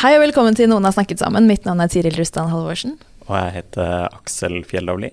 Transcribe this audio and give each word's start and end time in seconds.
Hei 0.00 0.14
og 0.16 0.22
velkommen 0.22 0.54
til 0.56 0.70
Noen 0.70 0.86
har 0.88 0.94
snakket 0.94 1.20
sammen. 1.20 1.44
Mitt 1.44 1.66
navn 1.68 1.82
er 1.84 1.90
Tiril 1.92 2.14
Rustan 2.16 2.48
Halvorsen. 2.48 2.94
Og 3.26 3.34
jeg 3.36 3.50
heter 3.58 4.06
Aksel 4.06 4.54
Fjellavli. 4.64 5.10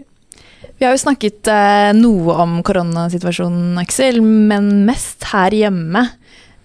Vi 0.80 0.86
har 0.88 0.94
jo 0.96 1.02
snakket 1.02 1.50
eh, 1.52 1.90
noe 1.98 2.38
om 2.40 2.54
koronasituasjonen, 2.64 3.76
Aksel, 3.82 4.22
men 4.24 4.86
mest 4.88 5.28
her 5.34 5.52
hjemme. 5.52 6.06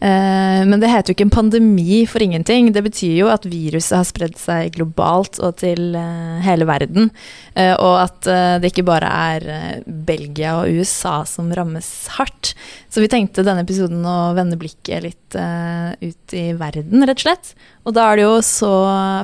Eh, 0.02 0.62
men 0.66 0.80
det 0.82 0.90
heter 0.90 1.12
jo 1.12 1.14
ikke 1.14 1.28
en 1.28 1.36
pandemi 1.36 2.00
for 2.10 2.24
ingenting. 2.24 2.72
Det 2.74 2.82
betyr 2.82 3.14
jo 3.20 3.28
at 3.30 3.46
viruset 3.46 3.94
har 3.94 4.06
spredd 4.08 4.34
seg 4.40 4.74
globalt 4.74 5.38
og 5.38 5.60
til 5.62 5.94
eh, 5.98 6.40
hele 6.42 6.66
verden. 6.66 7.12
Eh, 7.54 7.74
og 7.76 8.00
at 8.00 8.30
det 8.62 8.72
ikke 8.72 8.86
bare 8.88 9.08
er 9.36 9.84
Belgia 9.86 10.56
og 10.62 10.74
USA 10.74 11.20
som 11.28 11.52
rammes 11.54 11.88
hardt. 12.16 12.54
Så 12.90 13.02
vi 13.02 13.10
tenkte 13.12 13.44
denne 13.46 13.62
episoden 13.62 14.02
å 14.08 14.32
vende 14.36 14.58
blikket 14.58 15.04
litt 15.06 15.18
ut 15.32 16.34
i 16.36 16.42
verden, 16.60 17.04
rett 17.08 17.16
og 17.16 17.24
slett. 17.24 17.52
Og 17.88 17.94
da 17.96 18.04
er 18.10 18.20
det 18.20 18.26
jo 18.26 18.34
så 18.44 18.72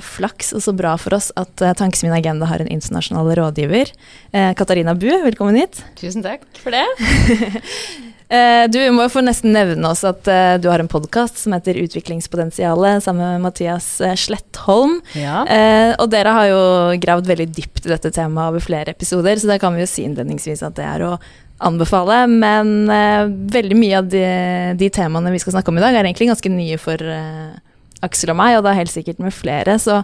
flaks 0.05 0.55
og 0.57 0.65
så 0.65 0.73
bra 0.77 0.95
for 1.01 1.19
oss 1.19 1.29
at 1.37 1.53
Tankesmien 1.61 2.17
Agenda 2.17 2.49
har 2.49 2.65
en 2.65 2.73
internasjonal 2.73 3.29
rådgiver. 3.37 3.93
Katarina 4.57 4.97
Bu, 4.97 5.11
velkommen 5.27 5.61
hit. 5.61 5.83
Tusen 6.01 6.25
takk 6.25 6.49
for 6.63 6.73
det. 6.73 6.87
Eh, 8.29 8.69
du 8.69 8.77
må 8.93 9.07
jo 9.07 9.13
få 9.15 9.23
nesten 9.25 9.55
nevne 9.57 9.89
oss 9.89 10.03
at 10.05 10.29
eh, 10.29 10.59
du 10.61 10.67
har 10.69 10.83
en 10.83 10.91
podkast 10.91 11.41
som 11.41 11.55
heter 11.57 11.79
Utviklingspotensialet, 11.81 13.01
sammen 13.05 13.25
med 13.25 13.47
Mathias 13.47 13.87
eh, 14.05 14.17
Slettholm. 14.21 14.99
Ja. 15.17 15.47
Og 15.97 16.11
dere 16.13 16.35
har 16.37 16.49
jo 16.51 16.63
gravd 17.01 17.31
veldig 17.31 17.49
dypt 17.57 17.87
i 17.87 17.93
dette 17.95 18.13
temaet 18.13 18.53
over 18.53 18.65
flere 18.65 18.93
episoder, 18.93 19.41
så 19.41 19.49
det 19.49 19.61
kan 19.63 19.77
vi 19.77 19.85
jo 19.85 19.89
si 19.89 20.05
innledningsvis 20.05 20.65
at 20.67 20.77
det 20.77 20.85
er 20.85 21.07
å 21.07 21.15
anbefale. 21.65 22.21
Men 22.31 22.91
veldig 23.51 23.79
mye 23.79 24.03
av 24.03 24.11
de, 24.13 24.25
de 24.79 24.91
temaene 24.95 25.33
vi 25.33 25.41
skal 25.43 25.57
snakke 25.57 25.73
om 25.73 25.81
i 25.81 25.83
dag, 25.83 25.97
er 25.97 26.05
egentlig 26.05 26.29
ganske 26.31 26.53
nye 26.53 26.79
for 26.81 27.03
Aksel 28.05 28.35
og 28.35 28.39
meg, 28.39 28.59
og 28.59 28.67
da 28.69 28.77
helt 28.77 28.93
sikkert 28.93 29.23
med 29.25 29.35
flere. 29.35 29.79
Så 29.81 30.03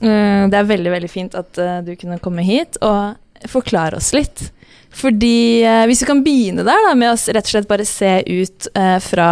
det 0.00 0.56
er 0.56 0.70
veldig, 0.70 0.94
veldig 0.96 1.12
fint 1.12 1.36
at 1.38 1.60
du 1.84 1.92
kunne 2.00 2.18
komme 2.24 2.42
hit 2.46 2.80
og 2.80 3.50
forklare 3.52 4.00
oss 4.00 4.14
litt. 4.16 4.48
Fordi 4.90 5.62
eh, 5.62 5.84
Hvis 5.86 6.02
vi 6.02 6.08
kan 6.08 6.22
begynne 6.24 6.64
der, 6.66 6.80
da, 6.88 6.94
med 6.98 7.12
å 7.12 7.16
rett 7.16 7.46
og 7.46 7.52
slett 7.52 7.70
bare 7.70 7.86
se 7.88 8.14
ut 8.26 8.70
eh, 8.74 8.98
fra 9.04 9.30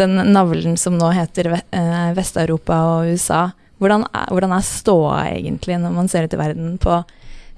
den 0.00 0.16
navlen 0.32 0.78
som 0.80 0.96
nå 0.98 1.12
heter 1.14 1.52
eh, 1.58 2.08
Vest-Europa 2.16 2.80
og 2.94 3.12
USA. 3.12 3.46
Hvordan 3.82 4.06
er, 4.08 4.30
hvordan 4.32 4.54
er 4.56 4.64
ståa 4.64 5.18
egentlig 5.34 5.76
når 5.82 5.96
man 5.98 6.08
ser 6.08 6.24
ut 6.24 6.36
i 6.36 6.40
verden 6.40 6.76
på 6.80 7.02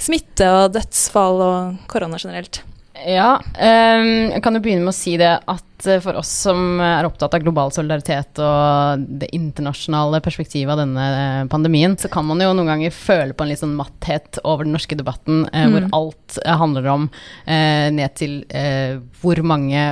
smitte 0.02 0.48
og 0.52 0.74
dødsfall 0.74 1.44
og 1.44 1.84
korona 1.92 2.18
generelt? 2.20 2.65
Ja, 3.04 3.36
um, 3.36 4.10
jeg 4.32 4.42
kan 4.44 4.56
jo 4.56 4.62
begynne 4.64 4.86
med 4.86 4.94
å 4.94 4.96
si 4.96 5.16
det 5.20 5.28
at 5.36 5.86
eh, 5.86 5.98
for 6.00 6.16
oss 6.16 6.30
som 6.46 6.80
er 6.80 7.04
opptatt 7.04 7.34
av 7.36 7.42
global 7.44 7.72
solidaritet 7.74 8.40
og 8.40 9.02
det 9.20 9.28
internasjonale 9.36 10.22
perspektivet 10.24 10.72
av 10.72 10.80
denne 10.80 11.04
eh, 11.04 11.42
pandemien, 11.52 11.96
så 12.00 12.08
kan 12.12 12.24
man 12.28 12.40
jo 12.40 12.54
noen 12.56 12.70
ganger 12.70 12.94
føle 12.94 13.36
på 13.36 13.44
en 13.44 13.52
litt 13.52 13.60
sånn 13.60 13.74
matthet 13.76 14.40
over 14.44 14.64
den 14.64 14.72
norske 14.76 14.96
debatten, 14.96 15.44
eh, 15.52 15.66
hvor 15.72 15.88
alt 15.98 16.38
eh, 16.40 16.56
handler 16.56 16.88
om 16.94 17.04
eh, 17.44 17.90
ned 17.92 18.16
til 18.16 18.38
eh, 18.48 18.96
hvor 19.20 19.42
mange 19.44 19.84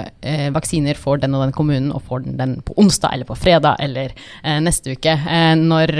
vaksiner 0.54 0.96
får 0.98 1.20
den 1.24 1.36
og 1.36 1.44
den 1.44 1.54
kommunen, 1.54 1.92
og 1.92 2.06
får 2.08 2.24
den 2.24 2.38
den 2.40 2.56
på 2.64 2.74
onsdag 2.80 3.12
eller 3.14 3.28
på 3.28 3.36
fredag 3.38 3.76
eller 3.84 4.14
neste 4.64 4.94
uke. 4.96 5.12
Når 5.60 5.92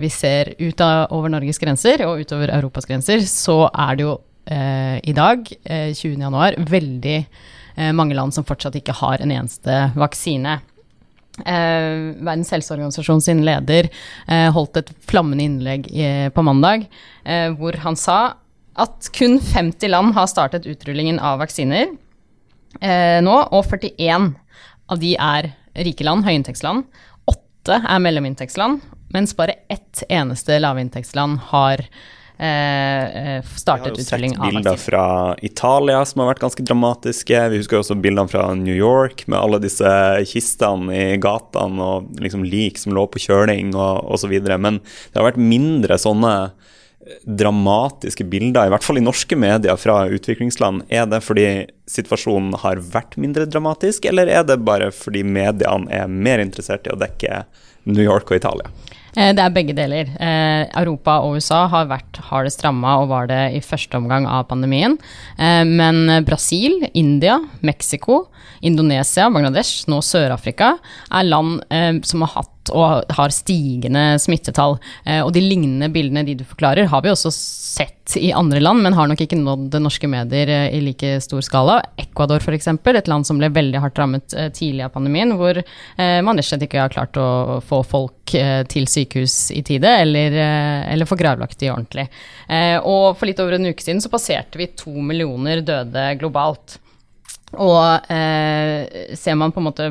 vi 0.00 0.10
ser 0.12 0.52
ut 0.58 0.80
av, 0.84 1.08
over 1.14 1.32
Norges 1.32 1.58
grenser 1.62 2.04
og 2.06 2.22
utover 2.24 2.52
Europas 2.54 2.88
grenser, 2.88 3.24
så 3.28 3.64
er 3.70 3.98
det 3.98 4.06
jo 4.06 4.14
i 4.46 5.12
dag, 5.16 5.48
eh, 5.64 5.90
20. 5.94 6.20
januar, 6.20 6.54
veldig 6.58 7.18
eh, 7.76 7.92
mange 7.92 8.14
land 8.14 8.34
som 8.34 8.44
fortsatt 8.44 8.76
ikke 8.78 8.96
har 9.00 9.22
en 9.22 9.32
eneste 9.32 9.78
vaksine. 9.96 10.58
Eh, 11.42 12.14
Verdens 12.22 12.52
helseorganisasjon 12.54 13.22
sin 13.24 13.42
leder 13.46 13.88
eh, 14.28 14.50
holdt 14.54 14.78
et 14.78 14.92
flammende 15.08 15.46
innlegg 15.48 15.88
i, 15.90 16.06
på 16.30 16.44
mandag, 16.46 16.86
eh, 17.24 17.48
hvor 17.58 17.78
han 17.82 17.98
sa 17.98 18.36
at 18.74 19.08
kun 19.14 19.40
50 19.40 19.90
land 19.90 20.14
har 20.14 20.30
startet 20.30 20.66
utrullingen 20.70 21.18
av 21.22 21.40
vaksiner 21.42 21.88
eh, 22.80 23.18
nå, 23.22 23.36
og 23.50 23.66
41 23.70 24.32
av 24.90 25.00
de 25.02 25.14
er 25.18 25.52
rike 25.86 26.06
land, 26.06 26.26
høyinntektsland. 26.26 26.84
Åtte 27.30 27.80
er 27.80 28.02
mellominntektsland, 28.02 28.82
mens 29.14 29.34
bare 29.38 29.56
ett 29.72 30.04
eneste 30.10 30.60
lavinntektsland 30.62 31.38
har 31.50 31.82
eh, 32.38 33.36
eh, 33.38 33.44
Vi 33.44 33.70
har 33.70 33.88
jo 33.88 34.04
sett 34.04 34.38
bilder 34.40 34.76
fra 34.80 35.06
Italia 35.42 36.02
som 36.04 36.22
har 36.22 36.32
vært 36.32 36.44
ganske 36.44 36.66
dramatiske. 36.66 37.40
Vi 37.52 37.62
husker 37.62 37.80
også 37.80 37.96
bildene 38.00 38.30
fra 38.30 38.48
New 38.58 38.74
York 38.74 39.26
med 39.28 39.38
alle 39.38 39.62
disse 39.62 39.88
kistene 40.30 40.94
i 41.14 41.18
gatene 41.22 41.82
og 41.82 42.20
liksom 42.22 42.46
lik 42.46 42.80
som 42.80 42.94
lå 42.96 43.06
på 43.10 43.22
kjøling 43.26 43.74
og 43.74 44.14
osv. 44.16 44.34
Men 44.58 44.80
det 44.82 45.20
har 45.20 45.30
vært 45.30 45.42
mindre 45.42 46.00
sånne 46.00 46.34
dramatiske 47.24 48.24
bilder, 48.24 48.66
i 48.66 48.72
hvert 48.72 48.84
fall 48.84 48.98
i 48.98 49.04
norske 49.04 49.36
medier 49.36 49.76
fra 49.80 50.04
utviklingsland. 50.08 50.84
Er 50.88 51.06
det 51.10 51.20
fordi 51.24 51.46
situasjonen 51.90 52.56
har 52.62 52.80
vært 52.94 53.18
mindre 53.20 53.46
dramatisk, 53.48 54.08
eller 54.08 54.30
er 54.32 54.46
det 54.48 54.62
bare 54.64 54.90
fordi 54.94 55.24
mediene 55.26 55.90
er 55.92 56.08
mer 56.08 56.42
interessert 56.44 56.88
i 56.88 56.94
å 56.94 57.00
dekke 57.00 57.44
New 57.90 58.04
York 58.04 58.32
og 58.32 58.40
Italia? 58.40 58.70
Eh, 59.16 59.32
Det 59.34 59.42
er 59.42 59.54
begge 59.54 59.74
deler. 59.76 60.10
Eh, 60.18 60.66
Europa 60.80 61.20
og 61.22 61.36
USA 61.38 61.66
har 61.70 61.86
vært 61.86 62.18
hardest 62.30 62.64
ramma 62.64 62.98
og 63.00 63.08
var 63.08 63.28
det 63.30 63.42
i 63.54 63.60
første 63.60 63.94
omgang 63.96 64.26
av 64.26 64.48
pandemien. 64.48 64.98
Eh, 65.38 65.64
men 65.64 66.24
Brasil, 66.24 66.88
India, 66.94 67.38
Mexico, 67.62 68.28
Indonesia, 68.62 69.28
Bangladesh, 69.30 69.86
nå 69.86 70.00
Sør-Afrika 70.02 70.78
er 71.10 71.24
land 71.28 71.62
som 72.04 72.22
har 72.24 72.32
hatt 72.34 72.53
og 72.72 73.10
har 73.12 73.34
stigende 73.34 74.14
smittetall. 74.22 74.78
Eh, 75.04 75.20
og 75.24 75.32
de 75.34 75.42
lignende 75.44 75.90
bildene 75.92 76.24
de 76.26 76.36
du 76.38 76.44
forklarer, 76.46 76.88
har 76.90 77.04
vi 77.04 77.12
også 77.12 77.32
sett 77.34 78.14
i 78.20 78.30
andre 78.36 78.60
land, 78.60 78.82
men 78.84 78.96
har 78.96 79.08
nok 79.08 79.22
ikke 79.24 79.38
nådd 79.40 79.78
norske 79.82 80.08
medier 80.10 80.50
eh, 80.52 80.76
i 80.76 80.80
like 80.84 81.16
stor 81.24 81.44
skala. 81.44 81.80
Ecuador 82.00 82.42
f.eks., 82.42 82.68
et 82.68 83.10
land 83.10 83.26
som 83.26 83.40
ble 83.40 83.50
veldig 83.52 83.82
hardt 83.82 84.00
rammet 84.00 84.36
eh, 84.38 84.50
tidlig 84.54 84.86
av 84.86 84.94
pandemien, 84.94 85.34
hvor 85.38 85.60
man 85.96 86.38
rett 86.38 86.44
og 86.44 86.48
slett 86.48 86.64
ikke 86.66 86.82
har 86.82 86.92
klart 86.92 87.16
å 87.20 87.58
få 87.64 87.80
folk 87.86 88.32
til 88.70 88.86
sykehus 88.88 89.50
i 89.54 89.60
tide, 89.66 89.90
eller, 90.04 90.34
eller 90.90 91.08
få 91.08 91.16
gravlagt 91.18 91.58
de 91.60 91.70
ordentlig. 91.70 92.06
Og 92.88 93.18
for 93.18 93.28
litt 93.28 93.40
over 93.42 93.56
en 93.56 93.68
uke 93.68 93.84
siden 93.84 94.00
så 94.02 94.10
passerte 94.12 94.58
vi 94.58 94.70
to 94.78 94.92
millioner 95.04 95.60
døde 95.64 96.06
globalt. 96.20 96.78
Og 97.60 98.10
eh, 98.12 99.14
ser 99.18 99.38
man 99.38 99.52
på 99.52 99.60
en 99.62 99.68
måte 99.68 99.88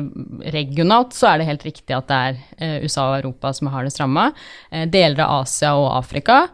regionalt, 0.54 1.14
så 1.16 1.30
er 1.30 1.40
det 1.40 1.48
helt 1.48 1.66
riktig 1.66 1.96
at 1.96 2.08
det 2.10 2.20
er 2.28 2.40
eh, 2.58 2.76
USA 2.84 3.08
og 3.10 3.18
Europa 3.20 3.52
som 3.56 3.70
har 3.72 3.86
det 3.86 3.94
stramma. 3.94 4.30
Eh, 4.70 4.86
deler 4.90 5.24
av 5.24 5.44
Asia 5.44 5.74
og 5.78 5.90
Afrika 5.98 6.44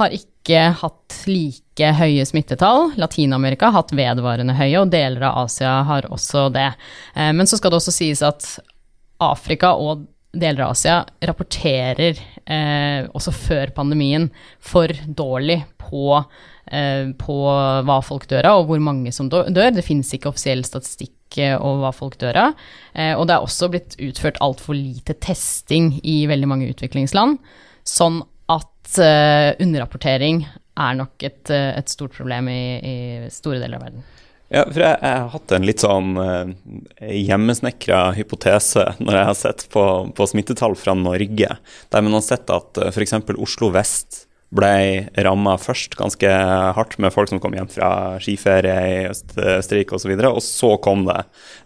har 0.00 0.16
ikke 0.16 0.62
hatt 0.80 1.18
like 1.30 1.92
høye 1.98 2.24
smittetall. 2.26 2.94
Latin-Amerika 3.00 3.70
har 3.70 3.82
hatt 3.82 3.94
vedvarende 3.96 4.56
høye, 4.58 4.78
og 4.82 4.92
deler 4.92 5.28
av 5.28 5.44
Asia 5.46 5.80
har 5.88 6.08
også 6.10 6.48
det. 6.54 6.70
Eh, 7.14 7.32
men 7.36 7.50
så 7.50 7.60
skal 7.60 7.72
det 7.74 7.80
også 7.82 7.94
sies 7.94 8.24
at 8.26 8.48
Afrika 9.20 9.74
og 9.76 10.06
deler 10.32 10.64
av 10.64 10.76
Asia 10.76 11.00
rapporterer 11.26 12.18
eh, 12.46 13.08
også 13.10 13.34
før 13.34 13.72
pandemien 13.74 14.28
for 14.62 14.92
dårlig 15.06 15.60
på, 15.80 16.20
på 16.70 17.36
hva 17.86 17.96
folk 18.06 18.28
dør 18.30 18.46
av, 18.46 18.60
og 18.62 18.70
hvor 18.70 18.82
mange 18.82 19.12
som 19.14 19.30
dør. 19.32 19.50
Det 19.50 19.84
finnes 19.86 20.10
ikke 20.14 20.30
offisiell 20.30 20.62
statistikk 20.66 21.38
eh, 21.40 21.56
over 21.56 21.86
hva 21.86 21.92
folk 21.96 22.18
dør 22.20 22.38
av. 22.46 22.64
Eh, 22.94 23.14
og 23.16 23.26
det 23.28 23.36
er 23.36 23.46
også 23.46 23.70
blitt 23.72 23.96
utført 23.98 24.40
altfor 24.44 24.78
lite 24.78 25.16
testing 25.18 25.96
i 26.02 26.22
veldig 26.30 26.50
mange 26.50 26.70
utviklingsland, 26.70 27.40
sånn 27.86 28.22
at 28.50 29.02
eh, 29.02 29.50
underrapportering 29.62 30.44
er 30.80 30.96
nok 30.98 31.26
et, 31.26 31.44
eh, 31.52 31.74
et 31.78 31.92
stort 31.92 32.14
problem 32.16 32.48
i, 32.50 32.62
i 32.80 32.96
store 33.32 33.60
deler 33.60 33.78
av 33.78 33.86
verden. 33.88 34.08
Ja, 34.50 34.64
for 34.66 34.82
jeg, 34.82 34.96
jeg 34.98 35.18
har 35.22 35.28
hatt 35.30 35.52
en 35.54 35.66
litt 35.68 35.82
sånn 35.84 36.08
eh, 36.18 37.12
hjemmesnekra 37.20 38.00
hypotese 38.16 38.88
når 38.98 39.18
jeg 39.20 39.28
har 39.28 39.36
sett 39.38 39.62
på, 39.70 39.84
på 40.16 40.26
smittetall 40.26 40.74
fra 40.78 40.96
Norge, 40.98 41.54
der 41.94 42.02
man 42.02 42.18
har 42.18 42.24
sett 42.26 42.50
at 42.50 42.80
f.eks. 42.90 43.14
Oslo 43.38 43.70
vest 43.74 44.24
ble 44.50 45.06
ramma 45.22 45.54
først 45.62 45.94
ganske 45.98 46.30
hardt 46.74 46.96
med 47.02 47.14
folk 47.14 47.30
som 47.30 47.40
kom 47.42 47.54
hjem 47.54 47.68
fra 47.70 47.90
skiferie 48.22 48.78
i 48.88 48.96
Øst 49.10 49.36
Østerrike 49.38 49.94
osv., 49.94 50.10
og, 50.16 50.24
så 50.24 50.32
og 50.32 50.42
så 50.46 50.70
kom 50.82 51.04
det 51.06 51.20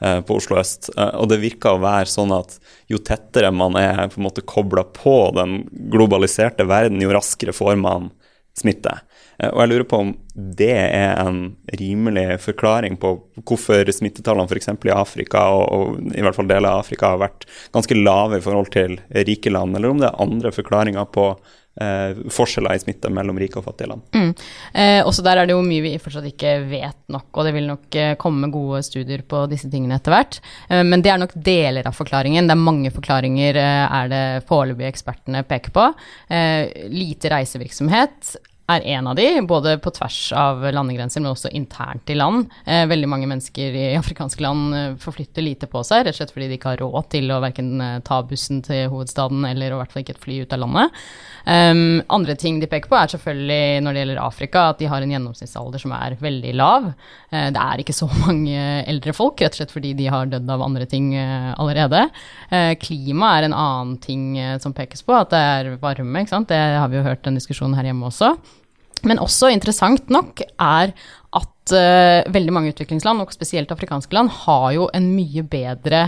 eh, 0.05 0.21
på 0.27 0.37
Oslo 0.37 0.59
øst. 0.61 0.91
Eh, 0.93 1.15
og 1.17 1.31
det 1.33 1.41
virka 1.43 1.73
å 1.75 1.81
være 1.83 2.11
sånn 2.13 2.35
at 2.37 2.59
jo 2.93 3.01
tettere 3.01 3.53
man 3.55 3.79
er 3.81 4.05
på 4.13 4.21
en 4.21 4.29
måte 4.29 4.45
kobla 4.45 4.85
på 4.97 5.17
den 5.37 5.63
globaliserte 5.93 6.69
verden, 6.69 7.01
jo 7.01 7.15
raskere 7.17 7.57
får 7.57 7.81
man 7.81 8.13
smitte. 8.59 8.99
Eh, 9.41 9.49
og 9.49 9.65
jeg 9.65 9.73
lurer 9.73 9.89
på 9.89 10.03
om 10.05 10.13
det 10.35 10.73
er 10.77 11.17
en 11.25 11.41
rimelig 11.81 12.29
forklaring 12.45 13.01
på 13.01 13.17
hvorfor 13.47 13.89
smittetallene 13.97 14.51
f.eks. 14.51 14.73
i 14.77 14.95
Afrika, 14.95 15.49
og, 15.57 15.65
og, 15.73 16.07
i 16.13 16.23
hvert 16.25 16.37
fall 16.37 16.53
deler 16.53 16.69
av 16.69 16.85
Afrika, 16.85 17.15
har 17.15 17.25
vært 17.25 17.49
ganske 17.75 17.97
lave 17.97 18.43
i 18.43 18.45
forhold 18.45 18.73
til 18.75 18.99
rike 19.25 19.57
land, 19.57 19.77
eller 19.79 19.95
om 19.95 20.03
det 20.03 20.11
er 20.11 20.25
andre 20.29 20.53
forklaringer 20.53 21.09
på 21.17 21.33
eh, 21.81 22.23
forskjeller 22.33 22.77
i 22.77 22.83
smitte 22.83 23.11
mellom 23.13 23.39
rike 23.41 23.61
og 23.61 23.67
fattige 23.69 23.91
land. 23.91 24.05
Mm. 24.15 24.31
Eh, 24.73 25.01
også 25.07 25.25
der 25.27 25.41
er 25.41 25.49
det 25.49 25.57
jo 25.57 25.65
mye 25.67 25.85
vi 25.85 25.95
fortsatt 26.03 26.29
ikke 26.31 26.57
vet 26.71 27.01
nok, 27.13 27.29
og 27.33 27.49
det 27.49 27.55
vil 27.57 27.69
nok 27.71 27.99
eh, 28.01 28.15
komme 28.21 28.51
gode 28.55 28.83
studier 28.87 29.25
på 29.29 29.45
disse 29.51 29.71
tingene 29.73 29.99
etter 29.99 30.15
hvert. 30.15 30.41
Eh, 30.69 30.85
men 30.87 31.05
det 31.05 31.13
er 31.13 31.21
nok 31.23 31.37
deler 31.37 31.91
av 31.91 31.97
forklaringen. 31.99 32.49
Det 32.49 32.57
er 32.57 32.65
mange 32.65 32.95
forklaringer 32.95 33.61
eh, 33.61 33.85
er 34.01 34.11
det 34.13 34.25
foreløpig 34.49 34.89
ekspertene 34.91 35.45
peker 35.49 35.75
på. 35.75 35.91
Eh, 36.29 36.89
lite 36.93 37.33
reisevirksomhet 37.33 38.37
er 38.73 38.87
en 38.97 39.07
av 39.11 39.17
de, 39.19 39.27
både 39.45 39.77
på 39.85 39.93
tvers 39.93 40.19
av 40.41 40.63
landegrenser, 40.65 41.21
men 41.21 41.35
også 41.35 41.53
internt 41.53 42.09
i 42.09 42.17
land. 42.17 42.49
Eh, 42.65 42.87
veldig 42.89 43.11
mange 43.11 43.29
mennesker 43.29 43.77
i 43.77 43.85
afrikanske 43.99 44.45
land 44.45 44.77
eh, 44.79 44.97
forflytter 45.01 45.45
lite 45.45 45.69
på 45.69 45.83
seg, 45.85 46.07
rett 46.07 46.17
og 46.17 46.23
slett 46.23 46.33
fordi 46.33 46.49
de 46.49 46.59
ikke 46.59 46.73
har 46.73 46.81
råd 46.81 47.11
til 47.13 47.29
å 47.35 47.43
verken 47.45 47.75
eh, 47.85 48.01
ta 48.07 48.23
bussen 48.25 48.63
til 48.65 48.89
hovedstaden 48.93 49.45
eller 49.51 49.75
i 49.75 49.81
hvert 49.81 49.93
fall 49.93 50.05
ikke 50.05 50.17
et 50.17 50.25
fly 50.25 50.41
ut 50.45 50.57
av 50.57 50.63
landet. 50.65 51.05
Um, 51.45 52.01
andre 52.09 52.39
ting 52.41 52.57
de 52.57 52.69
peker 52.73 52.89
på, 52.89 52.97
er 52.97 53.11
selvfølgelig 53.13 53.83
når 53.85 53.93
det 53.93 54.01
gjelder 54.01 54.21
Afrika, 54.23 54.63
at 54.73 54.81
de 54.81 54.89
har 54.89 55.05
en 55.05 55.13
gjennomsnittsalder 55.13 55.83
som 55.83 55.93
er 55.93 56.17
veldig 56.23 56.55
lav. 56.57 56.89
Eh, 57.29 57.51
det 57.53 57.61
er 57.61 57.85
ikke 57.85 57.97
så 57.97 58.09
mange 58.25 58.65
eldre 58.89 59.13
folk, 59.17 59.45
rett 59.45 59.53
og 59.53 59.61
slett 59.61 59.75
fordi 59.75 59.93
de 59.99 60.09
har 60.09 60.33
dødd 60.33 60.49
av 60.57 60.65
andre 60.65 60.89
ting 60.89 61.13
eh, 61.21 61.53
allerede. 61.61 62.07
Uh, 62.49 62.73
klima 62.81 63.37
er 63.37 63.51
en 63.51 63.59
annen 63.59 63.97
ting 64.01 64.25
som 64.63 64.73
pekes 64.77 65.05
på, 65.05 65.13
at 65.17 65.33
det 65.35 65.41
er 65.53 65.73
varme, 65.83 66.23
ikke 66.23 66.33
sant. 66.33 66.49
Det 66.49 66.57
har 66.57 66.89
vi 66.89 67.01
jo 67.01 67.05
hørt 67.05 67.29
en 67.29 67.37
diskusjonen 67.37 67.77
her 67.77 67.91
hjemme 67.91 68.09
også. 68.09 68.33
Men 69.05 69.21
også 69.23 69.51
interessant 69.53 70.11
nok 70.13 70.43
er 70.43 70.95
at 71.35 71.75
uh, 71.75 72.33
veldig 72.35 72.55
mange 72.55 72.73
utviklingsland, 72.75 73.23
og 73.23 73.35
spesielt 73.35 73.73
afrikanske 73.75 74.15
land, 74.17 74.33
har 74.45 74.69
jo 74.77 74.89
en 74.95 75.11
mye 75.17 75.45
bedre 75.49 76.07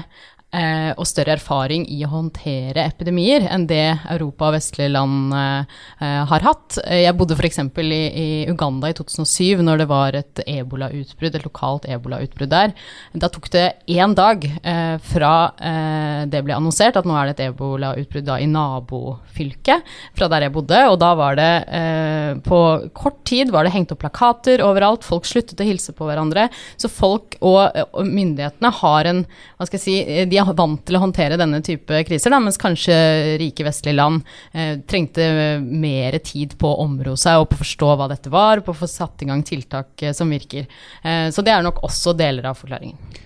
eh, 0.57 0.93
og 0.97 1.07
større 1.09 1.37
erfaring 1.37 1.85
i 1.93 2.01
å 2.07 2.11
håndtere 2.13 2.87
epidemier 2.87 3.47
enn 3.53 3.67
det 3.69 3.99
Europa 4.13 4.49
og 4.49 4.57
vestlige 4.57 4.93
land 4.95 5.35
eh, 5.37 5.83
har 6.31 6.47
hatt. 6.47 6.79
Jeg 6.89 7.17
bodde 7.19 7.37
f.eks. 7.37 7.61
I, 7.77 8.01
i 8.09 8.29
Uganda 8.51 8.91
i 8.91 8.97
2007, 8.97 9.63
når 9.67 9.83
det 9.83 9.89
var 9.91 10.17
et 10.19 10.43
ebolautbrudd, 10.47 11.37
et 11.37 11.47
lokalt 11.47 11.89
ebolautbrudd 11.91 12.53
der. 12.53 12.75
Da 13.15 13.31
tok 13.33 13.51
det 13.53 13.67
én 13.93 14.15
dag 14.17 14.45
eh, 14.47 14.97
fra 15.13 15.33
eh, 15.61 16.25
det 16.31 16.43
ble 16.47 16.57
annonsert 16.57 16.99
at 16.99 17.09
nå 17.09 17.17
er 17.17 17.31
det 17.31 17.37
et 17.37 17.45
ebolautbrudd 17.51 18.33
i 18.37 18.49
nabofylket 18.51 19.95
fra 20.17 20.31
der 20.33 20.47
jeg 20.47 20.55
bodde, 20.57 20.83
og 20.91 20.99
da 21.03 21.13
var 21.19 21.39
det 21.39 21.51
eh, 21.81 22.33
på 22.47 22.61
kort 22.97 23.23
tid 23.29 23.53
var 23.55 23.67
det 23.67 23.75
hengt 23.75 23.93
opp 23.95 24.03
plakater 24.05 24.65
overalt, 24.65 25.07
folk 25.07 25.29
sluttet 25.29 25.61
å 25.61 25.67
hilse 25.67 25.95
på 25.97 26.09
hverandre. 26.09 26.49
Så 26.81 26.91
folk 26.93 27.39
og, 27.41 27.61
og 27.93 28.07
myndighetene 28.07 28.73
har 28.81 29.11
en 29.11 29.25
hva 29.57 29.67
skal 29.69 29.79
jeg 29.79 29.85
si, 29.85 30.25
de 30.31 30.43
vant 30.57 30.83
til 30.87 30.99
å 30.99 31.03
håndtere 31.03 31.39
denne 31.41 31.63
type 31.65 32.03
kriser, 32.09 32.33
da, 32.33 32.41
mens 32.43 32.61
kanskje 32.61 32.97
rike 33.41 33.67
vestlige 33.67 33.97
land 33.97 34.23
eh, 34.53 34.79
trengte 34.87 35.29
mer 35.61 36.19
tid 36.25 36.57
på 36.61 36.71
å 36.71 36.81
omro 36.87 37.17
seg 37.19 37.43
og 37.43 37.51
på 37.51 37.59
å 37.59 37.65
forstå 37.65 37.93
hva 37.97 38.11
dette 38.13 38.33
var, 38.33 38.63
på 38.63 38.75
å 38.75 38.81
få 38.85 38.91
satt 38.91 39.25
i 39.25 39.31
gang 39.31 39.45
tiltak 39.47 40.03
eh, 40.03 40.15
som 40.17 40.31
virker. 40.33 40.69
Eh, 41.03 41.29
så 41.35 41.45
det 41.45 41.55
er 41.55 41.67
nok 41.67 41.83
også 41.87 42.17
deler 42.17 42.51
av 42.51 42.59
forklaringen. 42.61 43.25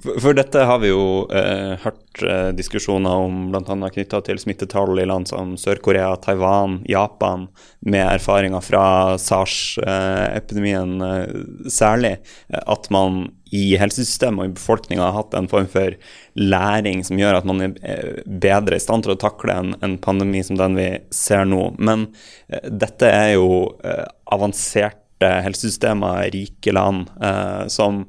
For, 0.00 0.32
dette 0.36 0.62
har 0.64 0.78
vi 0.80 0.90
jo 0.90 1.26
eh, 1.34 1.74
hørt 1.82 2.22
eh, 2.24 2.50
diskusjoner 2.56 3.24
om 3.26 3.50
bl.a. 3.52 3.90
knytta 3.92 4.22
til 4.24 4.38
smittetall 4.40 4.96
i 5.02 5.06
land 5.08 5.28
som 5.28 5.56
Sør-Korea, 5.60 6.14
Taiwan, 6.22 6.78
Japan, 6.88 7.48
med 7.84 8.06
erfaringer 8.06 8.64
fra 8.64 8.84
SARS-epidemien 9.20 10.96
eh, 11.04 11.34
særlig. 11.68 12.16
At 12.48 12.88
man 12.94 13.26
i 13.50 13.74
helsesystemet 13.80 14.44
og 14.44 14.48
i 14.50 14.54
befolkninga 14.54 15.02
har 15.02 15.16
hatt 15.16 15.34
en 15.34 15.48
form 15.50 15.66
for 15.70 15.96
læring 16.38 17.02
som 17.06 17.18
gjør 17.18 17.40
at 17.40 17.48
man 17.48 17.64
er 17.64 17.74
eh, 17.82 18.22
bedre 18.24 18.78
i 18.78 18.82
stand 18.82 19.04
til 19.04 19.16
å 19.16 19.20
takle 19.20 19.56
en, 19.56 19.74
en 19.82 19.96
pandemi 20.02 20.42
som 20.46 20.58
den 20.60 20.78
vi 20.78 20.88
ser 21.14 21.46
nå. 21.50 21.72
Men 21.82 22.08
eh, 22.48 22.62
dette 22.70 23.10
er 23.10 23.34
jo 23.34 23.74
eh, 23.82 24.06
avanserte 24.30 25.32
helsesystemer, 25.44 26.30
rike 26.34 26.74
land, 26.74 27.10
eh, 27.22 27.66
som 27.72 28.04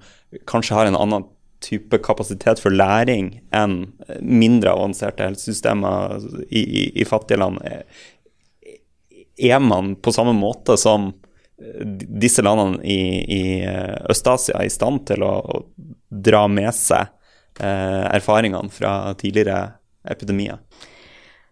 kanskje 0.49 0.77
har 0.77 0.89
en 0.89 0.99
annen 0.99 1.27
type 1.61 1.97
kapasitet 2.01 2.61
for 2.61 2.73
læring 2.73 3.35
enn 3.53 3.83
mindre 4.21 4.71
avanserte 4.73 5.27
helsesystemer 5.27 6.21
i, 6.49 6.61
i, 6.61 6.85
i 7.01 7.05
fattige 7.05 7.37
land. 7.37 7.59
Er 9.37 9.61
man 9.61 9.93
på 10.01 10.13
samme 10.15 10.33
måte 10.33 10.73
som 10.81 11.11
disse 12.21 12.43
landene 12.45 12.81
i, 12.83 12.99
i 13.21 13.41
eh, 13.65 13.97
Øst-Asia 14.09 14.63
i 14.65 14.71
stand 14.73 15.05
til 15.09 15.25
å, 15.25 15.33
å 15.41 15.63
dra 16.09 16.45
med 16.51 16.73
seg 16.75 17.07
eh, 17.61 18.05
erfaringene 18.17 18.73
fra 18.73 19.13
tidligere 19.19 19.77
epidemier? 20.09 20.59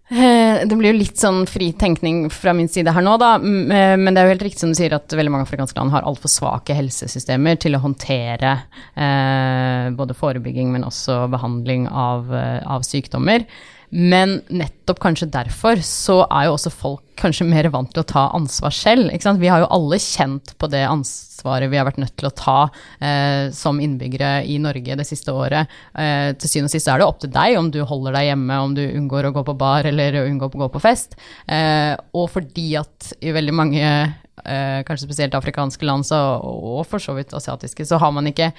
Eh, 0.10 0.66
det 0.66 0.74
blir 0.74 0.90
jo 0.90 1.00
litt 1.04 1.20
sånn 1.22 1.44
fri 1.46 1.68
tenkning 1.78 2.24
fra 2.34 2.50
min 2.58 2.70
side 2.72 2.90
her 2.96 3.04
nå, 3.06 3.14
da. 3.22 3.36
Eh, 3.38 3.94
men 3.94 4.10
det 4.10 4.22
er 4.22 4.26
jo 4.26 4.34
helt 4.34 4.46
riktig 4.48 4.64
som 4.64 4.72
du 4.74 4.78
sier 4.80 4.96
at 4.98 5.14
veldig 5.14 5.34
mange 5.36 5.46
afrikanske 5.46 5.78
land 5.78 5.94
har 5.94 6.08
altfor 6.10 6.34
svake 6.34 6.74
helsesystemer 6.74 7.60
til 7.62 7.78
å 7.78 7.84
håndtere 7.84 8.56
eh, 8.98 9.92
både 9.94 10.18
forebygging, 10.18 10.72
men 10.74 10.88
også 10.88 11.28
behandling 11.30 11.86
av, 11.94 12.34
av 12.34 12.88
sykdommer. 12.88 13.46
Men 13.90 14.40
nettopp 14.54 15.00
kanskje 15.02 15.30
derfor 15.34 15.82
så 15.86 16.22
er 16.28 16.48
jo 16.48 16.56
også 16.56 16.72
folk 16.74 17.06
kanskje 17.20 17.48
mer 17.50 17.68
vant 17.74 17.90
til 17.92 18.04
å 18.04 18.08
ta 18.08 18.28
ansvar 18.38 18.74
selv. 18.76 19.10
Vi 19.42 19.50
har 19.52 19.64
jo 19.64 19.72
alle 19.74 20.00
kjent 20.00 20.54
på 20.62 20.70
det 20.72 20.86
ansvaret 20.88 21.72
vi 21.72 21.80
har 21.80 21.88
vært 21.88 22.00
nødt 22.02 22.16
til 22.20 22.30
å 22.30 22.36
ta 22.36 22.58
eh, 23.02 23.50
som 23.56 23.80
innbyggere 23.82 24.46
i 24.48 24.60
Norge 24.62 24.98
det 25.00 25.08
siste 25.08 25.34
året. 25.34 25.72
Eh, 25.98 26.32
til 26.38 26.52
syvende 26.52 26.70
og 26.70 26.76
sist 26.76 26.92
er 26.92 27.02
det 27.02 27.10
opp 27.10 27.22
til 27.24 27.34
deg 27.34 27.58
om 27.60 27.72
du 27.74 27.82
holder 27.82 28.20
deg 28.20 28.30
hjemme, 28.30 28.62
om 28.64 28.78
du 28.78 28.84
unngår 28.86 29.30
å 29.30 29.36
gå 29.40 29.46
på 29.50 29.58
bar 29.60 29.90
eller 29.90 30.22
unngår 30.26 30.54
å 30.54 30.64
gå 30.66 30.72
på 30.78 30.84
fest. 30.84 31.18
Eh, 31.48 31.94
og 32.14 32.30
fordi 32.34 32.70
at 32.80 33.14
i 33.20 33.34
veldig 33.36 33.56
mange 33.56 33.86
eh, 33.90 34.82
kanskje 34.88 35.08
spesielt 35.08 35.38
afrikanske 35.38 35.88
land 35.88 36.08
så, 36.08 36.20
og 36.44 36.86
for 36.88 37.04
så 37.04 37.18
vidt 37.18 37.36
asiatiske, 37.36 37.88
så 37.88 38.00
har 38.02 38.14
man 38.16 38.30
ikke 38.32 38.52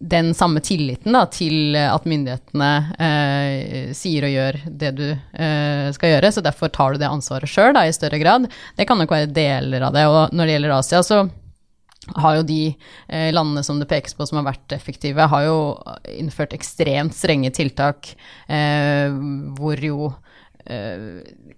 den 0.00 0.32
samme 0.34 0.62
tilliten 0.64 1.12
da, 1.12 1.26
til 1.28 1.76
at 1.76 2.06
myndighetene 2.08 2.70
eh, 2.96 3.90
sier 3.96 4.24
og 4.24 4.32
gjør 4.32 4.58
det 4.80 4.92
du 4.96 5.04
eh, 5.12 5.90
skal 5.92 6.14
gjøre, 6.14 6.30
så 6.32 6.44
derfor 6.44 6.72
tar 6.72 6.94
du 6.94 7.02
det 7.02 7.10
ansvaret 7.10 7.50
sjøl 7.50 7.76
i 7.82 7.92
større 7.92 8.20
grad. 8.22 8.48
Det 8.78 8.88
kan 8.88 8.98
nok 9.00 9.12
være 9.12 9.28
deler 9.28 9.84
av 9.84 9.92
det. 9.96 10.06
Og 10.08 10.32
når 10.32 10.48
det 10.48 10.56
gjelder 10.56 10.76
Asia, 10.78 11.02
så 11.04 11.20
har 12.16 12.38
jo 12.38 12.46
de 12.48 12.62
eh, 13.08 13.28
landene 13.34 13.62
som 13.66 13.78
det 13.80 13.90
pekes 13.90 14.16
på 14.16 14.24
som 14.26 14.40
har 14.40 14.48
vært 14.48 14.72
effektive, 14.72 15.28
har 15.28 15.44
jo 15.44 15.58
innført 16.16 16.56
ekstremt 16.56 17.14
strenge 17.16 17.52
tiltak 17.54 18.14
eh, 18.48 19.12
hvor 19.58 19.84
jo 19.84 20.08
eh, 20.08 20.29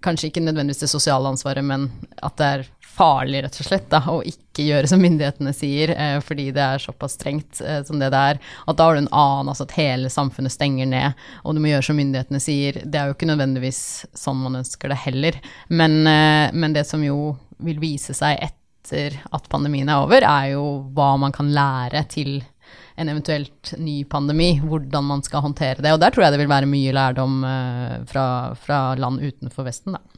kanskje 0.03 0.29
ikke 0.29 0.41
nødvendigvis 0.43 0.85
det 0.85 0.91
sosiale 0.91 1.29
ansvaret, 1.29 1.65
men 1.65 1.89
at 2.23 2.37
det 2.39 2.47
er 2.47 2.65
farlig, 2.93 3.41
rett 3.43 3.57
og 3.57 3.67
slett, 3.67 3.85
da, 3.91 4.01
å 4.11 4.19
ikke 4.27 4.65
gjøre 4.67 4.89
som 4.89 5.01
myndighetene 5.01 5.53
sier, 5.55 5.93
eh, 5.97 6.17
fordi 6.23 6.49
det 6.53 6.63
er 6.63 6.83
såpass 6.83 7.17
strengt 7.17 7.61
eh, 7.65 7.81
som 7.87 8.01
det 8.01 8.11
det 8.13 8.21
er. 8.33 8.41
At 8.69 8.77
da 8.77 8.87
har 8.87 8.97
du 8.97 9.03
en 9.03 9.09
annen, 9.09 9.49
altså 9.51 9.65
at 9.67 9.75
hele 9.79 10.11
samfunnet 10.13 10.53
stenger 10.53 10.89
ned, 10.89 11.23
og 11.43 11.55
du 11.55 11.63
må 11.63 11.71
gjøre 11.71 11.87
som 11.89 11.97
myndighetene 11.97 12.41
sier. 12.43 12.81
Det 12.85 12.99
er 12.99 13.09
jo 13.09 13.17
ikke 13.17 13.31
nødvendigvis 13.31 13.83
sånn 14.17 14.43
man 14.43 14.61
ønsker 14.61 14.93
det 14.93 14.99
heller. 15.07 15.39
Men, 15.73 16.03
eh, 16.09 16.53
men 16.53 16.77
det 16.77 16.85
som 16.89 17.03
jo 17.05 17.33
vil 17.63 17.81
vise 17.81 18.13
seg 18.17 18.37
etter 18.43 19.17
at 19.33 19.49
pandemien 19.49 19.89
er 19.89 20.03
over, 20.03 20.25
er 20.27 20.53
jo 20.53 20.65
hva 20.93 21.15
man 21.17 21.33
kan 21.33 21.49
lære 21.55 22.05
til 22.13 22.41
en 22.95 23.09
eventuelt 23.09 23.73
ny 23.81 24.03
pandemi, 24.09 24.51
hvordan 24.61 25.07
man 25.07 25.23
skal 25.25 25.45
håndtere 25.45 25.81
det. 25.81 25.93
Og 25.93 26.01
der 26.01 26.13
tror 26.13 26.27
jeg 26.27 26.35
det 26.35 26.41
vil 26.43 26.51
være 26.51 26.69
mye 26.69 26.93
lærdom 26.95 27.39
uh, 27.45 27.95
fra, 28.09 28.25
fra 28.59 28.81
land 28.99 29.23
utenfor 29.23 29.67
Vesten, 29.67 29.97
da. 29.97 30.12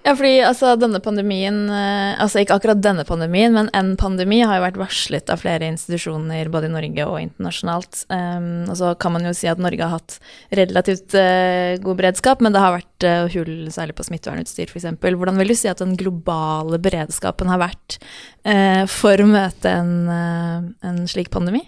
Ja, 0.00 0.14
fordi 0.16 0.38
altså, 0.40 0.72
denne 0.80 0.96
pandemien 1.04 1.66
eh, 1.68 2.20
Altså 2.20 2.40
ikke 2.40 2.56
akkurat 2.56 2.80
denne 2.80 3.04
pandemien, 3.04 3.52
men 3.52 3.68
en 3.76 3.92
pandemi 4.00 4.38
har 4.40 4.56
jo 4.56 4.64
vært 4.64 4.78
varslet 4.80 5.32
av 5.32 5.42
flere 5.42 5.68
institusjoner 5.68 6.48
både 6.52 6.70
i 6.70 6.72
Norge 6.72 7.06
og 7.08 7.18
internasjonalt. 7.20 8.04
Um, 8.08 8.70
og 8.70 8.78
så 8.80 8.94
kan 9.00 9.14
man 9.14 9.28
jo 9.28 9.34
si 9.36 9.48
at 9.50 9.60
Norge 9.60 9.84
har 9.84 9.98
hatt 9.98 10.16
relativt 10.56 11.16
uh, 11.18 11.76
god 11.84 12.00
beredskap, 12.00 12.44
men 12.44 12.56
det 12.56 12.62
har 12.64 12.78
vært 12.78 13.08
uh, 13.08 13.26
hull 13.34 13.68
særlig 13.72 13.96
på 13.98 14.06
smittevernutstyr 14.08 14.72
f.eks. 14.72 14.88
Hvordan 15.04 15.40
vil 15.40 15.52
du 15.52 15.58
si 15.58 15.68
at 15.70 15.82
den 15.84 15.96
globale 16.00 16.80
beredskapen 16.80 17.52
har 17.52 17.60
vært 17.60 18.00
uh, 18.48 18.86
for 18.90 19.20
å 19.20 19.28
møte 19.28 19.74
en, 19.82 20.08
en 20.10 21.04
slik 21.10 21.32
pandemi? 21.34 21.66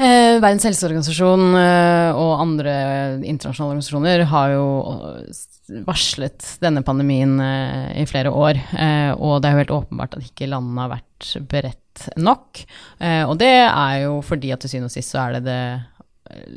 Eh, 0.00 0.38
Verdens 0.40 0.64
helseorganisasjon 0.64 1.42
eh, 1.60 2.16
og 2.16 2.40
andre 2.40 2.74
internasjonale 3.20 3.74
organisasjoner 3.74 4.22
har 4.30 4.52
jo 4.54 4.68
eh, 4.96 5.40
varslet 5.84 6.46
denne 6.62 6.80
pandemien 6.86 7.34
eh, 7.44 7.98
i 8.00 8.06
flere 8.08 8.32
år, 8.32 8.56
eh, 8.80 9.10
og 9.12 9.42
det 9.42 9.50
er 9.50 9.52
jo 9.52 9.60
helt 9.60 9.74
åpenbart 9.76 10.16
at 10.16 10.24
ikke 10.24 10.48
landene 10.48 10.86
har 10.86 10.94
vært 10.94 11.28
beredt 11.50 12.06
nok. 12.16 12.62
Eh, 12.96 13.26
og 13.26 13.36
det 13.42 13.52
er 13.66 13.98
jo 14.06 14.14
fordi 14.24 14.54
at 14.54 14.64
til 14.64 14.72
syvende 14.72 14.88
og 14.88 14.94
sist 14.96 15.12
så 15.12 15.26
er 15.26 15.36
det 15.36 15.42
det 15.50 15.60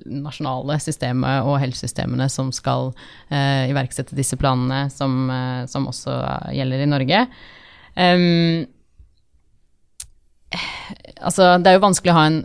nasjonale 0.07 0.77
systemet 0.79 1.43
og 1.49 1.57
helsesystemene 1.57 2.27
som 2.29 2.51
skal 2.53 2.91
iverksette 3.33 4.13
disse 4.13 4.37
planene, 4.37 4.83
som, 4.93 5.31
som 5.65 5.87
også 5.89 6.13
gjelder 6.53 6.83
i 6.83 6.89
Norge. 6.91 7.21
Um, 7.97 8.67
altså, 11.17 11.55
det 11.57 11.71
er 11.71 11.79
jo 11.79 11.85
vanskelig 11.87 12.13
å 12.13 12.19
ha 12.19 12.27
en 12.29 12.43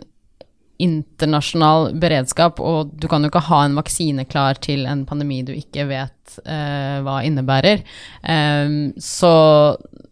internasjonal 0.79 1.93
beredskap, 1.99 2.61
og 2.63 2.93
du 2.95 3.09
kan 3.11 3.23
jo 3.23 3.31
ikke 3.31 3.45
ha 3.49 3.63
en 3.65 3.75
vaksine 3.79 4.23
klar 4.29 4.59
til 4.63 4.85
en 4.87 5.03
pandemi 5.07 5.41
du 5.43 5.51
ikke 5.55 5.85
vet 5.89 6.37
uh, 6.45 6.99
hva 7.03 7.19
innebærer. 7.27 7.83
Um, 8.23 8.93
så 8.95 9.33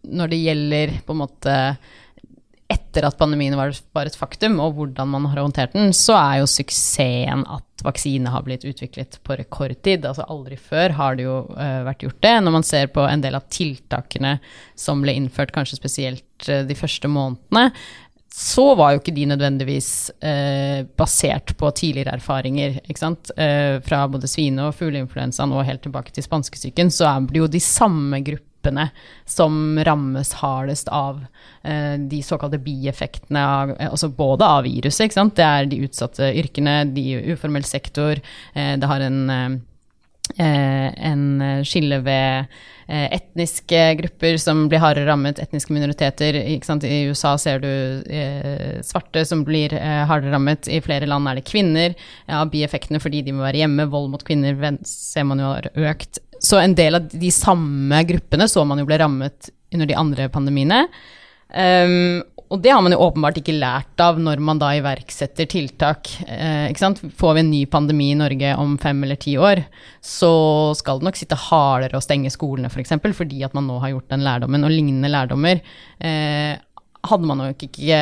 når 0.08 0.32
det 0.32 0.42
gjelder 0.42 0.98
på 1.06 1.16
en 1.16 1.22
måte 1.24 1.56
etter 2.68 3.06
at 3.08 3.16
pandemien 3.16 3.56
var, 3.56 3.72
var, 3.96 4.08
et 4.08 4.16
faktum, 4.18 4.58
og 4.60 4.74
hvordan 4.76 5.08
man 5.14 5.26
har 5.30 5.40
håndtert 5.40 5.72
den, 5.72 5.94
så 5.96 6.18
er 6.18 6.42
jo 6.42 6.50
suksessen 6.52 7.46
at 7.48 7.84
vaksine 7.86 8.28
har 8.28 8.44
blitt 8.44 8.66
utviklet 8.68 9.16
på 9.24 9.38
rekordtid. 9.40 10.04
Altså 10.04 10.26
aldri 10.28 10.58
før 10.60 10.92
har 10.98 11.16
det 11.16 11.24
jo 11.24 11.38
uh, 11.48 11.80
vært 11.88 12.04
gjort 12.04 12.20
det. 12.26 12.34
Når 12.44 12.56
man 12.58 12.66
ser 12.68 12.90
på 12.92 13.06
en 13.08 13.24
del 13.24 13.38
av 13.38 13.48
tiltakene 13.54 14.36
som 14.76 15.00
ble 15.00 15.16
innført, 15.16 15.54
kanskje 15.56 15.80
spesielt 15.80 16.50
uh, 16.50 16.60
de 16.68 16.76
første 16.76 17.08
månedene, 17.08 17.70
så 18.32 18.74
var 18.78 18.92
jo 18.92 19.00
ikke 19.00 19.14
de 19.16 19.24
nødvendigvis 19.30 20.10
eh, 20.20 20.84
basert 20.98 21.54
på 21.58 21.70
tidligere 21.74 22.18
erfaringer. 22.18 22.80
fra 23.84 24.06
både 24.08 24.28
svine- 24.28 24.68
og 24.68 24.74
fugleinfluensaen 24.74 25.52
og 25.52 25.64
helt 25.64 25.82
tilbake 25.82 26.12
til 26.12 26.22
spanskesyken, 26.22 26.90
så 26.90 27.08
er 27.08 27.26
det 27.26 27.40
jo 27.40 27.46
de 27.46 27.60
samme 27.60 28.20
gruppene 28.20 28.90
som 29.24 29.78
rammes 29.78 30.32
hardest 30.42 30.88
av 30.88 31.24
eh, 31.62 31.96
de 31.98 32.22
såkalte 32.22 32.58
bieffektene, 32.58 33.40
av, 33.40 33.70
eh, 33.78 33.90
altså 33.90 34.08
både 34.08 34.44
av 34.44 34.64
viruset, 34.64 35.14
det 35.34 35.44
er 35.44 35.66
de 35.66 35.82
utsatte 35.86 36.32
yrkene, 36.34 36.84
de 36.94 37.32
uformell 37.32 37.64
sektor, 37.64 38.20
eh, 38.54 38.76
det 38.76 38.86
har 38.86 39.00
en 39.00 39.30
eh, 39.30 39.58
en 40.36 41.22
skille 41.66 42.00
ved 42.04 42.58
etniske 42.88 43.80
grupper 43.98 44.38
som 44.40 44.62
blir 44.70 44.80
hardere 44.80 45.10
rammet, 45.10 45.40
etniske 45.42 45.74
minoriteter. 45.76 46.38
I 46.40 47.02
USA 47.10 47.34
ser 47.40 47.60
du 47.60 47.68
eh, 48.08 48.78
svarte 48.86 49.24
som 49.28 49.42
blir 49.44 49.74
eh, 49.76 50.04
hardere 50.08 50.32
rammet. 50.32 50.70
I 50.72 50.80
flere 50.84 51.08
land 51.08 51.28
er 51.28 51.38
det 51.38 51.46
kvinner. 51.48 51.96
Ja, 52.30 52.40
bieffektene 52.48 53.00
fordi 53.02 53.20
de 53.26 53.36
må 53.36 53.44
være 53.44 53.60
hjemme, 53.60 53.90
vold 53.92 54.08
mot 54.14 54.24
kvinner 54.24 54.56
ser 54.88 55.28
man 55.28 55.42
jo 55.42 55.52
har 55.52 55.68
økt. 55.90 56.22
Så 56.40 56.60
en 56.62 56.76
del 56.78 56.96
av 56.96 57.12
de 57.12 57.30
samme 57.34 58.02
gruppene 58.08 58.48
så 58.48 58.64
man 58.64 58.80
jo 58.80 58.88
ble 58.88 59.00
rammet 59.02 59.52
under 59.74 59.90
de 59.90 59.98
andre 59.98 60.28
pandemiene. 60.32 60.84
Um, 61.48 62.22
og 62.48 62.62
det 62.64 62.70
har 62.72 62.80
man 62.80 62.94
jo 62.94 63.00
åpenbart 63.04 63.40
ikke 63.40 63.56
lært 63.58 64.00
av 64.00 64.16
når 64.20 64.40
man 64.40 64.60
da 64.60 64.70
iverksetter 64.78 65.48
tiltak. 65.50 66.08
Eh, 66.24 66.72
Får 67.18 67.34
vi 67.36 67.42
en 67.42 67.50
ny 67.50 67.64
pandemi 67.68 68.10
i 68.12 68.18
Norge 68.18 68.54
om 68.56 68.78
fem 68.80 69.02
eller 69.04 69.20
ti 69.20 69.36
år, 69.36 69.60
så 70.00 70.72
skal 70.78 71.00
det 71.00 71.08
nok 71.08 71.18
sitte 71.20 71.36
hardere 71.48 71.98
å 71.98 72.04
stenge 72.04 72.32
skolene 72.32 72.70
f.eks., 72.70 72.78
for 72.78 72.84
eksempel, 72.84 73.16
fordi 73.16 73.42
at 73.44 73.56
man 73.56 73.68
nå 73.68 73.76
har 73.82 73.92
gjort 73.92 74.08
den 74.14 74.24
lærdommen. 74.24 74.64
Og 74.64 74.72
lignende 74.72 75.12
lærdommer 75.12 75.60
eh, 75.60 76.56
hadde 77.10 77.28
man 77.28 77.44
nok 77.44 77.68
ikke 77.68 78.00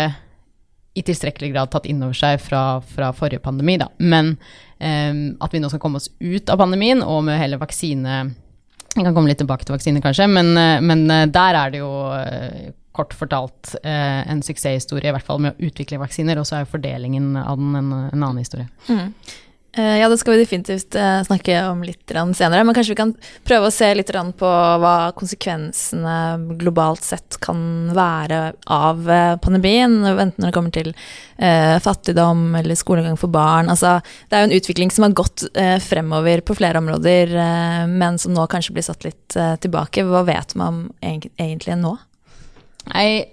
i 0.96 1.04
tilstrekkelig 1.04 1.52
grad 1.52 1.72
tatt 1.72 1.90
inn 1.90 2.00
over 2.04 2.16
seg 2.16 2.38
fra, 2.40 2.80
fra 2.80 3.10
forrige 3.16 3.42
pandemi, 3.44 3.76
da. 3.82 3.90
Men 3.98 4.36
eh, 4.78 5.12
at 5.42 5.52
vi 5.52 5.60
nå 5.60 5.72
skal 5.72 5.82
komme 5.82 6.00
oss 6.00 6.08
ut 6.22 6.52
av 6.52 6.62
pandemien, 6.62 7.02
og 7.04 7.24
med 7.26 7.40
hele 7.42 7.60
vaksine 7.60 8.24
Vi 8.96 9.02
kan 9.04 9.12
komme 9.12 9.28
litt 9.28 9.42
tilbake 9.42 9.66
til 9.66 9.74
vaksine, 9.74 10.00
kanskje, 10.00 10.30
men, 10.30 10.54
eh, 10.56 10.80
men 10.80 11.04
eh, 11.10 11.26
der 11.28 11.58
er 11.58 11.74
det 11.74 11.82
jo 11.82 11.90
uh, 12.14 12.70
kort 12.96 13.16
fortalt 13.16 13.74
uh, 13.82 14.22
en 14.26 14.42
suksesshistorie, 14.44 15.10
i 15.10 15.16
hvert 15.16 15.26
fall 15.26 15.42
med 15.44 15.56
å 15.56 15.68
utvikle 15.68 16.00
vaksiner, 16.02 16.40
og 16.40 16.48
så 16.48 16.58
er 16.58 16.64
jo 16.64 16.74
fordelingen 16.74 17.34
av 17.40 17.60
den 17.60 17.76
en, 17.78 17.92
en 18.08 18.22
annen 18.22 18.40
historie. 18.42 18.68
Mm. 18.88 19.12
Eh, 19.76 19.98
ja, 19.98 20.08
det 20.08 20.16
skal 20.18 20.32
vi 20.32 20.40
definitivt 20.40 20.94
eh, 20.96 21.18
snakke 21.26 21.58
om 21.68 21.82
litt 21.84 22.08
senere, 22.08 22.64
men 22.64 22.72
kanskje 22.74 22.94
vi 22.94 23.00
kan 23.02 23.12
prøve 23.44 23.68
å 23.68 23.74
se 23.74 23.90
litt 23.92 24.08
på 24.40 24.52
hva 24.80 25.12
konsekvensene 25.18 26.56
globalt 26.56 27.04
sett 27.04 27.36
kan 27.44 27.92
være 27.92 28.54
av 28.72 29.04
eh, 29.10 29.34
pandemien, 29.36 29.98
enten 30.06 30.40
når 30.40 30.48
det 30.48 30.56
kommer 30.56 30.72
til 30.72 30.94
eh, 31.36 31.76
fattigdom 31.84 32.56
eller 32.56 32.74
skolegang 32.78 33.20
for 33.20 33.28
barn. 33.28 33.68
Altså, 33.68 33.98
det 34.30 34.38
er 34.38 34.46
jo 34.46 34.50
en 34.50 34.58
utvikling 34.62 34.94
som 34.94 35.04
har 35.04 35.18
gått 35.20 35.44
eh, 35.52 35.76
fremover 35.84 36.40
på 36.40 36.56
flere 36.56 36.80
områder, 36.80 37.36
eh, 37.36 37.84
men 37.92 38.16
som 38.22 38.32
nå 38.32 38.48
kanskje 38.48 38.78
blir 38.78 38.86
satt 38.86 39.04
litt 39.04 39.36
tilbake. 39.36 40.06
Hva 40.08 40.24
vet 40.24 40.56
man 40.56 40.86
egentlig 41.04 41.76
nå? 41.82 41.98
Nei, 42.92 43.26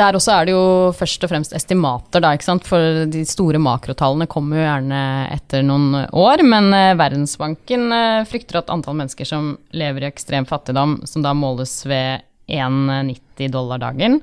der 0.00 0.16
også 0.16 0.32
er 0.34 0.48
det 0.48 0.54
jo 0.54 0.62
først 0.96 1.24
og 1.26 1.32
fremst 1.32 1.54
estimater, 1.56 2.22
da, 2.22 2.32
ikke 2.36 2.46
sant? 2.46 2.68
for 2.68 3.04
de 3.10 3.24
store 3.28 3.60
makrotallene 3.62 4.28
kommer 4.30 4.60
jo 4.60 4.64
gjerne 4.64 5.02
etter 5.34 5.64
noen 5.66 6.06
år. 6.06 6.44
Men 6.46 6.70
eh, 6.76 6.96
Verdensbanken 6.98 7.90
eh, 7.96 8.22
frykter 8.28 8.60
at 8.62 8.72
antall 8.72 8.98
mennesker 9.00 9.28
som 9.28 9.52
lever 9.76 10.06
i 10.06 10.10
ekstrem 10.10 10.48
fattigdom, 10.48 11.00
som 11.10 11.26
da 11.26 11.34
måles 11.36 11.80
ved 11.88 12.24
1,90 12.50 13.52
dollar 13.52 13.82
dagen, 13.82 14.20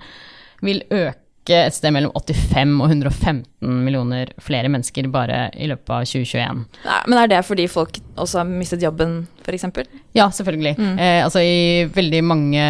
vil 0.66 0.84
øke 0.90 1.27
et 1.56 1.76
sted 1.76 1.94
mellom 1.96 2.12
85 2.16 2.76
og 2.82 2.92
115 2.92 3.80
millioner 3.86 4.34
flere 4.44 4.72
mennesker 4.74 5.10
bare 5.14 5.48
i 5.56 5.70
løpet 5.72 5.94
av 5.94 6.06
2021. 6.08 6.62
Nei, 6.86 7.02
men 7.08 7.22
er 7.22 7.32
det 7.32 7.42
fordi 7.48 7.68
folk 7.72 8.00
også 8.18 8.42
har 8.42 8.50
mistet 8.50 8.84
jobben, 8.84 9.20
f.eks.? 9.46 9.68
Ja, 10.18 10.30
selvfølgelig. 10.34 10.76
Mm. 10.78 10.96
Eh, 11.00 11.20
altså 11.24 11.44
I 11.44 11.88
veldig 11.94 12.24
mange 12.28 12.64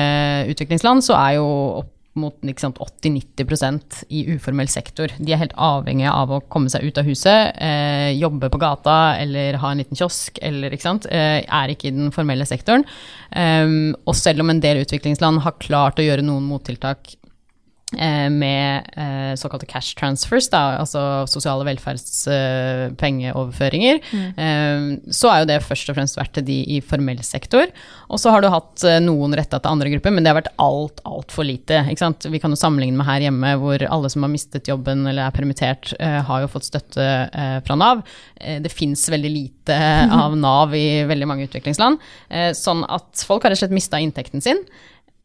utviklingsland 0.54 1.06
så 1.06 1.18
er 1.20 1.38
jo 1.40 1.48
opp 1.84 1.94
mot 2.18 2.42
80-90% 2.42 4.04
i 4.10 4.24
uformell 4.34 4.70
sektor. 4.72 5.12
De 5.18 5.34
er 5.34 5.42
helt 5.42 5.54
avhengige 5.54 6.12
av 6.12 6.34
å 6.34 6.42
komme 6.52 6.72
seg 6.74 6.88
ut 6.88 6.98
av 6.98 7.08
huset, 7.08 7.54
eh, 7.62 8.12
jobbe 8.18 8.50
på 8.50 8.62
gata 8.62 9.18
eller 9.22 9.60
ha 9.62 9.72
en 9.72 9.84
liten 9.84 9.98
kiosk, 9.98 10.40
eller 10.42 10.74
ikke 10.74 10.88
sant, 10.88 11.06
eh, 11.06 11.46
er 11.46 11.70
ikke 11.70 11.90
i 11.90 11.96
den 11.96 12.12
formelle 12.12 12.46
sektoren. 12.46 12.86
Um, 13.32 13.96
og 14.08 14.16
selv 14.16 14.42
om 14.42 14.50
en 14.50 14.60
del 14.60 14.82
utviklingsland 14.82 15.42
har 15.42 15.60
klart 15.60 16.00
å 16.00 16.06
gjøre 16.06 16.26
noen 16.26 16.48
mottiltak 16.48 17.16
med 17.96 18.84
eh, 19.00 19.32
såkalte 19.40 19.64
cash 19.66 19.96
transfers, 19.96 20.50
da, 20.52 20.76
altså 20.82 21.24
sosiale 21.32 21.64
velferdspengeoverføringer, 21.70 24.02
eh, 24.02 24.08
mm. 24.12 24.34
eh, 24.44 24.80
så 25.16 25.30
er 25.32 25.40
jo 25.40 25.48
det 25.54 25.64
først 25.64 25.88
og 25.94 25.96
fremst 25.96 26.20
vært 26.20 26.34
til 26.36 26.44
de 26.50 26.58
i 26.76 26.78
formell 26.84 27.22
sektor. 27.24 27.64
Og 28.12 28.20
så 28.20 28.28
har 28.34 28.42
du 28.44 28.50
hatt 28.52 28.84
eh, 28.84 29.00
noen 29.04 29.36
retta 29.40 29.60
til 29.62 29.72
andre 29.72 29.90
grupper, 29.94 30.12
men 30.12 30.24
det 30.24 30.30
har 30.34 30.42
vært 30.42 30.60
alt, 30.60 31.00
altfor 31.08 31.44
lite. 31.48 31.88
Ikke 31.88 32.04
sant? 32.04 32.28
Vi 32.28 32.40
kan 32.44 32.52
jo 32.52 32.60
sammenligne 32.60 32.98
med 33.00 33.08
her 33.08 33.24
hjemme, 33.30 33.50
hvor 33.62 33.80
alle 33.88 34.10
som 34.12 34.22
har 34.28 34.36
mistet 34.36 34.68
jobben 34.68 35.08
eller 35.08 35.24
er 35.24 35.38
permittert, 35.38 35.86
eh, 35.96 36.20
har 36.28 36.40
jo 36.44 36.52
fått 36.52 36.68
støtte 36.68 37.08
fra 37.64 37.76
Nav. 37.80 38.04
det 38.36 38.72
fins 38.74 39.10
veldig 39.10 39.32
lite 39.32 39.76
av 40.24 40.36
Nav 40.38 40.76
i 40.76 41.04
veldig 41.08 41.28
mange 41.30 41.46
utviklingsland, 41.48 41.98
sånn 42.58 42.84
at 42.92 43.24
folk 43.28 43.44
har 43.46 43.52
rett 43.54 43.60
og 43.62 43.64
slett 43.64 43.78
mista 43.78 44.00
inntekten 44.02 44.42
sin. 44.44 44.60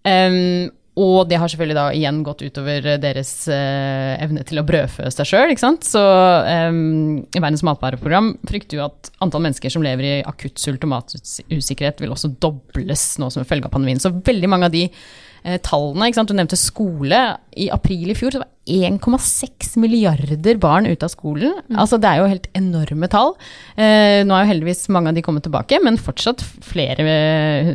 Um, 0.06 0.70
og 1.00 1.28
det 1.30 1.38
har 1.40 1.48
selvfølgelig 1.48 1.76
da 1.78 1.84
igjen 1.96 2.18
gått 2.26 2.42
utover 2.44 2.84
deres 3.00 3.30
eh, 3.48 4.12
evne 4.20 4.42
til 4.44 4.60
å 4.60 4.64
brødfø 4.68 5.08
seg 5.14 5.28
sjøl. 5.30 5.54
Så 5.56 6.02
eh, 6.44 6.68
Verdens 7.38 7.64
matvareprogram 7.64 8.34
frykter 8.48 8.76
jo 8.76 8.84
at 8.90 9.08
antall 9.24 9.46
mennesker 9.46 9.72
som 9.72 9.84
lever 9.86 10.08
i 10.08 10.14
akutt 10.28 10.60
sult 10.60 10.84
og 10.84 10.92
matusikkerhet, 10.92 12.02
vil 12.04 12.12
også 12.12 12.34
dobles 12.44 13.06
nå 13.22 13.30
som 13.32 13.48
følge 13.48 13.70
av 13.70 13.72
pandemien. 13.72 14.02
Så 14.04 14.12
veldig 14.12 14.52
mange 14.52 14.68
av 14.68 14.76
de 14.76 14.84
uh, 15.46 15.58
tallene 15.62 16.12
Du 16.26 16.34
nevnte 16.34 16.58
skole. 16.60 17.22
I 17.56 17.68
april 17.74 18.10
i 18.10 18.16
fjor 18.16 18.32
så 18.32 18.42
var 18.42 18.50
1,6 18.62 19.74
milliarder 19.82 20.58
barn 20.62 20.86
ute 20.86 21.02
av 21.02 21.10
skolen. 21.10 21.56
Mm. 21.66 21.78
Altså, 21.82 21.98
det 21.98 22.08
er 22.08 22.20
jo 22.20 22.28
helt 22.30 22.46
enorme 22.54 23.08
tall. 23.10 23.32
Eh, 23.74 24.22
nå 24.22 24.36
er 24.36 24.44
jo 24.44 24.50
heldigvis 24.52 24.84
mange 24.94 25.10
av 25.10 25.16
de 25.16 25.24
kommet 25.26 25.42
tilbake, 25.42 25.80
men 25.82 25.98
fortsatt 25.98 26.44
flere 26.62 27.02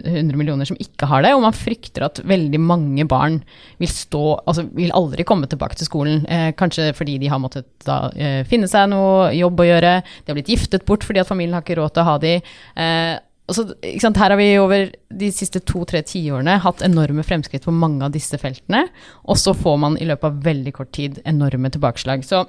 hundre 0.05 0.39
millioner 0.39 0.69
som 0.69 0.79
ikke 0.79 1.09
har 1.11 1.25
det. 1.25 1.33
Og 1.35 1.43
man 1.43 1.55
frykter 1.55 2.07
at 2.07 2.23
veldig 2.23 2.61
mange 2.63 3.07
barn 3.07 3.41
vil 3.81 3.91
stå 3.91 4.23
Altså 4.47 4.63
vil 4.75 4.93
aldri 4.95 5.25
komme 5.27 5.47
tilbake 5.49 5.75
til 5.77 5.89
skolen. 5.89 6.23
Eh, 6.31 6.49
kanskje 6.57 6.93
fordi 6.95 7.17
de 7.19 7.29
har 7.31 7.41
måttet 7.43 7.67
da 7.85 8.07
eh, 8.15 8.41
finne 8.47 8.69
seg 8.71 8.87
noe 8.91 9.33
jobb 9.35 9.59
å 9.59 9.67
gjøre. 9.67 9.93
De 10.23 10.31
har 10.31 10.39
blitt 10.39 10.51
giftet 10.55 10.87
bort 10.87 11.03
fordi 11.03 11.21
at 11.21 11.29
familien 11.29 11.57
har 11.57 11.65
ikke 11.65 11.81
råd 11.81 11.95
til 11.95 12.05
å 12.05 12.07
ha 12.07 12.17
de. 12.23 12.37
Eh, 12.79 13.13
så, 13.55 13.63
Her 13.81 14.29
har 14.29 14.37
vi 14.39 14.47
over 14.59 14.89
de 15.07 15.31
siste 15.31 15.61
to-tre 15.63 16.01
tiårene 16.03 16.57
hatt 16.63 16.81
enorme 16.83 17.23
fremskritt 17.23 17.63
på 17.63 17.71
mange 17.71 18.03
av 18.03 18.11
disse 18.11 18.37
feltene. 18.41 18.87
Og 19.23 19.39
så 19.39 19.53
får 19.55 19.77
man 19.79 19.97
i 19.97 20.07
løpet 20.09 20.27
av 20.27 20.41
veldig 20.43 20.73
kort 20.75 20.91
tid 20.97 21.21
enorme 21.23 21.71
tilbakeslag. 21.71 22.25
Så 22.27 22.43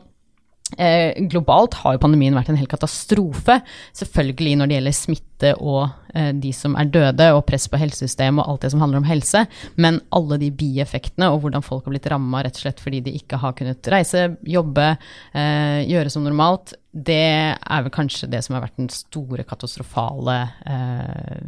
Eh, 0.77 1.17
globalt 1.31 1.79
har 1.81 1.95
jo 1.97 2.03
pandemien 2.03 2.37
vært 2.37 2.51
en 2.53 2.59
hel 2.59 2.69
katastrofe. 2.69 3.61
Selvfølgelig 3.97 4.59
når 4.59 4.69
det 4.69 4.77
gjelder 4.77 4.97
smitte 4.97 5.53
og 5.57 5.85
eh, 6.13 6.31
de 6.37 6.53
som 6.53 6.77
er 6.79 6.91
døde, 6.93 7.29
og 7.33 7.47
press 7.49 7.69
på 7.71 7.81
helsesystemet 7.81 8.43
og 8.45 8.53
alt 8.53 8.67
det 8.67 8.73
som 8.75 8.83
handler 8.85 9.01
om 9.01 9.09
helse. 9.09 9.45
Men 9.81 10.03
alle 10.15 10.41
de 10.43 10.51
bieffektene 10.53 11.31
og 11.33 11.41
hvordan 11.45 11.65
folk 11.65 11.89
har 11.89 11.95
blitt 11.95 12.11
ramma 12.13 12.43
rett 12.45 12.59
og 12.59 12.67
slett 12.67 12.83
fordi 12.85 13.01
de 13.07 13.17
ikke 13.17 13.41
har 13.41 13.57
kunnet 13.59 13.93
reise, 13.95 14.27
jobbe, 14.45 14.91
eh, 15.33 15.81
gjøre 15.89 16.13
som 16.13 16.27
normalt, 16.27 16.77
det 16.93 17.23
er 17.55 17.85
vel 17.85 17.95
kanskje 17.95 18.29
det 18.33 18.43
som 18.45 18.57
har 18.57 18.67
vært 18.67 18.81
den 18.81 18.91
store 18.93 19.47
katastrofale 19.49 20.41
eh, 20.69 21.39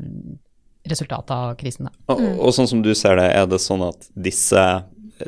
resultatet 0.88 1.34
av 1.34 1.52
krisen. 1.60 1.90
Og, 2.08 2.22
og 2.40 2.54
sånn 2.56 2.68
som 2.70 2.80
du 2.84 2.94
ser 2.96 3.20
det, 3.20 3.28
er 3.36 3.48
det 3.50 3.60
sånn 3.60 3.84
at 3.84 4.08
disse 4.16 4.64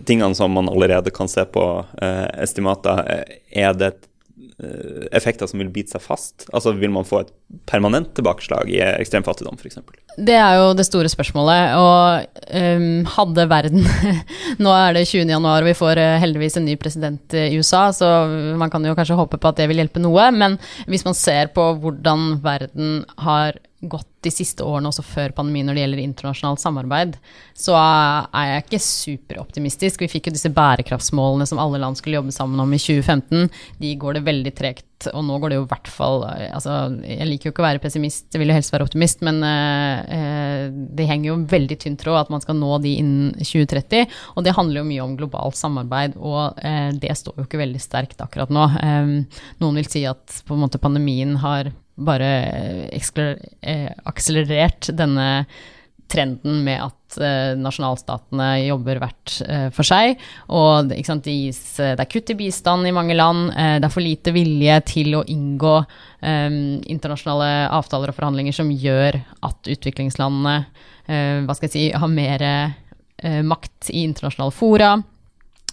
tingene 0.06 0.34
som 0.34 0.52
man 0.52 0.68
allerede 0.68 1.10
kan 1.10 1.28
se 1.28 1.44
på 1.44 1.66
eh, 2.02 2.26
estimater, 2.42 3.02
eh, 3.12 3.36
er 3.64 3.74
det 3.78 3.92
eh, 4.62 5.06
effekter 5.14 5.48
som 5.50 5.62
vil 5.62 5.72
bite 5.72 5.94
seg 5.94 6.04
fast? 6.04 6.46
Altså 6.52 6.74
Vil 6.78 6.92
man 6.94 7.06
få 7.08 7.22
et 7.22 7.32
permanent 7.68 8.12
tilbakeslag 8.16 8.70
i 8.72 8.80
ekstrem 8.82 9.24
fattigdom, 9.26 9.58
f.eks.? 9.60 9.80
Det 10.16 10.36
er 10.36 10.58
jo 10.60 10.70
det 10.76 10.86
store 10.88 11.08
spørsmålet. 11.08 11.74
Og 11.80 12.46
um, 12.52 13.04
hadde 13.14 13.48
verden 13.48 13.86
Nå 14.64 14.74
er 14.76 14.96
det 14.96 15.06
20. 15.08 15.24
januar, 15.32 15.62
og 15.62 15.70
vi 15.70 15.76
får 15.78 16.00
uh, 16.00 16.20
heldigvis 16.22 16.58
en 16.60 16.68
ny 16.68 16.76
president 16.80 17.36
i 17.38 17.56
USA, 17.56 17.86
så 17.96 18.12
man 18.60 18.72
kan 18.72 18.84
jo 18.84 18.96
kanskje 18.98 19.16
håpe 19.18 19.40
på 19.40 19.52
at 19.52 19.60
det 19.60 19.70
vil 19.70 19.80
hjelpe 19.80 20.02
noe. 20.04 20.30
Men 20.36 20.60
hvis 20.86 21.06
man 21.08 21.16
ser 21.18 21.52
på 21.56 21.72
hvordan 21.80 22.42
verden 22.44 23.02
har 23.24 23.60
gått 23.82 24.08
de 24.22 24.30
siste 24.30 24.62
årene, 24.62 24.90
også 24.92 25.02
før 25.02 25.32
pandemien, 25.34 25.66
når 25.66 25.74
det 25.74 25.82
gjelder 25.82 26.02
internasjonalt 26.04 26.62
samarbeid, 26.62 27.16
så 27.58 27.74
er 27.74 28.46
jeg 28.48 28.62
ikke 28.62 28.80
superoptimistisk. 28.86 30.04
Vi 30.04 30.10
fikk 30.12 30.30
jo 30.30 30.36
disse 30.36 30.52
bærekraftsmålene 30.54 31.48
som 31.50 31.58
alle 31.62 31.80
land 31.82 31.98
skulle 31.98 32.20
jobbe 32.20 32.34
sammen 32.34 32.62
om 32.62 32.70
i 32.70 32.78
2015. 32.78 33.50
De 33.82 33.92
går 33.98 34.18
det 34.18 34.24
veldig 34.28 34.54
tregt, 34.54 35.08
og 35.10 35.26
nå 35.26 35.40
går 35.42 35.50
det 35.50 35.58
jo 35.58 35.64
i 35.64 35.70
hvert 35.72 35.88
fall 35.90 36.20
altså, 36.22 36.76
Jeg 37.02 37.26
liker 37.26 37.48
jo 37.48 37.52
ikke 37.52 37.64
å 37.64 37.66
være 37.66 37.82
pessimist, 37.82 38.28
jeg 38.30 38.38
vil 38.38 38.52
jo 38.52 38.58
helst 38.60 38.70
være 38.70 38.86
optimist, 38.86 39.24
men 39.26 39.42
eh, 39.42 40.70
det 40.70 41.08
henger 41.10 41.32
jo 41.32 41.40
veldig 41.50 41.80
tynt 41.82 42.02
tråd 42.04 42.20
at 42.20 42.32
man 42.32 42.44
skal 42.44 42.60
nå 42.60 42.78
de 42.84 42.94
innen 43.02 43.34
2030. 43.42 44.06
Og 44.36 44.46
det 44.46 44.54
handler 44.54 44.82
jo 44.82 44.88
mye 44.92 45.06
om 45.08 45.18
globalt 45.18 45.58
samarbeid, 45.58 46.14
og 46.22 46.62
eh, 46.62 46.92
det 47.02 47.18
står 47.18 47.42
jo 47.42 47.48
ikke 47.48 47.64
veldig 47.64 47.82
sterkt 47.82 48.22
akkurat 48.22 48.54
nå. 48.54 48.70
Eh, 48.78 49.14
noen 49.58 49.82
vil 49.82 49.90
si 49.90 50.06
at 50.06 50.42
på 50.46 50.54
en 50.54 50.62
måte 50.62 50.82
pandemien 50.82 51.34
har 51.42 51.74
bare 51.94 52.32
eh, 52.90 53.90
akselerert 54.08 54.90
denne 54.96 55.44
trenden 56.12 56.60
med 56.64 56.80
at 56.84 57.16
eh, 57.24 57.52
nasjonalstatene 57.60 58.48
jobber 58.66 59.00
hvert 59.00 59.34
eh, 59.46 59.68
for 59.74 59.86
seg. 59.86 60.20
Og 60.52 60.92
sant, 61.06 61.28
det, 61.28 61.92
er 61.92 62.10
kutt 62.10 62.32
i 62.32 62.38
bistand 62.38 62.88
i 62.88 62.94
mange 62.94 63.16
land. 63.16 63.52
Det 63.52 63.88
er 63.88 63.92
for 63.92 64.04
lite 64.04 64.34
vilje 64.34 64.80
til 64.88 65.18
å 65.18 65.24
inngå 65.28 65.76
internasjonale 66.22 67.66
avtaler 67.74 68.12
og 68.12 68.14
forhandlinger 68.14 68.54
som 68.54 68.68
gjør 68.70 69.16
at 69.42 69.70
utviklingslandene 69.72 70.60
si, 71.66 71.88
har 71.90 72.12
mer 72.12 72.44
makt 73.42 73.90
i 73.90 74.04
internasjonale 74.06 74.54
fora. 74.54 74.92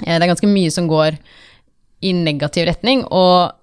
det 0.01 0.15
er 0.17 0.31
ganske 0.31 0.49
mye 0.49 0.71
som 0.73 0.89
går 0.89 1.19
i 2.01 2.15
negativ 2.17 2.65
retning. 2.71 3.05
og 3.05 3.59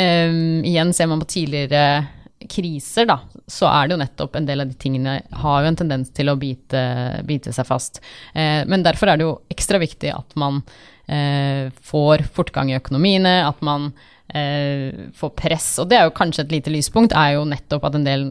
Um, 0.00 0.62
igjen 0.64 0.92
ser 0.96 1.10
man 1.10 1.20
på 1.20 1.28
tidligere 1.28 2.06
kriser, 2.48 3.04
da, 3.10 3.18
så 3.50 3.68
er 3.68 3.88
det 3.88 3.94
jo 3.94 4.00
nettopp 4.00 4.36
en 4.38 4.46
del 4.48 4.62
av 4.62 4.70
de 4.70 4.76
tingene 4.80 5.18
har 5.42 5.60
jo 5.60 5.68
en 5.68 5.76
tendens 5.76 6.12
til 6.16 6.30
å 6.32 6.38
bite, 6.40 6.82
bite 7.28 7.52
seg 7.52 7.66
fast. 7.68 8.00
Uh, 8.32 8.62
men 8.70 8.84
derfor 8.86 9.10
er 9.10 9.20
det 9.20 9.26
jo 9.26 9.34
ekstra 9.52 9.80
viktig 9.82 10.12
at 10.14 10.36
man 10.40 10.62
uh, 10.62 11.68
får 11.84 12.24
fortgang 12.36 12.72
i 12.72 12.78
økonomiene, 12.78 13.34
at 13.44 13.60
man 13.66 13.90
uh, 13.90 15.10
får 15.16 15.34
press. 15.36 15.72
Og 15.82 15.90
det 15.90 15.98
er 15.98 16.08
jo 16.08 16.16
kanskje 16.16 16.46
et 16.46 16.54
lite 16.54 16.72
lyspunkt, 16.72 17.16
er 17.16 17.36
jo 17.36 17.48
nettopp 17.48 17.90
at 17.90 17.98
en 17.98 18.06
del 18.08 18.30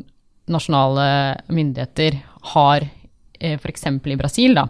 nasjonale 0.50 1.10
myndigheter 1.54 2.18
har 2.56 2.88
uh, 2.88 3.58
f.eks. 3.60 3.86
i 3.94 4.18
Brasil, 4.18 4.58
da, 4.58 4.66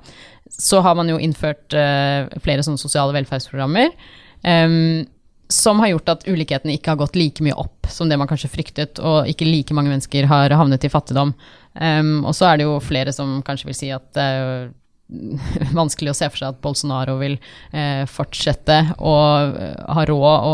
så 0.51 0.81
har 0.83 0.97
man 0.99 1.07
jo 1.07 1.19
innført 1.21 1.71
flere 1.71 2.63
sånne 2.65 2.81
sosiale 2.81 3.13
velferdsprogrammer. 3.15 3.93
Um, 4.41 5.05
som 5.49 5.79
har 5.81 5.93
gjort 5.93 6.11
at 6.13 6.27
ulikhetene 6.29 6.75
ikke 6.77 6.93
har 6.93 6.99
gått 6.99 7.17
like 7.17 7.43
mye 7.43 7.57
opp 7.57 7.89
som 7.89 8.09
det 8.09 8.19
man 8.21 8.29
kanskje 8.29 8.51
fryktet, 8.53 9.01
og 9.01 9.29
ikke 9.29 9.47
like 9.47 9.73
mange 9.73 9.89
mennesker 9.89 10.27
har 10.29 10.53
havnet 10.53 10.85
i 10.85 10.91
fattigdom. 10.93 11.33
Um, 11.73 12.19
og 12.21 12.35
så 12.37 12.51
er 12.51 12.59
det 12.59 12.67
jo 12.67 12.77
flere 12.83 13.13
som 13.15 13.39
kanskje 13.45 13.69
vil 13.69 13.77
si 13.77 13.89
at 13.93 14.05
det 14.17 14.25
er 14.25 14.69
vanskelig 15.79 16.11
å 16.11 16.17
se 16.17 16.29
for 16.29 16.41
seg 16.41 16.53
at 16.53 16.61
Bolsonaro 16.61 17.15
vil 17.17 17.37
eh, 17.73 18.03
fortsette 18.09 18.77
å 19.01 19.15
eh, 19.47 19.79
ha 19.95 20.03
råd 20.05 20.45
å 20.45 20.53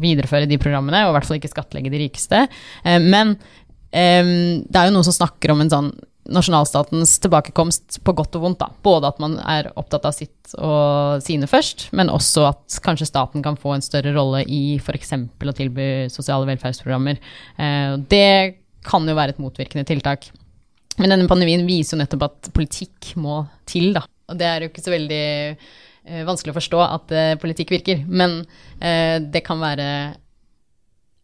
videreføre 0.00 0.48
de 0.48 0.56
programmene, 0.60 1.04
og 1.04 1.12
i 1.12 1.16
hvert 1.18 1.28
fall 1.28 1.40
ikke 1.40 1.52
skattlegge 1.52 1.92
de 1.92 2.00
rikeste. 2.00 2.46
Eh, 2.84 2.96
men 3.02 3.34
eh, 3.92 4.24
det 4.64 4.78
er 4.78 4.88
jo 4.88 4.96
noen 4.96 5.08
som 5.08 5.18
snakker 5.20 5.52
om 5.52 5.60
en 5.64 5.74
sånn 5.74 5.92
nasjonalstatens 6.30 7.16
tilbakekomst 7.22 7.98
på 8.06 8.14
godt 8.14 8.36
og 8.38 8.44
vondt. 8.44 8.60
Da. 8.62 8.68
Både 8.84 9.10
at 9.10 9.18
man 9.22 9.36
er 9.40 9.70
opptatt 9.78 10.06
av 10.06 10.14
sitt 10.14 10.54
og 10.58 11.22
sine 11.24 11.48
først, 11.50 11.88
men 11.96 12.12
også 12.12 12.46
at 12.52 12.78
kanskje 12.84 13.08
staten 13.10 13.42
kan 13.44 13.58
få 13.58 13.74
en 13.74 13.84
større 13.84 14.14
rolle 14.14 14.44
i 14.46 14.78
f.eks. 14.78 15.14
å 15.16 15.56
tilby 15.58 15.88
sosiale 16.12 16.46
velferdsprogrammer. 16.50 17.18
Eh, 17.58 17.96
det 18.12 18.62
kan 18.86 19.06
jo 19.08 19.18
være 19.18 19.36
et 19.36 19.42
motvirkende 19.42 19.86
tiltak. 19.88 20.30
Men 21.00 21.14
denne 21.14 21.30
pandemien 21.30 21.64
viser 21.66 21.96
jo 21.96 22.02
nettopp 22.02 22.26
at 22.28 22.52
politikk 22.54 23.14
må 23.20 23.42
til, 23.68 23.92
da. 23.96 24.04
Og 24.30 24.38
det 24.38 24.48
er 24.48 24.62
jo 24.62 24.70
ikke 24.70 24.84
så 24.84 24.94
veldig 24.94 25.22
eh, 25.26 26.24
vanskelig 26.28 26.54
å 26.54 26.58
forstå 26.60 26.82
at 26.86 27.14
eh, 27.16 27.36
politikk 27.42 27.74
virker, 27.78 28.04
men 28.06 28.42
det 28.82 29.44
kan 29.46 29.60
være 29.62 29.84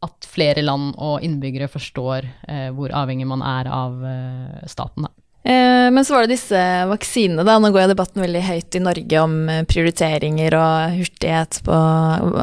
at 0.05 0.29
flere 0.31 0.63
land 0.63 0.93
og 0.95 1.25
innbyggere 1.27 1.71
forstår 1.71 2.27
eh, 2.49 2.69
hvor 2.75 2.93
avhengig 2.95 3.27
man 3.27 3.43
er 3.43 3.71
av 3.73 4.05
eh, 4.07 4.67
staten. 4.71 5.09
Eh, 5.49 5.89
men 5.91 6.05
så 6.05 6.15
var 6.15 6.27
det 6.27 6.37
disse 6.37 6.61
vaksinene, 6.91 7.45
da. 7.47 7.57
Nå 7.59 7.71
går 7.73 7.85
jeg 7.85 7.93
debatten 7.95 8.25
veldig 8.25 8.45
høyt 8.45 8.77
i 8.77 8.85
Norge 8.85 9.23
om 9.23 9.37
eh, 9.49 9.65
prioriteringer 9.71 10.57
og 10.59 10.97
hurtighet 10.99 11.61
på 11.67 11.83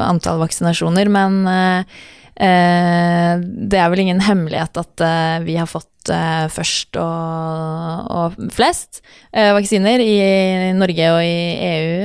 antall 0.02 0.40
vaksinasjoner, 0.42 1.10
men 1.12 1.36
eh, 1.52 1.98
eh, 2.48 3.32
det 3.44 3.82
er 3.82 3.92
vel 3.92 4.06
ingen 4.06 4.24
hemmelighet 4.26 4.80
at 4.82 5.06
vi 5.46 5.58
har 5.60 5.70
fått 5.70 5.92
først 6.06 6.94
og, 7.02 8.10
og 8.14 8.36
flest 8.54 9.00
vaksiner 9.34 9.98
i 9.98 10.18
Norge 10.78 11.08
og 11.10 11.18
i 11.26 11.40
EU. 11.66 11.96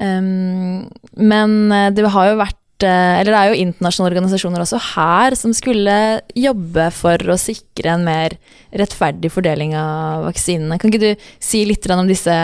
Um, 0.00 0.86
men 1.20 1.52
det 1.92 2.08
har 2.14 2.30
jo 2.30 2.38
vært 2.40 2.61
eller 2.88 3.30
det 3.30 3.38
er 3.38 3.50
jo 3.50 3.60
internasjonale 3.62 4.12
organisasjoner 4.12 4.64
også 4.64 4.80
her 4.92 5.36
som 5.38 5.54
skulle 5.56 5.94
jobbe 6.38 6.88
for 6.96 7.32
å 7.32 7.38
sikre 7.40 7.94
en 7.94 8.06
mer 8.06 8.36
rettferdig 8.72 9.30
fordeling 9.32 9.74
av 9.78 10.26
vaksinene. 10.28 10.78
Kan 10.80 10.92
ikke 10.92 11.12
du 11.14 11.26
si 11.42 11.64
litt 11.68 11.86
om 11.92 12.08
disse 12.08 12.36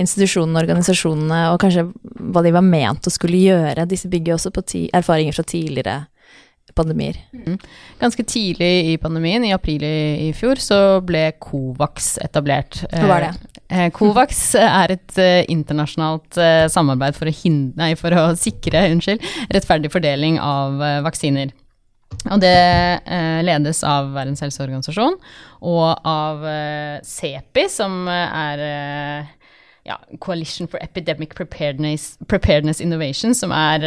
institusjonene 0.00 0.58
og 0.58 0.66
organisasjonene, 0.66 1.40
og 1.52 1.60
kanskje 1.62 1.88
hva 2.32 2.44
de 2.44 2.54
var 2.56 2.66
ment 2.66 3.08
å 3.08 3.14
skulle 3.14 3.40
gjøre? 3.40 3.88
Disse 3.88 4.10
bygger 4.12 4.36
også 4.36 4.52
på 4.54 4.66
erfaringer 4.92 5.36
fra 5.36 5.46
tidligere 5.46 5.98
pandemier. 6.76 7.16
Mm. 7.32 7.58
Ganske 8.00 8.24
tidlig 8.28 8.72
i 8.92 8.96
pandemien, 9.00 9.44
i 9.44 9.54
april 9.56 9.84
i, 9.86 10.28
i 10.28 10.32
fjor, 10.36 10.60
så 10.60 11.00
ble 11.04 11.30
Covax 11.40 12.16
etablert. 12.24 12.82
Hva 12.92 13.08
var 13.08 13.28
det? 13.28 13.55
Eh, 13.66 13.88
Covax 13.94 14.40
er 14.60 14.94
et 14.94 15.18
uh, 15.18 15.42
internasjonalt 15.50 16.38
samarbeid 16.72 17.16
for 17.18 17.30
å, 17.30 17.34
hindre, 17.34 17.74
nei, 17.80 17.94
for 17.98 18.14
å 18.14 18.28
sikre 18.46 18.86
unnskyld, 18.92 19.24
rettferdig 19.54 19.92
fordeling 19.94 20.40
av 20.42 20.78
vaksiner. 21.06 21.54
Og 22.30 22.38
det 22.40 22.54
ledes 23.44 23.80
av 23.86 24.12
Verdens 24.14 24.40
helseorganisasjon 24.42 25.16
og 25.66 26.06
av 26.06 26.44
CEPI, 27.04 27.64
som 27.70 28.06
er 28.08 28.62
ja, 29.86 29.98
Coalition 30.22 30.70
for 30.70 30.82
Epidemic 30.82 31.34
Preparedness, 31.36 32.14
Preparedness 32.30 32.80
Innovation, 32.82 33.34
som 33.34 33.52
er 33.54 33.84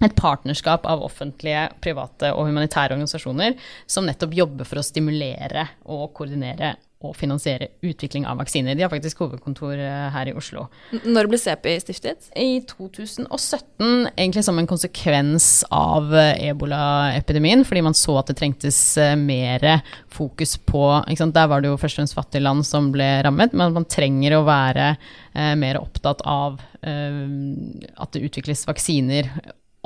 et 0.00 0.16
partnerskap 0.16 0.86
av 0.88 1.02
offentlige, 1.04 1.66
private 1.84 2.32
og 2.32 2.48
humanitære 2.48 2.96
organisasjoner 2.96 3.56
som 3.86 4.06
nettopp 4.08 4.36
jobber 4.36 4.68
for 4.68 4.80
å 4.80 4.86
stimulere 4.86 5.66
og 5.92 6.08
koordinere 6.16 6.74
og 7.00 7.14
finansiere 7.16 7.70
utvikling 7.86 8.26
av 8.28 8.36
vaksiner. 8.42 8.76
De 8.76 8.84
har 8.84 8.90
faktisk 8.92 9.22
hovedkontor 9.22 9.72
eh, 9.80 10.08
her 10.12 10.28
i 10.28 10.34
Oslo. 10.36 10.66
Når 11.00 11.30
ble 11.30 11.38
CEPI 11.40 11.78
stiftet? 11.80 12.28
I 12.36 12.60
2017, 12.68 14.10
egentlig 14.10 14.44
som 14.44 14.60
en 14.60 14.68
konsekvens 14.68 15.46
av 15.72 16.12
eh, 16.12 16.34
ebolaepidemien, 16.50 17.64
fordi 17.64 17.84
man 17.86 17.96
så 17.96 18.18
at 18.20 18.28
det 18.28 18.36
trengtes 18.42 18.82
eh, 19.00 19.14
mer 19.16 19.64
fokus 20.12 20.58
på 20.60 20.84
Der 21.08 21.48
var 21.48 21.62
det 21.62 21.70
jo 21.70 21.78
først 21.80 21.96
og 21.96 22.02
fremst 22.02 22.18
fattige 22.18 22.44
land 22.44 22.66
som 22.68 22.92
ble 22.92 23.08
rammet, 23.24 23.56
men 23.56 23.72
man 23.72 23.88
trenger 23.88 24.36
å 24.36 24.44
være 24.44 24.92
mer 25.30 25.76
opptatt 25.78 26.24
av 26.26 26.56
at 26.82 28.12
det 28.16 28.22
utvikles 28.26 28.64
vaksiner 28.66 29.28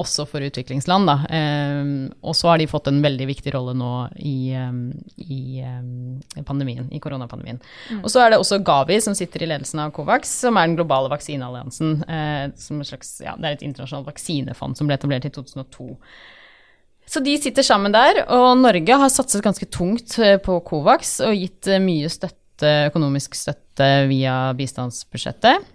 også 0.01 0.27
for 0.27 0.43
utviklingsland. 0.43 1.07
Da. 1.07 1.17
Eh, 1.31 1.83
og 2.25 2.37
så 2.37 2.51
har 2.51 2.61
de 2.61 2.69
fått 2.71 2.91
en 2.91 3.01
veldig 3.05 3.29
viktig 3.31 3.55
rolle 3.55 3.77
nå 3.79 3.93
i, 4.19 4.53
eh, 4.59 4.79
i 5.23 5.41
eh, 5.63 6.43
pandemien, 6.47 6.89
i 6.91 7.01
koronapandemien. 7.03 7.61
Mm. 7.91 8.03
Og 8.03 8.11
så 8.11 8.25
er 8.25 8.33
det 8.33 8.41
også 8.43 8.63
Gavi 8.67 9.01
som 9.05 9.17
sitter 9.17 9.45
i 9.45 9.51
ledelsen 9.53 9.85
av 9.85 9.95
Covax, 9.95 10.33
som 10.45 10.59
er 10.59 10.69
den 10.69 10.79
globale 10.79 11.13
vaksinealliansen. 11.13 11.99
Eh, 12.09 12.47
som 12.59 12.81
en 12.81 12.89
slags, 12.89 13.17
ja, 13.25 13.37
det 13.39 13.51
er 13.51 13.59
et 13.59 13.67
internasjonalt 13.69 14.11
vaksinefond 14.11 14.79
som 14.79 14.91
ble 14.91 14.99
etablert 14.99 15.29
i 15.29 15.35
2002. 15.35 15.93
Så 17.07 17.21
de 17.21 17.37
sitter 17.39 17.65
sammen 17.67 17.93
der, 17.95 18.23
og 18.33 18.57
Norge 18.63 18.97
har 19.01 19.13
satset 19.13 19.45
ganske 19.45 19.69
tungt 19.73 20.17
eh, 20.19 20.39
på 20.43 20.59
Covax 20.67 21.19
og 21.27 21.37
gitt 21.37 21.69
eh, 21.69 21.83
mye 21.83 22.11
støtte, 22.11 22.89
økonomisk 22.89 23.37
støtte 23.37 23.89
via 24.09 24.55
bistandsbudsjettet. 24.57 25.71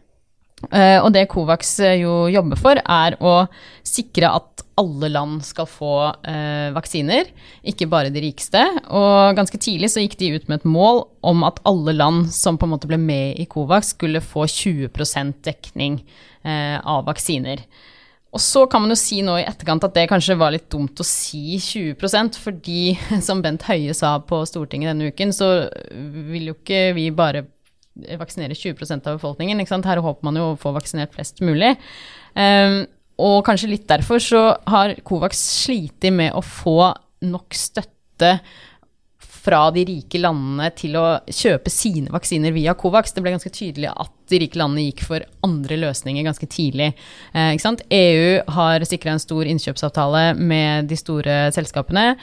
Uh, 0.67 0.99
og 1.05 1.13
det 1.15 1.29
Covax 1.31 1.77
eh, 1.87 2.01
jo 2.01 2.25
jobber 2.27 2.59
for, 2.59 2.79
er 2.83 3.15
å 3.23 3.45
sikre 3.87 4.27
at 4.35 4.63
alle 4.79 5.09
land 5.11 5.39
skal 5.43 5.67
få 5.67 5.93
uh, 6.11 6.69
vaksiner, 6.75 7.29
ikke 7.67 7.87
bare 7.91 8.11
de 8.11 8.23
rikeste. 8.23 8.61
Og 8.95 9.37
ganske 9.39 9.59
tidlig 9.59 9.91
så 9.93 10.03
gikk 10.03 10.17
de 10.19 10.33
ut 10.35 10.49
med 10.51 10.59
et 10.59 10.67
mål 10.67 11.05
om 11.27 11.45
at 11.47 11.61
alle 11.67 11.95
land 11.95 12.27
som 12.35 12.59
på 12.59 12.67
en 12.67 12.73
måte 12.75 12.89
ble 12.91 12.99
med 12.99 13.39
i 13.39 13.47
Covax, 13.47 13.93
skulle 13.95 14.23
få 14.23 14.47
20 14.51 14.91
dekning 15.47 16.01
uh, 16.43 16.77
av 16.83 17.07
vaksiner. 17.07 17.63
Og 18.29 18.41
så 18.43 18.65
kan 18.69 18.83
man 18.83 18.93
jo 18.93 18.99
si 18.99 19.23
nå 19.25 19.39
i 19.39 19.45
etterkant 19.47 19.87
at 19.87 19.95
det 19.95 20.09
kanskje 20.11 20.37
var 20.37 20.53
litt 20.53 20.67
dumt 20.69 20.99
å 21.01 21.07
si 21.07 21.57
20% 21.57 22.37
fordi 22.37 22.93
som 23.25 23.41
Bent 23.41 23.63
Høie 23.69 23.95
sa 23.97 24.17
på 24.21 24.43
Stortinget 24.45 24.91
denne 24.91 25.09
uken, 25.09 25.33
så 25.33 25.69
vil 26.29 26.51
jo 26.51 26.59
ikke 26.59 26.83
vi 26.99 27.07
bare 27.15 27.47
vaksinere 28.19 28.57
20% 28.57 29.07
av 29.07 29.19
befolkningen. 29.19 29.61
Her 29.63 30.03
håper 30.05 30.27
man 30.27 30.39
jo 30.39 30.51
å 30.51 30.59
få 30.59 30.73
vaksinert 30.75 31.13
flest 31.15 31.43
mulig. 31.45 31.75
Um, 32.35 32.83
og 33.19 33.43
kanskje 33.47 33.73
litt 33.73 33.87
derfor 33.89 34.21
så 34.23 34.43
har 34.71 34.95
Covax 35.03 35.41
slitt 35.65 36.07
med 36.15 36.33
å 36.37 36.43
få 36.45 36.93
nok 37.27 37.55
støtte 37.57 38.37
fra 39.39 39.69
de 39.71 39.83
rike 39.87 40.19
landene 40.21 40.69
til 40.77 40.95
å 40.99 41.05
kjøpe 41.25 41.71
sine 41.71 42.11
vaksiner 42.13 42.53
via 42.55 42.75
Covax. 42.77 43.13
Det 43.15 43.23
ble 43.23 43.33
ganske 43.35 43.51
tydelig 43.53 43.91
at 43.91 44.11
de 44.31 44.41
rike 44.43 44.59
landene 44.59 44.89
gikk 44.89 45.05
for 45.07 45.25
andre 45.45 45.79
løsninger 45.79 46.27
ganske 46.27 46.49
tidlig. 46.51 46.91
Eh, 47.33 47.55
EU 47.55 48.27
har 48.55 48.85
sikra 48.87 49.15
en 49.15 49.23
stor 49.23 49.49
innkjøpsavtale 49.49 50.23
med 50.37 50.89
de 50.91 50.99
store 50.99 51.41
selskapene. 51.55 52.13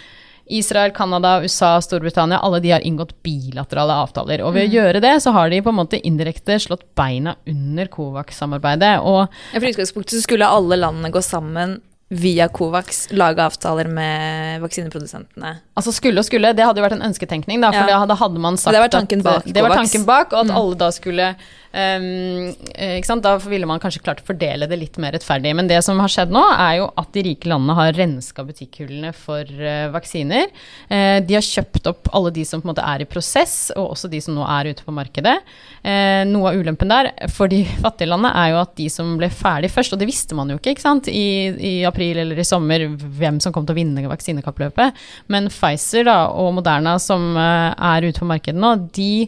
Israel, 0.46 0.92
Canada, 0.94 1.40
USA, 1.42 1.80
Storbritannia, 1.82 2.38
alle 2.38 2.60
de 2.60 2.70
har 2.70 2.84
inngått 2.86 3.16
bilaterale 3.26 3.96
avtaler. 4.04 4.44
Og 4.46 4.54
ved 4.54 4.68
mm. 4.68 4.70
å 4.70 4.76
gjøre 4.76 5.02
det, 5.02 5.14
så 5.24 5.34
har 5.34 5.50
de 5.50 5.62
på 5.62 5.72
en 5.72 5.80
måte 5.80 6.00
indirekte 6.00 6.58
slått 6.62 6.86
beina 6.98 7.36
under 7.50 7.90
Covax-samarbeidet. 7.92 8.94
Og 9.02 9.26
ja, 9.26 9.58
For 9.58 9.68
utgangspunktet 9.72 10.18
så 10.18 10.24
skulle 10.28 10.48
alle 10.58 10.78
landene 10.78 11.12
gå 11.14 11.22
sammen 11.24 11.80
via 12.08 12.46
Covax 12.48 13.08
lage 13.10 13.42
avtaler 13.42 13.88
med 13.90 14.60
vaksineprodusentene? 14.62 15.56
Altså 15.74 15.92
skulle 15.92 16.22
og 16.22 16.26
skulle, 16.28 16.52
det 16.54 16.62
hadde 16.62 16.78
jo 16.78 16.86
vært 16.86 16.98
en 17.00 17.06
ønsketenkning, 17.08 17.62
da. 17.64 17.72
For 17.74 17.90
ja. 17.90 17.98
da 18.06 18.18
hadde 18.20 18.42
man 18.42 18.58
sagt 18.60 18.76
det 18.76 18.82
var 18.84 18.92
tanken 18.94 19.24
bak 19.26 19.42
at, 19.42 19.54
Det 19.54 19.64
var 19.64 19.74
tanken 19.74 20.06
bak, 20.06 20.30
og 20.30 20.44
at 20.44 20.52
mm. 20.52 20.58
alle 20.60 20.78
da 20.84 20.92
skulle 20.94 21.32
Um? 21.76 23.20
Da 23.22 23.34
ville 23.44 23.66
man 23.68 23.80
kanskje 23.82 24.00
klart 24.04 24.22
å 24.22 24.26
fordele 24.30 24.68
det 24.68 24.78
litt 24.80 24.96
mer 25.02 25.12
rettferdig. 25.16 25.52
Men 25.56 25.68
det 25.68 25.82
som 25.84 25.98
har 26.00 26.12
skjedd 26.12 26.32
nå, 26.32 26.42
er 26.56 26.78
jo 26.80 26.86
at 26.96 27.10
de 27.12 27.24
rike 27.26 27.50
landene 27.50 27.76
har 27.76 27.96
renska 27.96 28.44
butikkhullene 28.46 29.12
for 29.16 29.44
uh, 29.44 29.88
vaksiner. 29.94 30.48
Uh, 30.88 31.18
de 31.26 31.36
har 31.36 31.44
kjøpt 31.44 31.90
opp 31.90 32.10
alle 32.16 32.32
de 32.36 32.46
som 32.48 32.62
på 32.62 32.68
en 32.68 32.72
måte 32.72 32.86
er 32.86 33.04
i 33.04 33.08
prosess, 33.08 33.56
og 33.76 33.92
også 33.92 34.10
de 34.12 34.22
som 34.24 34.36
nå 34.36 34.46
er 34.56 34.72
ute 34.72 34.86
på 34.86 34.94
markedet. 34.96 35.36
Uh, 35.84 36.22
noe 36.30 36.52
av 36.52 36.60
ulempen 36.62 36.92
der 36.92 37.10
for 37.34 37.52
de 37.52 37.62
fattige 37.84 38.10
landene 38.10 38.32
er 38.44 38.54
jo 38.54 38.62
at 38.62 38.74
de 38.80 38.88
som 38.92 39.12
ble 39.20 39.30
ferdig 39.32 39.72
først, 39.74 39.96
og 39.96 40.00
det 40.00 40.08
visste 40.08 40.38
man 40.38 40.52
jo 40.52 40.58
ikke, 40.60 40.76
ikke 40.76 40.86
sant? 40.86 41.12
I, 41.12 41.28
i 41.56 41.74
april 41.88 42.22
eller 42.24 42.40
i 42.40 42.46
sommer 42.46 42.86
hvem 42.88 43.40
som 43.42 43.54
kom 43.54 43.68
til 43.68 43.76
å 43.76 43.80
vinne 43.82 44.06
vaksinekappløpet. 44.06 45.06
Men 45.32 45.50
Pfizer 45.52 46.06
da, 46.08 46.18
og 46.32 46.54
Moderna 46.56 46.96
som 47.02 47.34
er 47.36 48.06
ute 48.06 48.22
på 48.22 48.28
markedet 48.28 48.60
nå, 48.60 48.76
de 48.96 49.26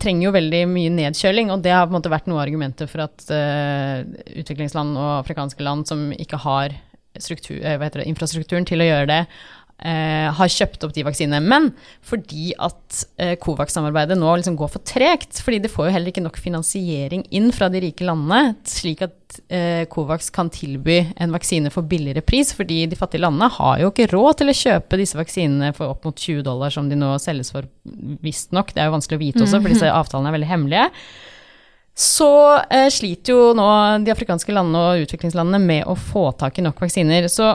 trenger 0.00 0.28
jo 0.28 0.34
veldig 0.36 0.62
mye 0.70 0.92
nedkjøling, 0.94 1.50
og 1.52 1.62
det 1.64 1.74
har 1.74 1.84
på 1.84 1.92
en 1.92 1.98
måte 1.98 2.12
vært 2.12 2.28
noe 2.30 2.40
av 2.40 2.46
argumentet 2.46 2.88
for 2.88 3.04
at 3.04 3.26
uh, 3.28 4.00
utviklingsland 4.40 4.96
og 4.96 5.10
afrikanske 5.18 5.66
land 5.66 5.88
som 5.90 6.08
ikke 6.16 6.40
har 6.46 6.72
uh, 6.72 7.76
det, 7.84 8.06
infrastrukturen 8.08 8.68
til 8.68 8.80
å 8.80 8.88
gjøre 8.88 9.10
det, 9.10 9.20
Uh, 9.76 10.32
har 10.32 10.48
kjøpt 10.48 10.86
opp 10.86 10.92
de 10.96 11.02
vaksinene. 11.04 11.36
Men 11.44 11.66
fordi 12.00 12.54
at 12.64 13.02
eh, 13.20 13.34
Covax-samarbeidet 13.36 14.16
nå 14.16 14.30
liksom 14.38 14.54
går 14.56 14.70
for 14.72 14.84
tregt, 14.88 15.42
fordi 15.44 15.58
det 15.60 15.68
får 15.68 15.90
jo 15.90 15.92
heller 15.92 16.08
ikke 16.08 16.22
nok 16.24 16.38
finansiering 16.40 17.26
inn 17.36 17.50
fra 17.52 17.68
de 17.68 17.82
rike 17.84 18.06
landene, 18.08 18.54
slik 18.64 19.04
at 19.04 19.36
eh, 19.52 19.84
Covax 19.92 20.30
kan 20.32 20.48
tilby 20.54 21.02
en 21.20 21.36
vaksine 21.36 21.68
for 21.74 21.84
billigere 21.84 22.24
pris, 22.24 22.54
fordi 22.56 22.86
de 22.88 22.96
fattige 22.96 23.26
landene 23.26 23.50
har 23.58 23.82
jo 23.82 23.92
ikke 23.92 24.08
råd 24.14 24.40
til 24.40 24.54
å 24.54 24.56
kjøpe 24.62 25.02
disse 25.02 25.20
vaksinene 25.20 25.74
for 25.76 25.92
opp 25.92 26.08
mot 26.08 26.16
20 26.16 26.40
dollar, 26.48 26.72
som 26.72 26.88
de 26.88 26.96
nå 26.96 27.12
selges 27.20 27.52
for, 27.52 27.68
visstnok. 28.24 28.72
Det 28.72 28.80
er 28.80 28.88
jo 28.88 28.96
vanskelig 28.96 29.20
å 29.20 29.24
vite 29.26 29.44
også, 29.44 29.60
for 29.60 29.76
disse 29.76 29.92
mhm. 29.92 30.00
avtalene 30.00 30.32
er 30.32 30.38
veldig 30.40 30.52
hemmelige. 30.54 30.90
Så 31.96 32.32
sliter 32.92 33.32
jo 33.32 33.52
nå 33.56 33.68
de 34.04 34.12
afrikanske 34.12 34.52
landene 34.56 34.88
og 34.88 35.06
utviklingslandene 35.06 35.60
med 35.60 35.88
å 35.88 35.94
få 35.96 36.30
tak 36.36 36.56
i 36.60 36.64
nok 36.64 36.80
vaksiner. 36.80 37.28
Så 37.32 37.54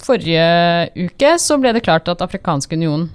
forrige 0.00 0.46
uke 0.96 1.34
så 1.38 1.58
ble 1.60 1.74
det 1.76 1.84
klart 1.84 2.08
at 2.08 2.24
Afrikansk 2.24 2.72
union 2.72 3.10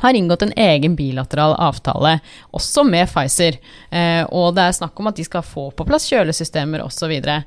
har 0.00 0.14
inngått 0.14 0.42
en 0.42 0.52
egen 0.56 0.96
bilateral 0.96 1.54
avtale, 1.58 2.18
også 2.56 2.84
med 2.88 3.08
Pfizer. 3.10 3.58
Eh, 3.90 4.22
og 4.32 4.54
det 4.56 4.64
er 4.64 4.76
snakk 4.76 5.00
om 5.00 5.10
at 5.10 5.18
de 5.18 5.26
skal 5.26 5.44
få 5.44 5.66
på 5.76 5.86
plass 5.88 6.08
kjølesystemer 6.10 6.80
osv. 6.84 7.12
Eh, 7.12 7.42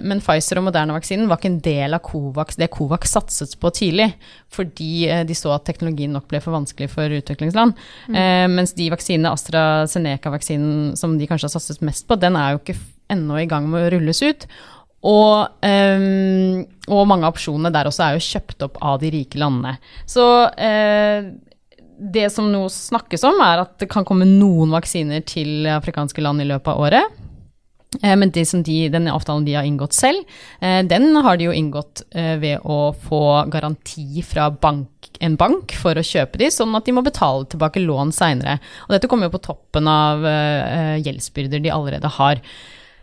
men 0.00 0.22
Pfizer 0.24 0.60
og 0.60 0.68
Moderna-vaksinen 0.68 1.28
var 1.30 1.40
ikke 1.40 1.50
en 1.52 1.60
del 1.64 1.96
av 1.96 2.04
Covax, 2.06 2.56
det 2.60 2.70
Covax 2.72 3.12
satset 3.16 3.58
på 3.60 3.72
tidlig, 3.76 4.08
fordi 4.52 5.08
eh, 5.10 5.24
de 5.28 5.36
så 5.36 5.52
at 5.56 5.66
teknologien 5.68 6.14
nok 6.16 6.30
ble 6.30 6.40
for 6.44 6.56
vanskelig 6.56 6.90
for 6.94 7.18
utviklingsland. 7.20 7.76
Mm. 8.08 8.18
Eh, 8.22 8.46
mens 8.56 8.76
de 8.78 8.88
vaksinene, 8.94 9.34
AstraZeneca-vaksinen 9.36 10.96
som 10.98 11.18
de 11.18 11.28
kanskje 11.28 11.50
har 11.50 11.56
satset 11.58 11.84
mest 11.84 12.08
på, 12.08 12.16
den 12.20 12.40
er 12.40 12.54
jo 12.54 12.62
ikke 12.62 12.80
ennå 13.12 13.42
i 13.42 13.48
gang 13.50 13.68
med 13.68 13.84
å 13.84 13.92
rulles 13.96 14.22
ut. 14.24 14.46
Og, 15.02 15.48
um, 15.66 16.60
og, 16.86 17.06
mange 17.10 17.26
av 17.26 17.34
opsjonene 17.34 17.72
der 17.74 17.88
også 17.90 18.04
er 18.06 18.18
jo 18.18 18.26
kjøpt 18.28 18.66
opp 18.68 18.78
av 18.86 19.00
de 19.02 19.10
rike 19.10 19.40
landene. 19.40 19.74
Så 20.06 20.26
uh, 20.46 21.32
det 22.12 22.28
som 22.34 22.50
nå 22.52 22.62
snakkes 22.70 23.26
om, 23.26 23.40
er 23.42 23.64
at 23.64 23.74
det 23.82 23.90
kan 23.90 24.06
komme 24.06 24.28
noen 24.28 24.72
vaksiner 24.74 25.24
til 25.26 25.66
afrikanske 25.70 26.22
land 26.22 26.42
i 26.42 26.46
løpet 26.46 26.70
av 26.70 26.84
året. 26.86 27.18
Uh, 27.98 28.14
men 28.14 28.30
de, 28.30 28.76
den 28.94 29.10
avtalen 29.10 29.46
de 29.48 29.56
har 29.58 29.66
inngått 29.66 29.96
selv, 29.98 30.22
uh, 30.62 30.80
den 30.86 31.08
har 31.26 31.40
de 31.40 31.48
jo 31.48 31.56
inngått 31.56 32.04
ved 32.12 32.62
å 32.62 32.92
få 33.08 33.24
garanti 33.50 34.22
fra 34.26 34.46
bank, 34.54 35.10
en 35.18 35.34
bank 35.38 35.74
for 35.78 35.98
å 35.98 36.04
kjøpe 36.06 36.38
de, 36.38 36.50
sånn 36.54 36.78
at 36.78 36.86
de 36.86 36.94
må 36.94 37.02
betale 37.02 37.48
tilbake 37.50 37.82
lån 37.82 38.14
seinere. 38.14 38.60
Og 38.86 38.94
dette 38.94 39.10
kommer 39.10 39.26
jo 39.26 39.34
på 39.34 39.42
toppen 39.50 39.90
av 39.90 40.22
gjeldsbyrder 41.02 41.62
de 41.62 41.74
allerede 41.74 42.14
har. 42.20 42.38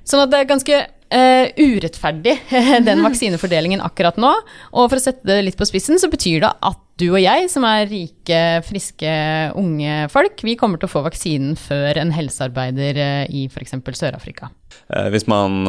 Sånn 0.08 0.24
at 0.24 0.32
det 0.32 0.40
er 0.40 0.50
ganske 0.50 0.80
Uh, 1.10 1.50
urettferdig, 1.58 2.36
den 2.88 3.02
vaksinefordelingen 3.02 3.82
akkurat 3.82 4.20
nå. 4.22 4.30
Og 4.78 4.92
for 4.92 5.00
å 5.00 5.02
sette 5.02 5.26
det 5.26 5.40
litt 5.42 5.58
på 5.58 5.66
spissen, 5.66 5.98
så 5.98 6.06
betyr 6.12 6.44
det 6.44 6.52
at 6.54 6.84
du 7.02 7.08
og 7.08 7.22
jeg, 7.24 7.48
som 7.50 7.66
er 7.66 7.88
rike, 7.90 8.42
friske, 8.68 9.10
unge 9.58 10.04
folk, 10.14 10.44
vi 10.46 10.54
kommer 10.60 10.78
til 10.78 10.90
å 10.90 10.92
få 10.92 11.02
vaksinen 11.08 11.56
før 11.58 11.98
en 12.02 12.14
helsearbeider 12.14 13.00
uh, 13.02 13.24
i 13.26 13.48
f.eks. 13.50 13.74
Sør-Afrika. 13.98 14.52
Uh, 14.94 15.08
hvis 15.10 15.26
man 15.32 15.66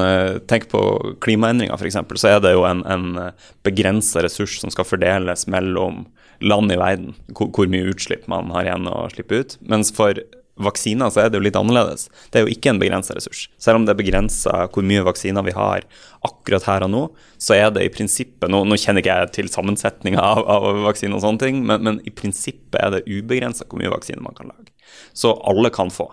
tenker 0.51 0.69
på 0.75 0.83
klimaendringer 1.25 1.73
f.eks., 1.79 2.03
så 2.21 2.35
er 2.35 2.45
det 2.45 2.53
jo 2.53 2.67
en, 2.69 2.85
en 2.85 3.33
begrensa 3.65 4.27
ressurs 4.27 4.59
som 4.61 4.73
skal 4.75 4.89
fordeles 4.89 5.47
mellom 5.49 6.05
land 6.45 6.73
i 6.73 6.77
verden, 6.81 7.17
hvor, 7.37 7.49
hvor 7.57 7.73
mye 7.73 7.89
utslipp 7.95 8.29
man 8.29 8.53
har 8.53 8.69
igjen 8.69 8.93
å 8.93 9.07
slippe 9.13 9.41
ut. 9.41 9.57
Mens 9.73 9.93
for 9.97 10.21
vaksiner, 10.65 11.11
så 11.13 11.25
er 11.25 11.31
det 11.31 11.41
jo 11.41 11.45
litt 11.47 11.59
annerledes. 11.59 12.09
Det 12.31 12.41
er 12.41 12.47
jo 12.47 12.53
ikke 12.55 12.73
en 12.73 12.81
begrensa 12.83 13.17
ressurs. 13.17 13.47
Selv 13.61 13.81
om 13.81 13.87
det 13.87 13.95
er 13.95 14.01
begrensa 14.01 14.67
hvor 14.73 14.87
mye 14.87 15.05
vaksiner 15.07 15.47
vi 15.47 15.57
har 15.57 15.87
akkurat 16.27 16.67
her 16.69 16.87
og 16.87 16.93
nå, 16.93 17.03
så 17.41 17.57
er 17.57 17.71
det 17.75 17.87
i 17.87 17.93
prinsippet 17.93 18.51
Nå, 18.53 18.63
nå 18.69 18.77
kjenner 18.81 19.05
ikke 19.05 19.17
jeg 19.23 19.33
til 19.39 19.51
sammensetninga 19.53 20.21
av, 20.21 20.43
av 20.45 20.85
vaksiner 20.89 21.17
og 21.17 21.25
sånne 21.25 21.43
ting, 21.45 21.63
men, 21.67 21.85
men 21.87 22.01
i 22.09 22.13
prinsippet 22.15 22.79
er 22.81 22.95
det 22.97 23.07
ubegrensa 23.09 23.67
hvor 23.69 23.81
mye 23.81 23.93
vaksiner 23.93 24.25
man 24.25 24.37
kan 24.37 24.53
lage. 24.53 24.73
Så 25.17 25.33
alle 25.49 25.73
kan 25.75 25.93
få, 25.95 26.11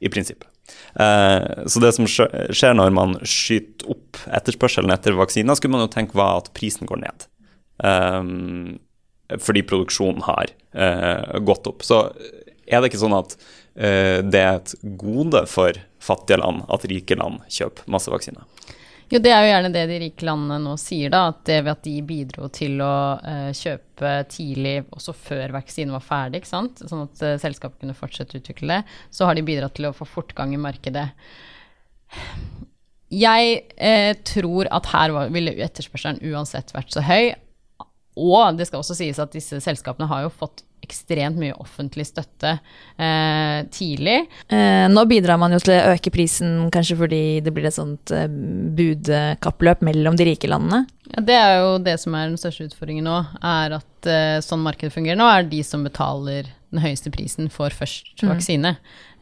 i 0.00 0.10
prinsippet. 0.12 0.48
Eh, 1.00 1.66
så 1.66 1.82
det 1.82 1.92
som 1.94 2.08
skjer 2.08 2.74
når 2.76 2.94
man 2.96 3.16
skyter 3.22 3.92
opp 3.92 4.18
etterspørselen 4.34 4.94
etter 4.94 5.16
vaksiner, 5.18 5.58
skulle 5.58 5.76
man 5.76 5.86
jo 5.86 5.92
tenke 5.92 6.18
var 6.18 6.42
at 6.42 6.52
prisen 6.56 6.88
går 6.88 7.02
ned. 7.04 7.28
Eh, 7.86 9.38
fordi 9.42 9.64
produksjonen 9.66 10.24
har 10.26 10.52
eh, 10.72 11.38
gått 11.46 11.66
opp. 11.70 11.84
Så 11.86 12.04
er 12.66 12.82
det 12.82 12.90
ikke 12.90 13.02
sånn 13.04 13.16
at 13.16 13.36
uh, 13.38 14.20
det 14.26 14.42
er 14.42 14.60
et 14.60 14.74
gode 14.98 15.46
for 15.50 15.78
fattige 16.02 16.40
land 16.42 16.66
at 16.72 16.86
rike 16.90 17.18
land 17.18 17.42
kjøper 17.52 17.88
masse 17.90 18.12
vaksiner? 18.12 18.44
Jo, 19.06 19.20
det 19.22 19.30
er 19.30 19.44
jo 19.44 19.50
gjerne 19.52 19.70
det 19.70 19.84
de 19.86 19.96
rike 20.02 20.26
landene 20.26 20.58
nå 20.64 20.72
sier, 20.82 21.12
da. 21.14 21.28
At 21.30 21.44
det 21.46 21.60
ved 21.60 21.72
at 21.76 21.84
de 21.86 21.94
bidro 22.06 22.48
til 22.50 22.80
å 22.82 22.94
uh, 23.22 23.50
kjøpe 23.54 24.14
tidlig, 24.32 24.80
også 24.90 25.14
før 25.14 25.54
vaksinen 25.60 25.94
var 25.94 26.02
ferdig, 26.02 26.42
ikke 26.42 26.50
sant? 26.50 26.82
sånn 26.82 27.04
at 27.04 27.22
uh, 27.22 27.36
selskapet 27.42 27.84
kunne 27.84 27.94
fortsette 27.98 28.34
å 28.34 28.42
utvikle 28.42 28.72
det, 28.72 28.96
så 29.14 29.28
har 29.28 29.38
de 29.38 29.46
bidratt 29.46 29.76
til 29.78 29.86
å 29.86 29.94
få 29.94 30.08
fortgang 30.10 30.56
i 30.56 30.60
markedet. 30.60 31.06
jeg 33.14 33.62
eh, 33.76 34.12
tror 34.26 34.66
at 34.74 34.90
her 34.90 35.14
var, 35.14 35.30
ville 35.30 35.54
etterspørselen 35.54 36.18
uansett 36.32 36.74
vært 36.74 36.90
så 36.94 37.04
høy. 37.06 37.36
Og 38.16 38.58
det 38.58 38.66
skal 38.66 38.82
også 38.82 38.96
sies 38.98 39.20
at 39.22 39.34
disse 39.36 39.60
selskapene 39.62 40.08
har 40.10 40.26
jo 40.26 40.34
fått 40.34 40.65
ekstremt 40.84 41.38
mye 41.40 41.54
offentlig 41.58 42.06
støtte 42.08 42.50
eh, 42.98 43.58
tidlig. 43.74 44.18
Eh, 44.52 44.86
nå 44.92 45.00
bidrar 45.10 45.38
man 45.40 45.52
jo 45.56 45.60
til 45.62 45.72
å 45.74 45.94
øke 45.94 46.10
prisen 46.14 46.50
kanskje 46.74 46.98
fordi 47.00 47.22
det 47.44 47.52
blir 47.54 47.66
et 47.70 47.76
sånt 47.76 48.06
eh, 48.14 48.28
budkappløp 48.78 49.78
mellom 49.86 50.14
de 50.18 50.24
rike 50.30 50.48
landene. 50.50 50.80
Ja, 51.12 51.18
Det 51.26 51.36
er 51.38 51.52
jo 51.62 51.70
det 51.82 51.96
som 52.02 52.10
er 52.18 52.24
den 52.30 52.40
største 52.40 52.66
utfordringen 52.68 53.06
nå, 53.08 53.16
er 53.42 53.68
at 53.80 53.96
eh, 54.10 54.38
sånn 54.44 54.64
markedet 54.66 54.94
fungerer 54.94 55.18
nå, 55.18 55.26
er 55.26 55.42
de 55.50 55.60
som 55.66 55.80
betaler 55.86 56.42
den 56.70 56.80
høyeste 56.82 57.10
prisen 57.14 57.46
for 57.52 57.70
først 57.74 58.22
vaksine. 58.26 58.70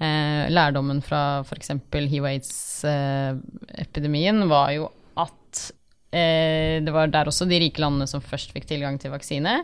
Eh, 0.02 0.44
lærdommen 0.52 1.00
fra 1.04 1.20
f.eks. 1.44 1.70
hiv-aids-epidemien 2.12 4.36
var 4.50 4.68
jo 4.74 4.84
at 5.20 5.72
eh, 6.10 6.82
det 6.84 6.92
var 6.94 7.06
der 7.12 7.26
også 7.30 7.44
de 7.48 7.60
rike 7.62 7.80
landene 7.84 8.06
som 8.10 8.20
først 8.24 8.48
fikk 8.56 8.66
tilgang 8.70 8.94
til 9.00 9.10
vaksine. 9.14 9.54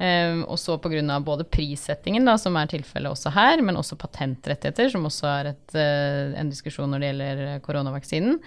Um, 0.00 0.46
og 0.48 0.56
så 0.56 0.78
pga. 0.80 1.18
både 1.20 1.44
prissettingen, 1.44 2.24
da, 2.24 2.38
som 2.40 2.54
er 2.56 2.70
tilfellet 2.72 3.12
også 3.12 3.34
her, 3.34 3.60
men 3.60 3.76
også 3.76 3.98
patentrettigheter, 4.00 4.88
som 4.88 5.04
også 5.04 5.26
er 5.28 5.50
et, 5.50 5.74
uh, 5.76 6.38
en 6.40 6.48
diskusjon 6.48 6.88
når 6.88 7.02
det 7.02 7.10
gjelder 7.10 7.42
koronavaksinen, 7.66 8.38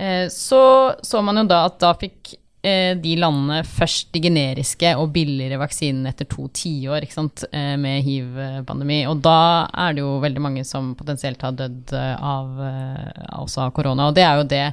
uh, 0.00 0.26
så 0.34 0.62
så 1.06 1.22
man 1.22 1.38
jo 1.38 1.46
da 1.46 1.60
at 1.68 1.78
da 1.78 1.92
fikk 2.00 2.34
de 2.66 3.12
landene 3.20 3.60
først 3.62 4.08
de 4.10 4.20
generiske 4.24 4.90
og 4.98 5.12
billigere 5.14 5.60
vaksinene 5.60 6.10
etter 6.10 6.26
to 6.26 6.48
tiår 6.50 7.04
ikke 7.06 7.22
med 7.78 8.02
hiv-pandemi. 8.02 8.96
Og 9.06 9.20
da 9.22 9.68
er 9.70 9.94
det 9.94 10.02
jo 10.02 10.16
veldig 10.24 10.42
mange 10.42 10.64
som 10.66 10.88
potensielt 10.98 11.44
har 11.46 11.54
dødd 11.54 11.94
av, 11.94 12.58
også 13.38 13.68
av 13.68 13.74
korona. 13.76 14.08
Og 14.08 14.16
det 14.18 14.24
er 14.26 14.40
jo 14.40 14.48
det 14.50 14.64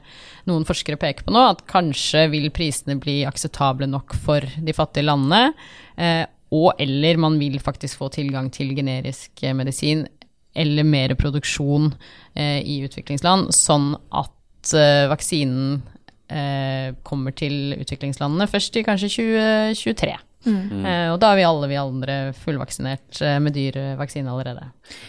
noen 0.50 0.66
forskere 0.66 0.98
peker 1.02 1.28
på 1.28 1.36
nå, 1.36 1.44
at 1.54 1.62
kanskje 1.70 2.26
vil 2.34 2.50
prisene 2.56 2.98
bli 3.02 3.22
akseptable 3.30 3.88
nok 3.90 4.16
for 4.26 4.42
de 4.42 4.76
fattige 4.76 5.08
landene. 5.08 5.54
Eh, 5.96 6.26
og 6.54 6.82
eller 6.82 7.22
man 7.22 7.40
vil 7.42 7.58
faktisk 7.64 8.02
få 8.02 8.12
tilgang 8.14 8.52
til 8.54 8.76
generisk 8.78 9.42
medisin 9.58 10.06
eller 10.54 10.86
mer 10.86 11.16
produksjon 11.18 11.90
eh, 12.38 12.60
i 12.62 12.82
utviklingsland, 12.86 13.50
sånn 13.58 13.94
at 14.14 14.74
eh, 14.78 15.10
vaksinen 15.10 15.82
eh, 16.32 16.94
kommer 17.06 17.36
til 17.36 17.76
utviklingslandene 17.80 18.48
først 18.52 18.78
i 18.80 18.86
kanskje 18.86 19.12
2023. 19.18 20.20
Mm. 20.44 20.84
og 21.14 21.22
da 21.24 21.30
er 21.32 21.38
vi 21.40 21.44
alle 21.48 21.68
vi 21.72 21.78
andre 21.80 22.16
fullvaksinert 22.36 23.22
med 23.40 23.54
dyr 23.56 23.78
vaksine 23.96 24.28
allerede. 24.28 24.66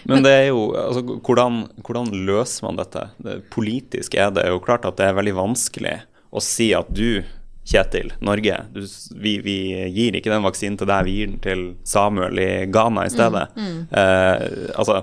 Men 0.07 0.23
det 0.23 0.31
er 0.31 0.45
jo, 0.53 0.69
altså, 0.79 1.03
hvordan, 1.27 1.57
hvordan 1.83 2.13
løser 2.29 2.69
man 2.69 2.79
dette? 2.79 3.09
Det, 3.19 3.41
politisk 3.51 4.15
er 4.15 4.31
det 4.31 4.45
jo 4.47 4.63
klart 4.63 4.87
at 4.87 4.95
det 5.01 5.09
er 5.09 5.17
veldig 5.19 5.35
vanskelig 5.35 5.97
å 6.31 6.43
si 6.43 6.69
at 6.79 6.87
du 6.95 7.25
Kjetil, 7.65 8.11
Norge, 8.21 8.59
du, 8.75 8.83
vi, 9.17 9.39
vi, 9.41 9.57
gir 9.89 10.17
ikke 10.19 10.29
den 10.29 10.45
vaksinen 10.45 10.77
til 10.77 10.89
deg, 10.91 11.07
vi 11.07 11.15
gir 11.17 11.31
den 11.31 11.39
til 11.45 11.63
Samuel 11.89 12.37
i 12.37 12.49
Ghana 12.69 13.07
i 13.09 13.13
stedet. 13.13 13.47
Mm, 13.57 13.71
mm. 13.71 13.79
Eh, 14.01 14.43
altså, 14.77 15.01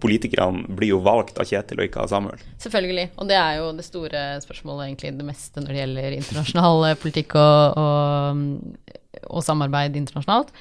Politikerne 0.00 0.76
blir 0.78 0.94
jo 0.94 1.00
valgt 1.02 1.40
av 1.42 1.48
Kjetil 1.50 1.82
og 1.82 1.88
ikke 1.88 2.04
av 2.04 2.12
Samuel. 2.12 2.44
Selvfølgelig, 2.62 3.08
og 3.18 3.30
det 3.30 3.40
er 3.40 3.58
jo 3.58 3.72
det 3.74 3.88
store 3.88 4.22
spørsmålet, 4.44 4.86
egentlig 4.86 5.16
det 5.18 5.26
meste 5.32 5.64
når 5.64 5.72
det 5.72 5.82
gjelder 5.82 6.18
internasjonal 6.20 6.86
eh, 6.92 6.98
politikk 7.02 7.34
og, 7.42 7.82
og, 7.82 8.94
og 9.26 9.44
samarbeid 9.44 9.98
internasjonalt. 9.98 10.54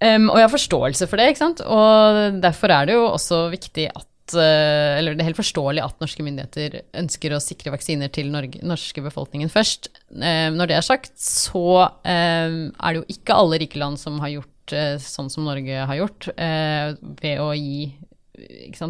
Um, 0.00 0.30
og 0.32 0.38
jeg 0.40 0.46
har 0.46 0.54
forståelse 0.54 1.10
for 1.10 1.20
det, 1.20 1.28
ikke 1.28 1.42
sant. 1.42 1.60
Og 1.60 2.40
derfor 2.40 2.72
er 2.72 2.88
det 2.88 2.96
jo 2.96 3.04
også 3.10 3.44
viktig 3.52 3.90
at 3.92 4.09
eller 4.38 5.14
det 5.14 5.24
er 5.24 5.30
helt 5.30 5.40
forståelig 5.40 5.82
at 5.84 6.02
norske 6.02 6.24
myndigheter 6.24 6.80
ønsker 7.00 7.34
å 7.34 7.42
sikre 7.42 7.72
vaksiner 7.74 8.12
til 8.12 8.30
Norge, 8.32 8.60
norske 8.66 9.02
befolkningen 9.04 9.50
først. 9.52 9.90
Eh, 10.14 10.48
når 10.54 10.70
det 10.70 10.76
er 10.78 10.86
sagt, 10.86 11.14
så 11.20 11.64
eh, 12.04 12.70
er 12.70 12.92
det 12.92 13.00
jo 13.00 13.16
ikke 13.16 13.36
alle 13.36 13.60
rike 13.62 13.80
land 13.80 14.00
som 14.00 14.20
har 14.22 14.36
gjort 14.38 14.48
sånn 14.70 15.26
som 15.32 15.48
Norge 15.48 15.82
har 15.82 15.96
gjort, 15.98 16.28
ved 16.30 17.40
å 17.42 17.48
gi 17.58 17.88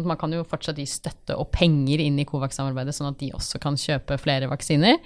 Man 0.05 0.19
kan 0.21 0.29
jo 0.29 0.43
fortsatt 0.45 0.77
gi 0.77 0.85
støtte 0.85 1.33
og 1.33 1.49
penger 1.55 2.03
inn 2.03 2.19
i 2.21 2.25
Covax-samarbeidet, 2.29 2.93
sånn 2.93 3.09
at 3.09 3.17
de 3.17 3.31
også 3.33 3.57
kan 3.63 3.79
kjøpe 3.81 4.19
flere 4.21 4.45
vaksiner 4.51 4.99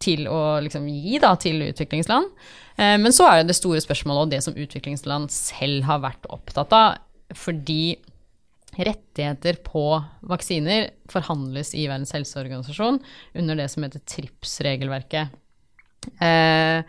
til 0.00 0.24
å 0.24 0.56
liksom 0.64 0.88
gi 0.88 1.20
da, 1.20 1.34
til 1.36 1.60
utviklingsland. 1.68 2.32
Men 2.80 3.12
så 3.12 3.28
er 3.28 3.42
det 3.42 3.52
det 3.52 3.58
store 3.60 3.84
spørsmålet, 3.84 4.24
og 4.24 4.32
det 4.32 4.40
som 4.46 4.56
utviklingsland 4.56 5.28
selv 5.36 5.84
har 5.84 6.00
vært 6.08 6.24
opptatt 6.32 6.72
av, 6.72 6.96
fordi 7.36 7.98
rettigheter 8.76 9.58
på 9.64 9.84
vaksiner 10.28 10.90
forhandles 11.12 11.72
i 11.74 11.86
Verdens 11.88 12.14
helseorganisasjon 12.16 13.00
under 13.34 13.58
det 13.58 13.68
som 13.72 13.86
heter 13.86 14.02
TRIPS-regelverket. 14.04 15.34
Eh, 16.22 16.82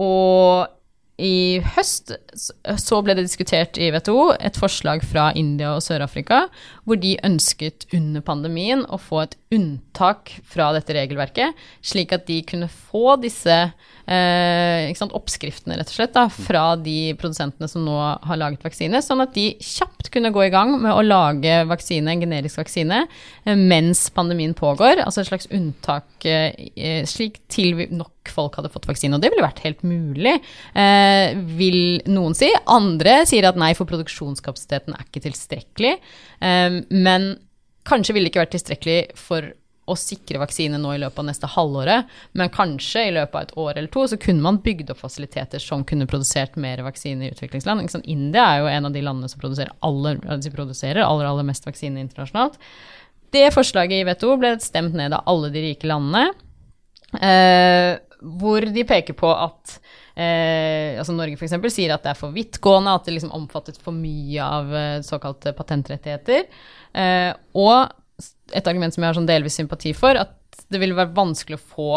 og 0.00 0.74
i 1.14 1.62
høst 1.76 2.10
så 2.34 2.96
ble 3.06 3.14
det 3.14 3.22
diskutert 3.28 3.78
i 3.78 3.92
WTO 3.94 4.32
et 4.34 4.56
forslag 4.58 5.04
fra 5.06 5.28
India 5.38 5.76
og 5.76 5.84
Sør-Afrika 5.86 6.40
hvor 6.82 6.98
de 6.98 7.12
ønsket 7.26 7.86
under 7.94 8.24
pandemien 8.26 8.82
å 8.90 8.98
få 8.98 9.20
et 9.22 9.36
unntak 9.54 10.32
fra 10.42 10.72
dette 10.74 10.96
regelverket, 10.96 11.54
slik 11.86 12.16
at 12.16 12.26
de 12.26 12.40
kunne 12.48 12.66
få 12.66 13.14
disse 13.22 13.60
eh, 14.06 15.04
oppskriftene 15.14 15.78
rett 15.78 15.90
og 15.90 15.96
slett 15.96 16.14
da, 16.16 16.26
fra 16.32 16.64
de 16.80 17.14
produsentene 17.20 17.68
som 17.70 17.84
nå 17.86 17.94
har 17.96 18.40
laget 18.40 18.64
vaksine, 18.64 19.00
sånn 19.04 19.22
at 19.24 19.34
de 19.36 19.50
kjapt 19.62 20.10
kunne 20.14 20.32
gå 20.34 20.46
i 20.46 20.52
gang 20.52 20.74
med 20.82 20.92
å 20.92 21.04
lage 21.04 21.62
vaksine, 21.70 22.10
en 22.10 22.24
generisk 22.24 22.60
vaksine 22.62 23.04
eh, 23.04 23.56
mens 23.58 24.06
pandemien 24.14 24.54
pågår. 24.56 25.02
Altså 25.04 25.22
et 25.22 25.30
slags 25.30 25.50
unntak 25.54 26.28
eh, 26.28 27.04
slik 27.08 27.42
til 27.52 27.86
nok 27.94 28.12
folk 28.34 28.56
hadde 28.58 28.72
fått 28.72 28.88
vaksine. 28.88 29.16
Og 29.16 29.22
det 29.22 29.30
ville 29.32 29.44
vært 29.44 29.64
helt 29.64 29.82
mulig, 29.86 30.36
eh, 30.74 31.34
vil 31.58 32.00
noen 32.10 32.36
si. 32.36 32.50
Andre 32.70 33.22
sier 33.28 33.48
at 33.48 33.58
nei, 33.60 33.72
for 33.78 33.88
produksjonskapasiteten 33.90 34.96
er 34.96 35.04
ikke 35.04 35.26
tilstrekkelig. 35.26 35.98
Eh, 36.40 36.80
men 36.90 37.34
kanskje 37.84 38.16
ville 38.16 38.28
det 38.28 38.34
ikke 38.34 38.44
vært 38.46 38.56
tilstrekkelig 38.56 39.00
for 39.20 39.52
å 39.84 39.96
sikre 39.98 40.40
vaksine 40.40 40.78
nå 40.80 40.94
i 40.94 41.00
løpet 41.02 41.20
av 41.20 41.26
neste 41.28 41.50
halvåret, 41.54 42.10
men 42.32 42.52
kanskje 42.52 43.06
i 43.08 43.14
løpet 43.16 43.34
av 43.34 43.42
et 43.46 43.56
år 43.64 43.72
eller 43.72 43.90
to 43.92 44.06
så 44.10 44.18
kunne 44.20 44.44
man 44.44 44.60
bygd 44.64 44.92
opp 44.94 45.02
fasiliteter 45.02 45.62
som 45.62 45.84
kunne 45.88 46.08
produsert 46.10 46.56
mer 46.60 46.82
vaksine 46.86 47.26
i 47.26 47.32
utviklingsland. 47.34 47.84
India 48.04 48.46
er 48.46 48.62
jo 48.62 48.70
en 48.72 48.88
av 48.88 48.94
de 48.96 49.04
landene 49.04 49.30
som 49.32 49.42
produserer 49.42 49.74
aller, 49.84 50.20
produserer 50.54 51.02
aller, 51.04 51.28
aller 51.28 51.48
mest 51.48 51.68
vaksine 51.68 52.00
internasjonalt. 52.00 52.56
Det 53.34 53.48
forslaget 53.54 54.00
i 54.00 54.08
WTO 54.08 54.38
ble 54.40 54.54
stemt 54.62 54.94
ned 54.96 55.14
av 55.16 55.26
alle 55.30 55.50
de 55.54 55.66
rike 55.68 55.90
landene, 55.90 56.30
eh, 57.18 57.92
hvor 58.40 58.64
de 58.64 58.86
peker 58.88 59.16
på 59.18 59.32
at 59.34 59.78
Eh, 60.14 60.94
altså 60.94 61.14
Norge 61.16 61.34
f.eks. 61.34 61.56
sier 61.74 61.90
at 61.90 62.04
det 62.04 62.12
er 62.12 62.18
for 62.18 62.34
vidtgående, 62.34 62.94
at 62.94 63.06
det 63.06 63.16
liksom 63.16 63.34
omfattet 63.34 63.80
for 63.82 63.96
mye 63.96 64.46
av 64.46 64.70
eh, 64.78 65.02
såkalte 65.02 65.54
patentrettigheter. 65.58 66.46
Eh, 66.94 67.30
og 67.58 67.94
et 68.54 68.66
argument 68.70 68.94
som 68.94 69.02
jeg 69.02 69.10
har 69.10 69.18
sånn 69.18 69.28
delvis 69.28 69.58
sympati 69.58 69.94
for, 69.96 70.18
at 70.18 70.64
det 70.70 70.80
ville 70.82 70.96
være 70.96 71.14
vanskelig 71.16 71.58
å 71.58 71.66
få 71.74 71.90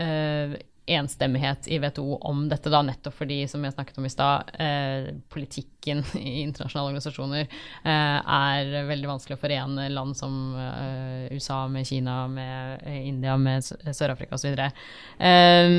eh, 0.00 0.56
enstemmighet 0.90 1.68
i 1.68 1.78
WTO 1.78 2.16
om 2.26 2.48
dette, 2.50 2.70
da, 2.72 2.80
nettopp 2.82 3.14
fordi, 3.20 3.44
som 3.48 3.64
jeg 3.64 3.74
snakket 3.76 4.00
om 4.00 4.06
i 4.08 4.12
stad, 4.12 4.50
eh, 4.58 5.10
politikken 5.32 6.02
i 6.18 6.40
internasjonale 6.42 6.90
organisasjoner 6.90 7.44
eh, 7.44 8.18
er 8.20 8.88
veldig 8.88 9.12
vanskelig 9.12 9.38
å 9.38 9.42
forene 9.42 9.88
land 9.92 10.18
som 10.18 10.36
eh, 10.58 11.30
USA 11.36 11.62
med 11.70 11.86
Kina, 11.88 12.22
med 12.28 12.86
eh, 12.86 13.02
India, 13.08 13.36
med 13.38 13.64
Sør-Afrika 13.64 14.38
osv. 14.38 14.56
Eh, 14.58 15.76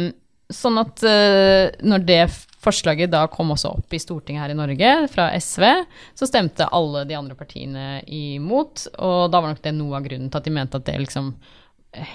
sånn 0.56 0.80
at 0.82 1.04
eh, 1.08 1.72
når 1.86 2.08
det 2.08 2.24
forslaget 2.62 3.12
da 3.12 3.24
kom 3.32 3.54
også 3.56 3.72
opp 3.80 3.94
i 3.96 4.00
Stortinget 4.02 4.44
her 4.44 4.54
i 4.54 4.58
Norge, 4.58 4.92
fra 5.12 5.30
SV, 5.34 5.66
så 6.18 6.28
stemte 6.30 6.70
alle 6.70 7.06
de 7.10 7.18
andre 7.18 7.38
partiene 7.38 8.02
imot. 8.06 8.86
Og 9.02 9.32
da 9.34 9.42
var 9.42 9.54
nok 9.54 9.64
det 9.64 9.74
noe 9.78 9.98
av 9.98 10.06
grunnen 10.06 10.30
til 10.30 10.42
at 10.42 10.48
de 10.48 10.54
mente 10.56 10.78
at 10.78 10.86
det 10.88 11.00
liksom 11.02 11.32
eh, 11.98 12.14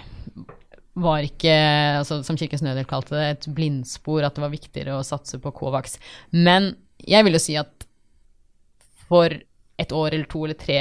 var 0.96 1.26
ikke, 1.26 1.56
altså, 2.00 2.22
som 2.24 2.38
Kirkens 2.40 2.64
Nødhjelp 2.64 2.88
kalte 2.88 3.16
det, 3.16 3.26
et 3.34 3.48
blindspor, 3.56 4.22
at 4.24 4.36
det 4.36 4.44
var 4.46 4.54
viktigere 4.54 4.96
å 4.96 5.04
satse 5.06 5.40
på 5.42 5.52
Covax. 5.58 5.98
Men 6.32 6.72
jeg 7.04 7.26
vil 7.26 7.36
jo 7.36 7.42
si 7.42 7.58
at 7.60 7.84
for 9.06 9.34
et 9.76 9.92
år 9.92 10.14
eller 10.14 10.28
to 10.30 10.46
eller 10.46 10.56
tre 10.58 10.78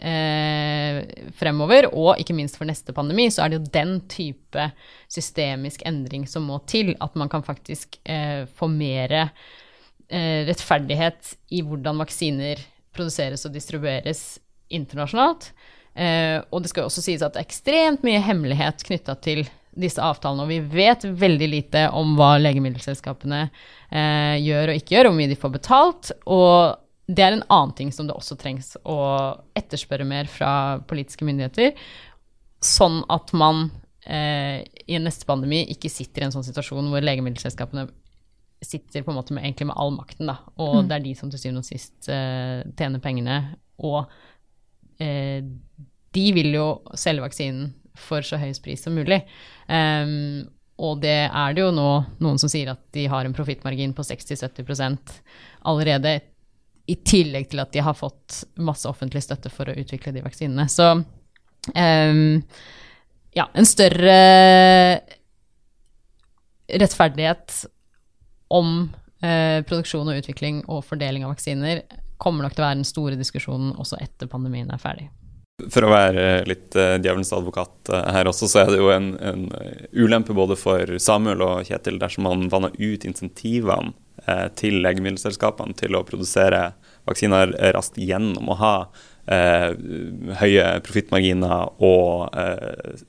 eh, 0.00 1.02
fremover, 1.38 1.88
og 1.92 2.20
ikke 2.20 2.36
minst 2.36 2.58
for 2.58 2.68
neste 2.68 2.94
pandemi, 2.96 3.28
så 3.32 3.44
er 3.44 3.52
det 3.52 3.60
jo 3.60 3.72
den 3.74 3.94
type 4.10 4.70
systemisk 5.10 5.84
endring 5.88 6.26
som 6.30 6.48
må 6.48 6.60
til. 6.70 6.94
At 7.04 7.16
man 7.18 7.30
kan 7.32 7.44
faktisk 7.46 8.00
eh, 8.04 8.44
få 8.58 8.70
mer 8.72 9.16
eh, 9.20 10.42
rettferdighet 10.48 11.34
i 11.54 11.62
hvordan 11.66 12.02
vaksiner 12.04 12.62
produseres 12.94 13.46
og 13.46 13.54
distribueres 13.54 14.38
internasjonalt. 14.74 15.52
Eh, 15.98 16.38
og 16.50 16.62
det 16.62 16.70
skal 16.72 16.84
jo 16.84 16.90
også 16.90 17.04
sies 17.04 17.24
at 17.24 17.34
det 17.34 17.42
er 17.42 17.48
ekstremt 17.48 18.04
mye 18.06 18.20
hemmelighet 18.22 18.84
knytta 18.86 19.16
til 19.24 19.46
disse 19.78 20.02
avtalene, 20.02 20.42
og 20.44 20.50
vi 20.50 20.58
vet 20.82 21.04
veldig 21.06 21.48
lite 21.52 21.84
om 21.94 22.16
hva 22.18 22.32
legemiddelselskapene 22.40 23.44
eh, 23.46 24.36
gjør 24.42 24.72
og 24.72 24.80
ikke 24.80 24.94
gjør, 24.96 25.10
hvor 25.10 25.18
mye 25.20 25.30
de 25.30 25.38
får 25.38 25.54
betalt. 25.54 26.12
og 26.26 26.78
det 27.08 27.24
er 27.24 27.34
en 27.34 27.46
annen 27.48 27.74
ting 27.76 27.90
som 27.94 28.08
det 28.08 28.16
også 28.16 28.36
trengs 28.40 28.74
å 28.84 28.98
etterspørre 29.56 30.04
mer 30.08 30.28
fra 30.30 30.52
politiske 30.88 31.24
myndigheter. 31.24 31.74
sånn 32.60 33.04
at 33.08 33.30
man 33.38 33.68
eh, 34.02 34.64
i 34.86 34.98
neste 34.98 35.26
pandemi 35.28 35.62
ikke 35.70 35.90
sitter 35.92 36.24
i 36.24 36.26
en 36.26 36.34
sånn 36.34 36.46
situasjon 36.46 36.90
hvor 36.90 37.04
legemiddelselskapene 37.06 37.86
sitter 38.60 39.04
på 39.06 39.12
en 39.12 39.18
måte 39.20 39.34
med, 39.34 39.44
egentlig 39.44 39.68
med 39.70 39.78
all 39.78 39.92
makten, 39.94 40.26
da. 40.26 40.40
Og 40.58 40.88
det 40.88 40.96
er 40.96 41.04
de 41.04 41.14
som 41.14 41.30
til 41.30 41.38
syvende 41.38 41.62
og 41.62 41.68
sist 41.68 42.08
eh, 42.10 42.66
tjener 42.78 43.02
pengene. 43.02 43.36
Og 43.86 44.00
eh, 44.98 45.44
de 46.18 46.24
vil 46.34 46.50
jo 46.56 46.68
selge 46.98 47.22
vaksinen 47.22 47.70
for 47.98 48.26
så 48.26 48.40
høy 48.40 48.50
pris 48.64 48.82
som 48.82 48.96
mulig. 48.98 49.20
Um, 49.70 50.48
og 50.78 51.00
det 51.02 51.26
er 51.26 51.54
det 51.54 51.64
jo 51.64 51.70
nå 51.74 51.88
noen 52.22 52.38
som 52.38 52.50
sier 52.50 52.70
at 52.70 52.82
de 52.94 53.08
har 53.10 53.26
en 53.26 53.34
profittmargin 53.34 53.94
på 53.96 54.04
60-70% 54.06 55.16
allerede, 55.66 56.20
i 56.88 56.96
tillegg 57.04 57.50
til 57.52 57.60
at 57.60 57.72
de 57.74 57.82
har 57.84 57.96
fått 57.96 58.42
masse 58.64 58.88
offentlig 58.88 59.20
støtte 59.24 59.52
for 59.52 59.68
å 59.68 59.76
utvikle 59.76 60.12
de 60.14 60.22
vaksinene. 60.24 60.64
Så 60.72 60.86
um, 60.96 62.22
ja, 63.36 63.44
en 63.52 63.68
større 63.68 64.14
rettferdighet 66.68 67.58
om 68.56 68.72
uh, 68.88 69.60
produksjon 69.68 70.08
og 70.08 70.22
utvikling 70.22 70.62
og 70.64 70.80
fordeling 70.88 71.26
av 71.26 71.34
vaksiner 71.34 71.84
kommer 72.16 72.46
nok 72.46 72.56
til 72.56 72.64
å 72.64 72.68
være 72.70 72.80
den 72.80 72.88
store 72.88 73.20
diskusjonen 73.20 73.76
også 73.76 74.00
etter 74.00 74.30
pandemien 74.32 74.72
er 74.72 74.80
ferdig. 74.80 75.10
For 75.68 75.84
å 75.84 75.92
være 75.92 76.26
litt 76.48 76.72
uh, 76.78 76.96
djevelens 76.96 77.34
advokat 77.36 77.92
her 78.16 78.32
også, 78.32 78.48
så 78.48 78.64
er 78.64 78.72
det 78.72 78.80
jo 78.80 78.88
en, 78.94 79.12
en 79.20 79.44
ulempe 79.92 80.32
både 80.32 80.56
for 80.56 80.96
Samuel 81.02 81.44
og 81.44 81.68
Kjetil 81.68 82.00
dersom 82.00 82.24
man 82.30 82.48
vanner 82.48 82.72
ut 82.80 83.04
insentivene 83.04 83.92
til 84.58 84.80
legemiddelselskapene 84.84 85.76
til 85.78 85.96
å 85.96 86.04
produsere 86.06 86.72
vaksiner 87.08 87.54
raskt 87.76 88.00
gjennom 88.00 88.50
å 88.52 88.58
ha 88.60 88.72
høye 90.40 90.66
profittmarginer 90.84 91.82
og 91.84 92.36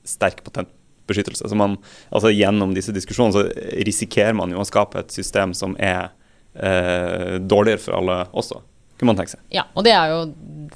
sterk 0.08 0.42
patentbeskyttelse. 0.46 1.48
Man, 1.56 1.78
altså 2.12 2.32
Gjennom 2.32 2.74
disse 2.76 2.92
diskusjonene 2.96 3.36
så 3.36 3.70
risikerer 3.88 4.36
man 4.36 4.52
jo 4.52 4.60
å 4.60 4.68
skape 4.68 5.00
et 5.00 5.16
system 5.16 5.56
som 5.56 5.76
er 5.80 6.12
dårligere 7.40 7.80
for 7.80 7.98
alle 8.00 8.22
også 8.30 8.60
kunne 9.00 9.14
man 9.14 9.20
tenke 9.20 9.32
seg. 9.32 9.40
Ja, 9.54 9.64
og 9.72 9.86
det 9.86 9.94
er 9.96 10.12
jo 10.12 10.20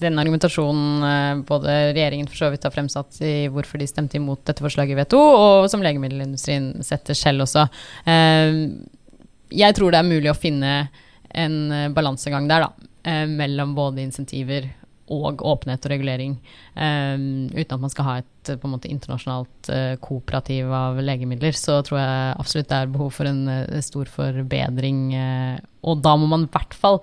den 0.00 0.18
argumentasjonen 0.20 1.06
eh, 1.08 1.42
både 1.46 1.76
regjeringen 1.92 2.28
for 2.30 2.40
så 2.40 2.50
vidt 2.54 2.64
har 2.66 2.72
fremsatt 2.74 3.20
i 3.24 3.34
hvorfor 3.52 3.80
de 3.80 3.88
stemte 3.90 4.18
imot 4.18 4.42
dette 4.48 4.64
forslaget 4.64 4.96
i 4.96 5.02
WTO, 5.02 5.20
og 5.20 5.68
som 5.72 5.84
legemiddelindustrien 5.84 6.72
setter 6.86 7.18
selv 7.18 7.44
også. 7.46 7.66
Eh, 8.08 8.64
jeg 9.54 9.76
tror 9.78 9.94
det 9.94 10.00
er 10.00 10.08
mulig 10.08 10.32
å 10.32 10.38
finne 10.38 10.72
en 11.34 11.58
eh, 11.72 11.90
balansegang 11.94 12.48
der, 12.50 12.68
da. 12.68 12.90
Mellom 13.28 13.74
både 13.76 14.00
insentiver 14.00 14.70
og 15.12 15.42
åpenhet 15.44 15.84
og 15.84 15.92
regulering. 15.92 16.38
Um, 16.72 17.50
uten 17.52 17.76
at 17.76 17.82
man 17.82 17.92
skal 17.92 18.06
ha 18.06 18.14
et 18.22 18.30
på 18.60 18.68
en 18.68 18.74
måte 18.74 18.90
internasjonalt 18.92 19.68
uh, 19.72 19.96
kooperativ 20.04 20.72
av 20.72 21.00
legemidler, 21.04 21.56
så 21.56 21.80
tror 21.84 22.00
jeg 22.00 22.38
absolutt 22.40 22.70
det 22.70 22.78
er 22.78 22.94
behov 22.94 23.12
for 23.16 23.28
en 23.28 23.44
uh, 23.50 23.76
stor 23.84 24.08
forbedring. 24.10 25.04
Uh, 25.12 25.60
og 25.84 26.00
da 26.04 26.16
må 26.20 26.28
man 26.30 26.46
i 26.46 26.52
hvert 26.54 26.76
fall 26.76 27.02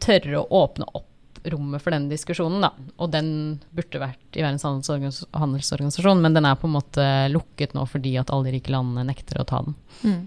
tørre 0.00 0.40
å 0.40 0.64
åpne 0.64 0.88
opp 0.94 1.08
rommet 1.48 1.80
for 1.80 1.94
den 1.94 2.08
diskusjonen, 2.10 2.60
da. 2.64 2.72
Og 3.00 3.12
den 3.12 3.30
burde 3.72 4.00
vært 4.02 4.36
i 4.36 4.44
Verdens 4.44 4.64
handelsorganisasjon, 4.66 6.20
men 6.20 6.36
den 6.36 6.48
er 6.48 6.58
på 6.60 6.68
en 6.68 6.76
måte 6.76 7.06
lukket 7.32 7.72
nå 7.76 7.86
fordi 7.88 8.16
at 8.20 8.32
alle 8.32 8.50
de 8.50 8.58
rike 8.58 8.72
landene 8.72 9.08
nekter 9.08 9.40
å 9.40 9.48
ta 9.48 9.62
den. 9.64 9.76
Mm. 10.04 10.20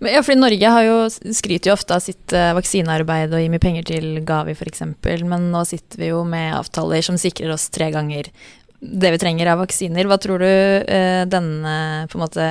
Men 0.00 0.14
ja, 0.14 0.22
fordi 0.26 0.40
Norge 0.40 0.70
har 0.74 0.86
jo, 0.86 0.96
skryter 1.10 1.70
jo 1.70 1.76
ofte 1.76 1.96
av 1.96 2.04
sitt 2.04 2.34
uh, 2.36 2.52
vaksinearbeid 2.58 3.34
og 3.34 3.42
gir 3.42 3.52
mye 3.52 3.62
penger 3.62 3.86
til 3.92 4.08
Gavi 4.26 4.56
f.eks., 4.56 4.86
men 5.26 5.50
nå 5.52 5.64
sitter 5.68 6.02
vi 6.02 6.10
jo 6.10 6.24
med 6.28 6.56
avtaler 6.56 7.04
som 7.06 7.18
sikrer 7.20 7.52
oss 7.54 7.68
tre 7.72 7.90
ganger 7.94 8.32
det 8.80 9.12
vi 9.12 9.20
trenger 9.20 9.52
av 9.52 9.60
vaksiner. 9.60 10.08
Hva 10.08 10.18
tror 10.22 10.42
du 10.42 10.50
uh, 10.50 11.22
denne 11.30 11.76
på 12.10 12.18
en 12.18 12.24
måte 12.24 12.50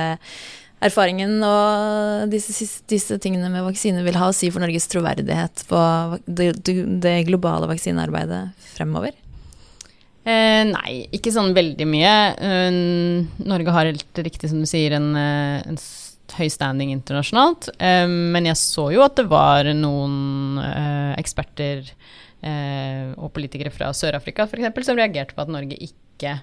erfaringen 0.80 1.42
og 1.44 2.30
disse, 2.32 2.54
disse, 2.88 3.18
tingene 3.20 3.50
med 3.52 3.66
vaksiner 3.66 4.06
vil 4.06 4.16
ha 4.16 4.30
å 4.30 4.36
si 4.36 4.48
for 4.48 4.64
Norges 4.64 4.88
troverdighet 4.88 5.66
på 5.68 5.80
det, 6.24 6.54
det 6.64 7.18
globale 7.28 7.68
vaksinearbeidet 7.68 8.46
fremover? 8.72 9.12
Eh, 10.20 10.62
nei, 10.68 10.92
ikke 11.16 11.32
sånn 11.32 11.54
veldig 11.56 11.86
mye. 11.88 12.14
Uh, 12.36 13.44
Norge 13.48 13.74
har 13.76 13.88
helt 13.88 14.20
riktig, 14.20 14.50
som 14.52 14.60
du 14.60 14.68
sier, 14.68 14.92
en, 14.98 15.14
eh, 15.16 15.62
en 15.70 15.80
høy 16.38 16.48
standing 16.52 16.92
internasjonalt. 16.94 17.72
Uh, 17.80 18.08
men 18.08 18.48
jeg 18.50 18.60
så 18.60 18.88
jo 18.94 19.04
at 19.06 19.18
det 19.20 19.28
var 19.30 19.68
noen 19.76 20.60
uh, 20.62 21.14
eksperter 21.20 21.94
og 22.40 23.34
politikere 23.36 23.68
fra 23.68 23.90
Sør-Afrika 23.92 24.46
f.eks. 24.48 24.86
som 24.86 24.96
reagerte 24.96 25.34
på 25.36 25.42
at 25.44 25.50
Norge 25.52 25.76
ikke 25.76 26.38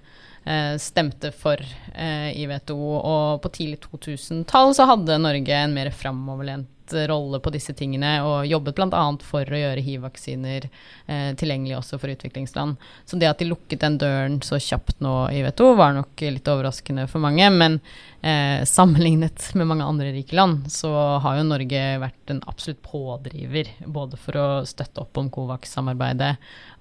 Eh, 0.48 0.78
stemte 0.78 1.32
for 1.36 1.60
eh, 1.94 2.32
i 2.40 2.48
WTO. 2.48 2.78
Og 2.98 3.42
på 3.44 3.52
tidlig 3.52 3.82
2000-tall 3.84 4.72
så 4.78 4.88
hadde 4.88 5.20
Norge 5.20 5.60
en 5.60 5.76
mer 5.76 5.92
framoverlent 5.92 6.70
rolle 7.10 7.40
på 7.44 7.52
disse 7.54 7.74
tingene, 7.78 8.18
og 8.26 8.48
jobbet 8.48 8.78
bl.a. 8.78 9.04
for 9.26 9.48
å 9.48 9.62
gjøre 9.62 9.84
hiv-vaksiner 9.86 10.68
eh, 10.68 11.32
tilgjengelig 11.40 11.78
også 11.80 12.00
for 12.02 12.14
utviklingsland. 12.14 12.78
Så 13.06 13.20
det 13.20 13.30
at 13.32 13.42
de 13.42 13.50
lukket 13.50 13.84
den 13.84 13.98
døren 14.02 14.40
så 14.46 14.60
kjapt 14.62 15.02
nå 15.04 15.16
i 15.34 15.42
WTO, 15.46 15.74
var 15.80 15.98
nok 15.98 16.26
litt 16.28 16.52
overraskende 16.52 17.08
for 17.12 17.24
mange. 17.24 17.50
Men 17.54 17.80
eh, 18.22 18.64
sammenlignet 18.68 19.50
med 19.58 19.70
mange 19.70 19.88
andre 19.88 20.14
rike 20.16 20.38
land, 20.38 20.70
så 20.72 20.94
har 21.24 21.40
jo 21.40 21.48
Norge 21.48 21.84
vært 22.04 22.34
en 22.34 22.44
absolutt 22.48 22.84
pådriver 22.86 23.74
både 23.86 24.20
for 24.22 24.40
å 24.40 24.48
støtte 24.68 25.04
opp 25.04 25.20
om 25.20 25.32
Covax-samarbeidet 25.34 26.36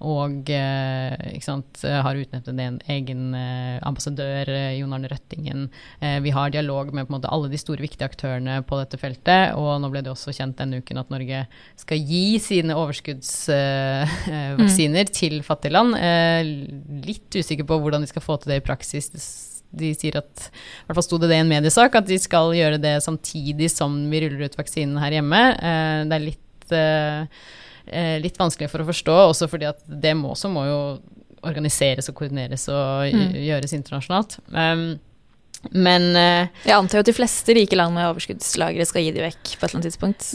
og 0.05 0.49
eh, 0.53 1.39
sant, 1.41 1.81
har 1.81 2.19
utnevnt 2.19 2.49
en 2.51 2.79
egen 2.85 3.33
eh, 3.33 3.77
ambassadør, 3.87 4.49
eh, 4.51 4.75
Jon 4.77 4.93
Arne 4.93 5.09
Røttingen. 5.09 5.67
Eh, 5.99 6.19
vi 6.21 6.33
har 6.35 6.53
dialog 6.53 6.93
med 6.93 7.09
måte, 7.09 7.31
alle 7.33 7.49
de 7.49 7.57
store, 7.57 7.81
viktige 7.81 8.05
aktørene 8.05 8.59
på 8.67 8.77
dette 8.81 8.99
feltet. 9.01 9.55
Og 9.57 9.81
nå 9.81 9.89
ble 9.93 9.96
det 10.05 10.13
også 10.13 10.35
kjent 10.35 10.59
denne 10.59 10.77
uken 10.81 11.01
at 11.01 11.11
Norge 11.13 11.39
skal 11.79 11.97
gi 11.97 12.39
sine 12.43 12.73
overskuddsvaksiner 12.77 15.05
mm. 15.07 15.13
til 15.13 15.35
fattige 15.45 15.75
land. 15.75 15.91
litt 17.07 17.29
usikker 17.35 17.65
på 17.67 17.79
hvordan 17.81 18.01
de 18.03 18.09
skal 18.11 18.25
få 18.25 18.33
til 18.41 18.49
det 18.53 18.59
i 18.61 18.67
praksis 18.67 19.05
de 19.75 19.91
sier 19.97 20.17
at 20.19 20.47
I 20.47 20.87
hvert 20.87 20.99
fall 20.99 21.05
sto 21.05 21.19
det 21.21 21.29
det 21.31 21.39
i 21.39 21.43
en 21.43 21.51
mediesak, 21.51 21.95
at 21.97 22.07
de 22.07 22.17
skal 22.21 22.53
gjøre 22.55 22.79
det 22.81 22.97
samtidig 23.05 23.69
som 23.73 23.95
vi 24.11 24.23
ruller 24.23 24.47
ut 24.47 24.59
vaksinen 24.59 24.99
her 25.01 25.17
hjemme. 25.17 25.41
Eh, 25.55 26.01
det 26.07 26.17
er 26.17 26.23
litt, 26.23 26.75
eh, 26.75 27.43
eh, 27.87 28.15
litt 28.23 28.39
vanskelig 28.39 28.71
for 28.71 28.83
å 28.83 28.87
forstå, 28.87 29.17
også 29.33 29.49
fordi 29.51 29.69
at 29.69 29.83
det 29.87 30.15
må, 30.17 30.33
også 30.35 30.51
må 30.53 30.67
jo 30.69 30.79
organiseres 31.47 32.09
og 32.09 32.17
koordineres 32.17 32.65
og 32.71 33.13
mm. 33.13 33.35
gjøres 33.45 33.75
internasjonalt. 33.77 34.39
Um, 34.49 34.87
men 35.71 36.09
uh, 36.15 36.65
Jeg 36.65 36.75
antar 36.75 36.99
jo 36.99 37.03
at 37.03 37.09
de 37.09 37.15
fleste 37.15 37.55
rike 37.57 37.77
land 37.77 37.95
med 37.95 38.07
overskuddslagre 38.11 38.85
skal 38.87 39.05
gi 39.05 39.13
de 39.15 39.23
vekk 39.25 39.53
på 39.53 39.57
et 39.57 39.67
eller 39.67 39.77
annet 39.79 39.87
tidspunkt. 39.89 40.27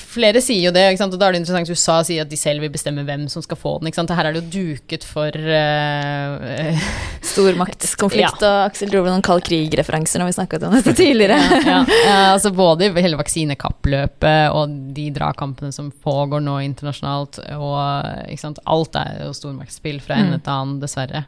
Flere 0.00 0.42
sier 0.44 0.68
jo 0.68 0.72
det, 0.74 0.86
og 1.04 1.16
da 1.16 1.28
er 1.28 1.36
det 1.36 1.42
interessant 1.42 1.68
at 1.68 1.74
USA 1.74 2.00
sier 2.06 2.24
at 2.24 2.30
de 2.30 2.38
selv 2.40 2.64
vil 2.64 2.72
bestemme 2.74 3.04
hvem 3.06 3.26
som 3.32 3.44
skal 3.44 3.58
få 3.60 3.76
den. 3.80 3.92
Her 4.10 4.28
er 4.28 4.34
det 4.34 4.42
jo 4.42 4.52
duket 4.56 5.06
for 5.06 5.30
uh, 5.30 6.80
Stormaktskonflikt, 7.30 8.42
ja. 8.42 8.50
og 8.50 8.70
Aksel 8.70 8.92
dro 8.92 9.04
med 9.04 9.14
noen 9.14 9.26
kald 9.26 9.44
krig-referanser 9.46 10.22
når 10.22 10.30
vi 10.30 10.36
snakket 10.38 10.66
om 10.66 10.76
dette 10.78 10.96
tidligere. 10.98 11.38
ja, 11.66 11.82
ja. 11.86 12.18
altså 12.34 12.52
Både 12.54 12.90
hele 12.96 13.18
vaksinekappløpet 13.20 14.56
og 14.56 14.74
de 14.96 15.08
dragkampene 15.14 15.72
som 15.74 15.92
pågår 16.04 16.42
nå 16.44 16.58
internasjonalt, 16.66 17.40
og 17.56 17.78
alt 17.80 19.00
er 19.00 19.24
jo 19.24 19.32
stormaktsspill 19.36 20.00
fra 20.04 20.20
ende 20.20 20.40
mm. 20.40 20.44
til 20.44 20.54
annen, 20.54 20.78
dessverre. 20.82 21.24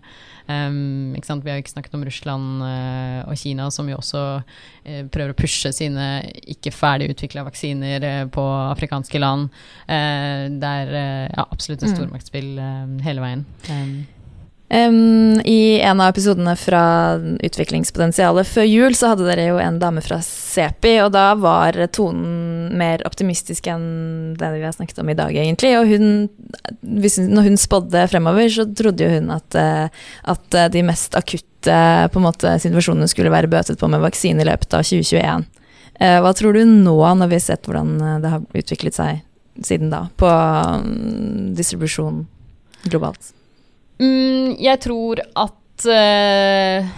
Um, 0.49 1.15
vi 1.15 1.51
har 1.51 1.61
ikke 1.61 1.75
snakket 1.75 1.95
om 1.95 2.05
Russland 2.07 2.63
uh, 2.65 3.29
og 3.31 3.37
Kina, 3.39 3.69
som 3.71 3.89
jo 3.89 3.99
også 4.01 4.23
uh, 4.43 5.03
prøver 5.13 5.35
å 5.35 5.39
pushe 5.39 5.73
sine 5.75 6.09
ikke 6.43 6.75
ferdig 6.75 7.13
utvikla 7.13 7.47
vaksiner 7.47 8.07
uh, 8.07 8.25
på 8.33 8.47
afrikanske 8.73 9.23
land. 9.23 9.51
det 9.87 10.69
er 10.69 10.91
ja, 10.95 11.45
absolutt 11.45 11.83
et 11.83 11.91
mm. 11.91 11.95
stormaktsspill 11.97 12.51
hele 13.05 13.23
veien. 13.25 13.45
Um, 13.69 13.95
Um, 14.73 15.41
I 15.45 15.81
en 15.81 16.01
av 16.01 16.15
episodene 16.15 16.55
fra 16.57 16.83
Utviklingspotensialet 17.45 18.49
før 18.49 18.65
jul 18.65 18.95
så 18.97 19.11
hadde 19.11 19.27
dere 19.27 19.51
jo 19.51 19.59
en 19.61 19.77
dame 19.83 20.01
fra 20.01 20.17
CEPI, 20.25 20.95
og 21.05 21.11
da 21.13 21.27
var 21.37 21.77
tonen 21.93 22.71
mer 22.81 23.05
optimistisk 23.05 23.69
enn 23.69 23.83
det 24.41 24.49
vi 24.55 24.63
har 24.65 24.73
snakket 24.73 25.03
om 25.03 25.11
i 25.13 25.17
dag, 25.19 25.37
egentlig. 25.37 25.75
Og 25.77 25.93
hun, 25.93 26.07
når 27.35 27.51
hun 27.51 27.61
spådde 27.61 28.07
fremover, 28.15 28.49
så 28.55 28.65
trodde 28.73 29.05
jo 29.05 29.19
hun 29.19 29.29
at, 29.35 29.59
eh, 29.61 30.07
at 30.33 30.59
de 30.73 30.85
mest 30.89 31.21
akutte 31.21 31.77
måte, 32.17 32.55
situasjonene 32.65 33.11
skulle 33.13 33.35
være 33.35 33.53
bøtet 33.53 33.77
på 33.81 33.93
med 33.93 34.01
vaksine 34.07 34.41
i 34.41 34.49
løpet 34.49 34.73
av 34.73 34.89
2021. 34.89 35.45
Uh, 36.01 36.17
hva 36.25 36.33
tror 36.33 36.57
du 36.57 36.65
nå, 36.65 36.97
når 36.97 37.29
vi 37.29 37.37
har 37.37 37.45
sett 37.45 37.69
hvordan 37.69 37.93
det 38.25 38.33
har 38.39 38.49
utviklet 38.57 38.97
seg 38.97 39.21
siden 39.61 39.93
da, 39.93 40.07
på 40.17 40.33
um, 40.33 41.53
distribusjon 41.61 42.25
globalt? 42.89 43.35
Mm, 44.03 44.59
jeg 44.59 44.81
tror 44.83 45.23
at 45.23 45.87
uh, 45.87 46.93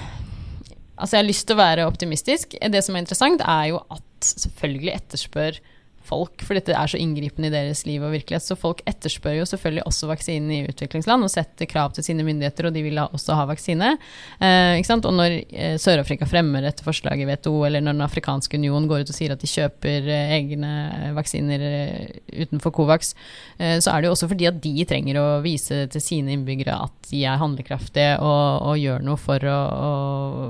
Altså, 0.95 1.17
jeg 1.17 1.25
har 1.25 1.27
lyst 1.27 1.47
til 1.49 1.57
å 1.57 1.59
være 1.59 1.87
optimistisk. 1.91 2.53
Det 2.55 2.81
som 2.87 2.95
er 2.95 3.03
interessant, 3.03 3.43
er 3.43 3.73
jo 3.73 3.81
at 3.91 4.29
selvfølgelig 4.29 4.93
etterspør 4.95 5.57
folk, 6.05 6.43
for 6.45 6.57
dette 6.57 6.75
er 6.77 6.91
så 6.91 7.01
inngripende 7.01 7.49
i 7.49 7.55
deres 7.55 7.85
liv 7.89 8.03
og 8.05 8.13
virkelighet. 8.15 8.45
Så 8.45 8.57
folk 8.59 8.83
etterspør 8.89 9.39
jo 9.39 9.47
selvfølgelig 9.49 9.85
også 9.89 10.09
vaksinen 10.11 10.53
i 10.53 10.61
utviklingsland 10.69 11.27
og 11.27 11.33
setter 11.33 11.69
krav 11.71 11.95
til 11.97 12.07
sine 12.07 12.27
myndigheter, 12.27 12.69
og 12.69 12.77
de 12.77 12.85
vil 12.85 13.01
også 13.05 13.39
ha 13.39 13.47
vaksine. 13.49 13.95
Eh? 14.41 14.83
Og 14.95 15.11
når 15.15 15.37
eh, 15.51 15.77
Sør-Afrika 15.81 16.29
fremmer 16.29 16.69
et 16.69 16.83
forslag 16.85 17.21
i 17.21 17.29
WTO, 17.29 17.55
eller 17.67 17.85
når 17.85 17.97
Den 17.97 18.07
afrikanske 18.07 18.59
union 18.61 18.89
går 18.91 19.05
ut 19.05 19.13
og 19.13 19.17
sier 19.17 19.35
at 19.35 19.43
de 19.43 19.51
kjøper 19.51 20.09
eh, 20.13 20.35
egne 20.39 20.73
vaksiner 21.17 21.67
eh, 21.69 22.45
utenfor 22.45 22.75
Covax, 22.75 23.15
eh, 23.59 23.79
så 23.81 23.93
er 23.93 24.03
det 24.03 24.11
jo 24.11 24.17
også 24.17 24.31
fordi 24.31 24.49
at 24.51 24.61
de 24.65 24.89
trenger 24.89 25.21
å 25.21 25.27
vise 25.45 25.85
til 25.93 26.05
sine 26.05 26.35
innbyggere 26.35 26.77
at 26.87 27.11
de 27.11 27.25
er 27.25 27.41
handlekraftige 27.41 28.19
og, 28.21 28.71
og 28.71 28.81
gjør 28.81 29.05
noe 29.07 29.21
for 29.21 29.45
å, 29.49 29.61
å, 29.89 29.93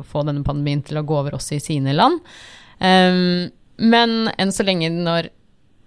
få 0.08 0.24
denne 0.26 0.44
pandemien 0.46 0.82
til 0.84 1.00
å 1.00 1.06
gå 1.06 1.18
over 1.18 1.36
også 1.38 1.58
i 1.58 1.62
sine 1.62 1.94
land. 1.96 2.22
Um, 2.80 3.50
men 3.78 4.28
enn 4.38 4.52
så 4.54 4.66
lenge 4.66 4.90
når 4.92 5.30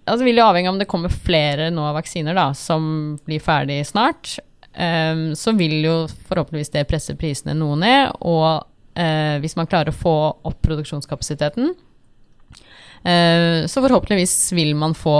altså 0.07 0.25
vil 0.25 0.39
jo 0.39 0.45
avhenge 0.47 0.71
av 0.71 0.75
om 0.75 0.81
det 0.81 0.89
kommer 0.89 1.13
flere 1.13 1.69
nå 1.73 1.85
vaksiner 1.97 2.37
da, 2.37 2.49
som 2.57 3.17
blir 3.27 3.43
ferdig 3.43 3.81
snart. 3.89 4.37
Um, 4.77 5.31
så 5.35 5.53
vil 5.57 5.79
jo 5.81 5.95
forhåpentligvis 6.29 6.73
det 6.75 6.85
presse 6.89 7.15
prisene 7.17 7.55
noe 7.57 7.77
ned. 7.81 8.13
Og 8.21 8.63
uh, 8.63 9.35
hvis 9.43 9.57
man 9.59 9.69
klarer 9.69 9.93
å 9.93 9.97
få 9.97 10.15
opp 10.47 10.59
produksjonskapasiteten, 10.65 11.73
uh, 11.73 13.59
så 13.65 13.83
forhåpentligvis 13.83 14.37
vil 14.57 14.75
man 14.77 14.95
få 14.97 15.17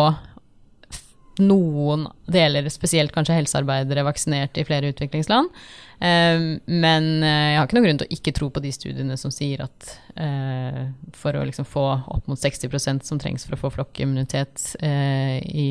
noen 1.43 2.07
deler, 2.31 2.67
spesielt 2.73 3.13
kanskje 3.15 3.38
helsearbeidere, 3.38 4.05
vaksinert 4.07 4.57
i 4.57 4.65
flere 4.67 4.91
utviklingsland. 4.91 5.51
Um, 5.97 6.59
men 6.69 7.07
uh, 7.23 7.27
jeg 7.27 7.57
har 7.57 7.65
ikke 7.65 7.77
noen 7.77 7.88
grunn 7.88 7.99
til 8.01 8.05
å 8.05 8.15
ikke 8.17 8.33
tro 8.38 8.49
på 8.53 8.61
de 8.61 8.71
studiene 8.73 9.15
som 9.17 9.33
sier 9.33 9.63
at 9.65 9.88
uh, 10.19 10.83
for 11.17 11.38
å 11.38 11.45
liksom 11.47 11.65
få 11.65 11.85
opp 12.13 12.29
mot 12.29 12.38
60% 12.38 13.07
som 13.07 13.21
trengs 13.21 13.47
for 13.47 13.57
å 13.57 13.61
få 13.63 13.73
flokkimmunitet 13.79 14.75
i 14.77 15.69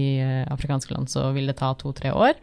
afrikanske 0.50 0.94
land, 0.94 1.10
så 1.10 1.28
vil 1.36 1.50
det 1.50 1.58
ta 1.60 1.72
to-tre 1.78 2.10
år. 2.14 2.38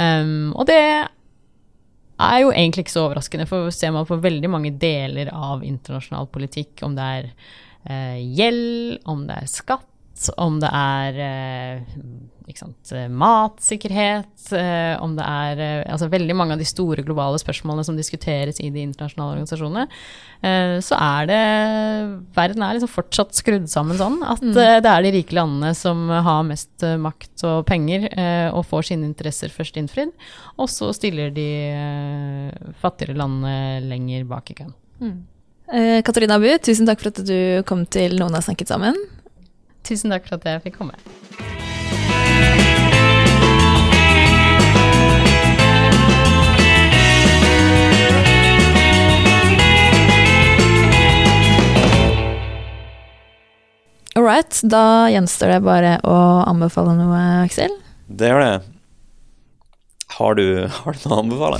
Og 0.00 0.62
det 0.68 0.80
er 0.80 2.38
jo 2.40 2.52
egentlig 2.52 2.86
ikke 2.86 2.94
så 2.94 3.04
overraskende, 3.08 3.46
for 3.48 3.72
ser 3.74 3.92
man 3.94 4.08
på 4.08 4.20
veldig 4.22 4.50
mange 4.52 4.72
deler 4.80 5.32
av 5.34 5.64
internasjonal 5.66 6.28
politikk, 6.32 6.80
om 6.86 6.96
det 6.96 7.08
er 7.18 7.30
gjeld, 8.38 9.00
om 9.10 9.26
det 9.28 9.38
er 9.42 9.50
skatt, 9.50 9.89
om 10.36 10.60
det 10.60 10.70
er 10.72 11.22
sant, 12.56 12.92
eh, 12.92 13.08
matsikkerhet, 13.08 14.52
eh, 14.52 15.02
om 15.02 15.14
det 15.16 15.26
er 15.26 15.60
eh, 15.60 15.92
altså 15.92 16.08
veldig 16.10 16.36
mange 16.36 16.54
av 16.54 16.60
de 16.60 16.68
store 16.68 17.04
globale 17.06 17.38
spørsmålene 17.40 17.84
som 17.86 17.98
diskuteres 17.98 18.60
i 18.60 18.70
de 18.70 18.84
internasjonale 18.86 19.36
organisasjonene, 19.38 19.86
så 20.40 20.96
er 20.96 21.26
det 21.28 21.40
Verden 22.32 22.62
er 22.64 22.78
liksom 22.78 22.88
fortsatt 22.88 23.36
skrudd 23.36 23.66
sammen 23.68 23.98
sånn 23.98 24.22
at 24.24 24.40
mm. 24.40 24.54
det 24.56 24.88
er 24.88 25.04
de 25.04 25.10
rike 25.18 25.36
landene 25.36 25.74
som 25.76 26.08
har 26.08 26.46
mest 26.48 26.80
makt 26.80 27.44
og 27.44 27.66
penger 27.68 28.06
og 28.56 28.64
får 28.70 28.88
sine 28.88 29.04
interesser 29.04 29.52
først 29.52 29.76
innfridd, 29.76 30.14
og 30.56 30.72
så 30.72 30.88
stiller 30.96 31.28
de 31.36 31.50
fattigere 32.80 33.20
landene 33.20 33.84
lenger 33.84 34.24
bak 34.32 34.48
i 34.48 34.56
køen. 34.62 34.72
Mm. 35.04 35.18
Katarina 36.08 36.40
Bu, 36.40 36.48
tusen 36.64 36.88
takk 36.88 37.04
for 37.04 37.12
at 37.12 37.20
du 37.20 37.60
kom 37.68 37.84
til 37.84 38.16
Noen 38.16 38.40
har 38.40 38.48
snakket 38.48 38.72
sammen. 38.72 38.96
Tusen 39.86 40.12
takk 40.12 40.28
for 40.28 40.38
at 40.38 40.46
jeg 40.48 40.62
fikk 40.68 40.80
komme. 40.80 40.96
All 54.16 54.26
right, 54.26 54.60
da 54.66 55.08
gjenstår 55.08 55.54
det 55.54 55.60
bare 55.64 55.94
å 56.04 56.16
anbefale 56.44 56.92
noe, 56.98 57.22
Aksel. 57.46 57.72
Det 58.10 58.28
gjør 58.28 58.42
det. 58.42 58.69
Har 60.20 60.34
du, 60.34 60.68
har 60.68 60.92
du 60.92 61.04
noe 61.06 61.16
å 61.16 61.22
anbefale? 61.22 61.58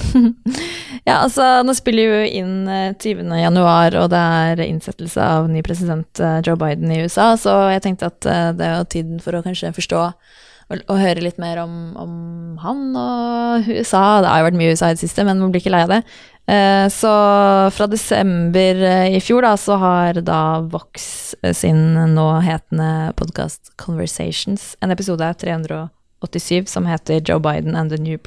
ja, 1.08 1.22
altså, 1.22 1.44
nå 1.64 1.72
spiller 1.76 2.12
vi 2.12 2.32
inn 2.42 2.68
20. 2.68 3.22
Eh, 3.24 3.38
januar, 3.40 3.94
og 4.02 4.10
det 4.12 4.20
er 4.20 4.60
innsettelse 4.66 5.28
av 5.38 5.48
ny 5.48 5.62
president 5.64 6.20
eh, 6.20 6.42
Joe 6.44 6.60
Biden 6.60 6.92
i 6.92 6.98
USA, 7.00 7.32
så 7.40 7.54
jeg 7.72 7.86
tenkte 7.86 8.10
at 8.10 8.28
eh, 8.28 8.50
det 8.58 8.66
er 8.66 8.74
jo 8.76 8.90
tiden 8.92 9.22
for 9.24 9.38
å 9.38 9.40
kanskje 9.46 9.72
forstå 9.76 10.02
og, 10.04 10.82
og 10.82 11.00
høre 11.00 11.24
litt 11.24 11.40
mer 11.40 11.62
om, 11.62 11.78
om, 11.96 12.18
han 12.60 12.82
og 13.00 13.70
USA. 13.70 14.20
Det 14.20 14.28
har 14.28 14.42
jo 14.42 14.48
vært 14.50 14.58
mye 14.60 14.74
USA 14.74 14.90
i 14.90 14.98
det 14.98 15.04
siste, 15.06 15.24
men 15.24 15.40
man 15.40 15.54
blir 15.54 15.64
ikke 15.64 15.72
lei 15.72 15.86
av 15.86 15.94
det. 15.96 16.02
Så 16.90 17.10
fra 17.76 17.86
desember 17.86 18.80
i 19.06 19.20
fjor 19.22 19.44
da, 19.46 19.52
så 19.60 19.76
har 19.78 20.18
da 20.26 20.40
Vox 20.72 21.04
sin 21.54 21.94
nå 22.16 22.26
hetende 22.42 23.12
podkast 23.18 23.70
Conversations 23.78 24.72
en 24.82 24.90
episode 24.94 25.30
av 25.30 25.38
387 26.20 26.68
som 26.68 26.86
heter 26.88 27.22
Joe 27.24 27.40
Biden 27.40 27.76
and 27.76 27.90
the 27.90 27.98
New 28.00 28.18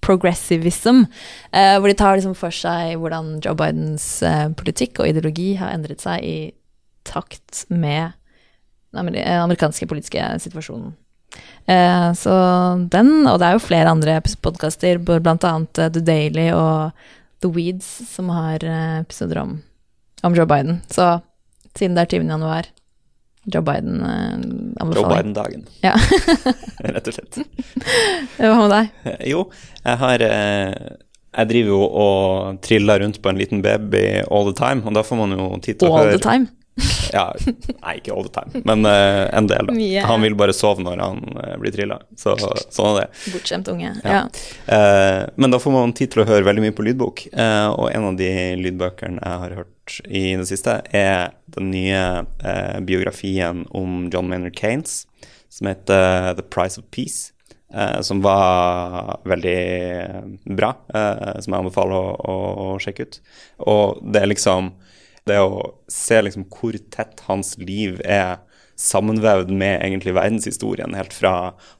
Progressivism, 0.00 1.04
hvor 1.52 1.88
de 1.88 1.94
tar 1.94 2.16
liksom 2.16 2.32
for 2.38 2.54
seg 2.54 2.96
hvordan 2.96 3.34
Joe 3.44 3.54
Bidens 3.58 4.06
politikk 4.56 5.02
og 5.02 5.10
ideologi 5.10 5.52
har 5.60 5.74
endret 5.74 6.00
seg 6.00 6.24
i 6.24 6.38
takt 7.04 7.66
med 7.68 8.16
den 8.96 9.20
amerikanske 9.36 9.86
politiske 9.90 10.24
situasjonen. 10.42 10.94
Så 12.16 12.34
den, 12.90 13.12
og 13.28 13.36
det 13.38 13.46
er 13.46 13.54
jo 13.54 13.62
flere 13.68 13.92
andre 13.92 14.16
podkaster, 14.42 14.98
blant 15.04 15.44
annet 15.44 15.84
The 15.92 16.00
Daily 16.00 16.48
og 16.56 16.96
The 17.40 17.48
Weeds, 17.48 17.86
som 18.08 18.28
har 18.28 18.64
eh, 18.64 19.00
episoder 19.00 19.40
om, 19.40 19.62
om 20.22 20.36
Joe 20.36 20.46
Biden. 20.46 20.80
Så 20.90 21.20
siden 21.76 21.96
det 21.96 22.04
er 22.04 22.12
20. 22.18 22.28
januar, 22.28 22.68
Joe 23.48 23.62
Biden-anbefaling. 23.64 24.96
Joe 24.96 25.08
Biden-dagen, 25.08 25.62
ja. 25.80 25.94
rett 26.96 27.08
og 27.08 27.16
slett. 27.16 27.38
Hva 28.36 28.56
med 28.58 28.74
deg? 28.74 28.90
Jo, 29.30 29.46
jeg 29.80 30.00
har 30.02 30.24
eh, 30.26 30.74
Jeg 31.38 31.48
driver 31.54 31.72
jo 31.72 31.80
og 32.04 32.60
triller 32.66 33.00
rundt 33.00 33.20
på 33.22 33.32
en 33.32 33.40
liten 33.40 33.62
baby 33.64 34.04
all 34.28 34.50
the 34.50 34.56
time, 34.58 34.84
og 34.84 34.96
da 34.98 35.04
får 35.06 35.20
man 35.22 35.36
jo 35.38 35.50
tid 35.64 35.80
til 35.80 35.88
all 35.88 35.94
å 35.94 36.02
høre 36.02 36.12
All 36.12 36.18
the 36.18 36.24
time? 36.26 36.50
ja, 37.12 37.24
nei, 37.82 37.96
ikke 37.98 38.12
all 38.14 38.26
the 38.26 38.32
time, 38.32 38.62
men 38.64 38.86
uh, 38.86 39.26
en 39.36 39.48
del. 39.50 39.68
da. 39.68 39.74
Mye. 39.76 40.04
Han 40.06 40.24
vil 40.24 40.36
bare 40.38 40.54
sove 40.56 40.84
når 40.84 41.02
han 41.02 41.20
uh, 41.36 41.54
blir 41.60 41.74
trilla. 41.74 42.00
Så, 42.18 42.36
sånn 42.70 42.92
er 42.92 43.00
det. 43.00 43.08
Bortskjemt 43.34 43.70
unge. 43.72 43.94
Ja. 44.04 44.20
ja. 44.20 44.22
Uh, 44.66 45.22
men 45.40 45.54
da 45.54 45.60
får 45.62 45.74
man 45.74 45.94
tid 45.96 46.12
til 46.14 46.24
å 46.24 46.28
høre 46.28 46.46
veldig 46.46 46.64
mye 46.66 46.76
på 46.76 46.86
lydbok, 46.86 47.26
og 47.30 47.86
en 47.90 48.06
av 48.10 48.16
de 48.18 48.30
lydbøkene 48.60 49.20
jeg 49.20 49.42
har 49.44 49.56
hørt 49.60 49.98
i 50.06 50.24
det 50.38 50.46
siste, 50.48 50.76
er 50.94 51.34
den 51.56 51.70
nye 51.72 52.02
biografien 52.86 53.64
om 53.76 54.06
John 54.12 54.30
Maynard 54.30 54.54
Kanes, 54.58 55.04
som 55.50 55.70
heter 55.70 56.34
The 56.38 56.46
Price 56.46 56.80
of 56.80 56.86
Peace. 56.94 57.32
som 58.02 58.22
var 58.22 59.20
veldig 59.30 59.58
bra, 60.58 60.72
som 60.90 61.54
jeg 61.54 61.58
anbefaler 61.58 61.94
å, 61.94 62.14
å, 62.18 62.36
å 62.74 62.78
sjekke 62.82 63.06
ut. 63.06 63.20
Og 63.70 64.00
det 64.02 64.22
er 64.22 64.32
liksom 64.32 64.72
det 65.28 65.40
å 65.42 65.64
se 65.90 66.20
liksom 66.22 66.46
hvor 66.52 66.76
tett 66.92 67.24
hans 67.26 67.56
liv 67.60 68.00
er 68.04 68.38
sammenvevd 68.80 69.50
med 69.52 69.82
egentlig 69.84 70.14
verdenshistorien, 70.16 70.94
helt 70.96 71.12
fra 71.12 71.32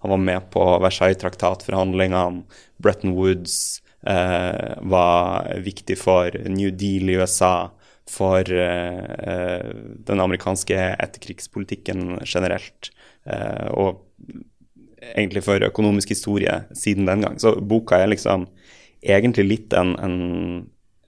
han 0.02 0.12
var 0.12 0.20
med 0.20 0.50
på 0.52 0.64
Versailles-traktatforhandlingene, 0.84 2.44
Bretton 2.82 3.14
Woods 3.16 3.80
eh, 4.06 4.76
var 4.82 5.48
viktig 5.64 5.96
for 5.98 6.36
New 6.48 6.72
Deal 6.76 7.08
i 7.08 7.16
USA, 7.20 7.70
for 8.10 8.52
eh, 8.52 9.70
den 10.10 10.20
amerikanske 10.20 10.76
etterkrigspolitikken 10.98 12.20
generelt, 12.26 12.90
eh, 13.24 13.68
og 13.70 14.02
egentlig 15.14 15.44
for 15.46 15.62
økonomisk 15.64 16.12
historie 16.12 16.62
siden 16.76 17.08
den 17.08 17.24
gang. 17.24 17.38
Så 17.40 17.54
boka 17.60 18.00
er 18.00 18.10
liksom 18.12 18.48
egentlig 19.00 19.46
litt 19.46 19.76
en, 19.78 19.94
en 20.02 20.18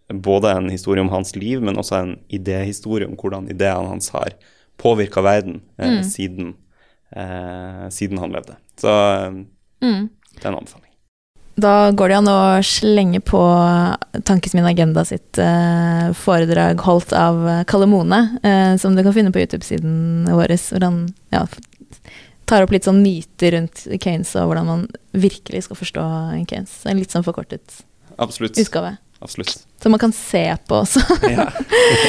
både 0.09 0.51
en 0.51 0.71
historie 0.71 1.01
om 1.01 1.09
hans 1.13 1.37
liv, 1.37 1.63
men 1.63 1.79
også 1.79 1.99
en 2.01 2.15
idéhistorie 2.29 3.09
om 3.09 3.17
hvordan 3.17 3.49
ideene 3.51 3.89
hans 3.89 4.11
har 4.15 4.35
påvirka 4.83 5.23
verden 5.23 5.61
eh, 5.79 5.99
mm. 5.99 6.05
siden, 6.05 6.55
eh, 7.11 7.89
siden, 7.91 8.19
han 8.19 8.33
levde. 8.33 8.57
Så 8.81 8.89
eh, 8.89 9.29
mm. 9.85 10.09
det 10.35 10.45
er 10.45 10.49
en 10.51 10.59
anbefaling. 10.59 10.89
Da 11.63 11.91
går 11.93 12.09
det 12.09 12.17
an 12.17 12.31
å 12.33 12.43
slenge 12.65 13.21
på 13.29 13.41
Tankes 14.25 14.55
min 14.57 14.67
agenda 14.67 15.05
sitt 15.05 15.39
eh, 15.39 16.09
foredrag 16.17 16.81
holdt 16.87 17.13
av 17.13 17.45
Kalle 17.69 17.89
Mone, 17.91 18.23
eh, 18.43 18.73
som 18.81 18.97
du 18.97 19.03
kan 19.05 19.15
finne 19.15 19.33
på 19.35 19.43
YouTube-siden 19.43 20.31
vår, 20.33 20.57
hvor 20.73 20.87
han 20.89 21.03
ja, 21.35 21.45
tar 22.49 22.65
opp 22.65 22.73
litt 22.73 22.89
sånn 22.89 23.03
myter 23.05 23.55
rundt 23.59 23.85
Kanes 24.03 24.33
og 24.41 24.49
hvordan 24.49 24.71
man 24.71 24.87
virkelig 25.13 25.67
skal 25.69 25.79
forstå 25.79 26.07
Kanes. 26.49 26.81
En 26.89 27.01
litt 27.01 27.13
sånn 27.13 27.27
forkortet 27.27 27.83
Absolutt. 28.17 28.59
utgave 28.61 28.97
absolutt. 29.23 29.63
Så 29.83 29.91
man 29.91 30.03
kan 30.03 30.15
se 30.15 30.45
på 30.69 30.83
også. 30.85 31.03
Ja. 31.27 31.49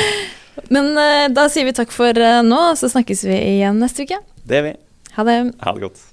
Men 0.74 0.94
uh, 0.94 1.28
da 1.34 1.48
sier 1.52 1.66
vi 1.68 1.76
takk 1.76 1.94
for 1.94 2.14
uh, 2.14 2.42
nå, 2.46 2.64
så 2.78 2.90
snakkes 2.94 3.26
vi 3.26 3.38
igjen 3.58 3.82
neste 3.82 4.06
uke. 4.08 4.22
Det 4.46 4.60
gjør 4.60 4.68
vi. 4.70 4.74
Ha 5.18 5.30
det. 5.30 5.38
Ha 5.66 5.78
det 5.78 5.88
godt. 5.88 6.10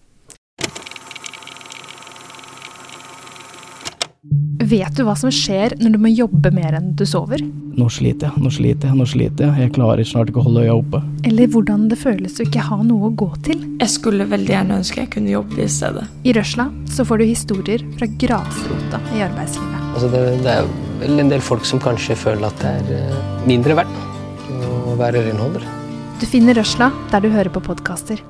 Vet 4.71 4.93
du 4.95 5.07
hva 5.07 5.15
som 5.17 5.33
skjer 5.33 5.73
når 5.81 5.95
du 5.95 5.99
må 6.05 6.11
jobbe 6.13 6.51
mer 6.55 6.77
enn 6.77 6.91
du 6.95 7.07
sover? 7.09 7.41
Nå 7.81 7.87
sliter 7.91 8.29
jeg, 8.29 8.43
nå 8.45 8.53
sliter 8.53 8.91
jeg, 8.91 8.99
nå 8.99 9.07
sliter 9.09 9.49
jeg. 9.49 9.65
Jeg 9.65 9.73
klarer 9.75 10.07
snart 10.07 10.31
ikke 10.31 10.43
å 10.43 10.45
holde 10.47 10.67
øya 10.67 10.77
oppe. 10.77 11.01
Eller 11.27 11.49
hvordan 11.51 11.89
det 11.91 11.99
føles 11.99 12.37
å 12.37 12.45
ikke 12.45 12.67
ha 12.69 12.79
noe 12.85 13.09
å 13.09 13.15
gå 13.23 13.31
til? 13.47 13.65
Jeg 13.81 13.95
skulle 13.97 14.29
veldig 14.31 14.55
gjerne 14.55 14.79
ønske 14.83 15.03
jeg 15.03 15.13
kunne 15.17 15.33
jobbe 15.33 15.65
i 15.65 15.71
stedet. 15.73 16.05
I 16.29 16.37
Røsla 16.37 16.69
så 16.93 17.09
får 17.09 17.23
du 17.23 17.27
historier 17.31 17.87
fra 17.97 18.11
grasrota 18.21 19.03
i 19.17 19.25
arbeidslivet. 19.25 19.91
Altså 19.95 20.13
det, 20.13 20.25
det 20.45 20.55
er 20.61 20.71
vel 21.01 21.21
en 21.23 21.31
del 21.33 21.43
folk 21.45 21.67
som 21.69 21.81
kanskje 21.83 22.19
føler 22.19 22.49
at 22.51 22.63
det 22.63 22.73
er 22.81 22.91
eh, 22.99 23.23
mindre 23.49 23.79
verdt 23.81 23.97
å 24.67 24.97
være 25.01 25.25
renholder. 25.29 25.65
Du 26.21 26.27
finner 26.29 26.59
Røsla 26.59 26.91
der 27.13 27.25
du 27.25 27.33
hører 27.33 27.53
på 27.53 27.63
podkaster. 27.65 28.21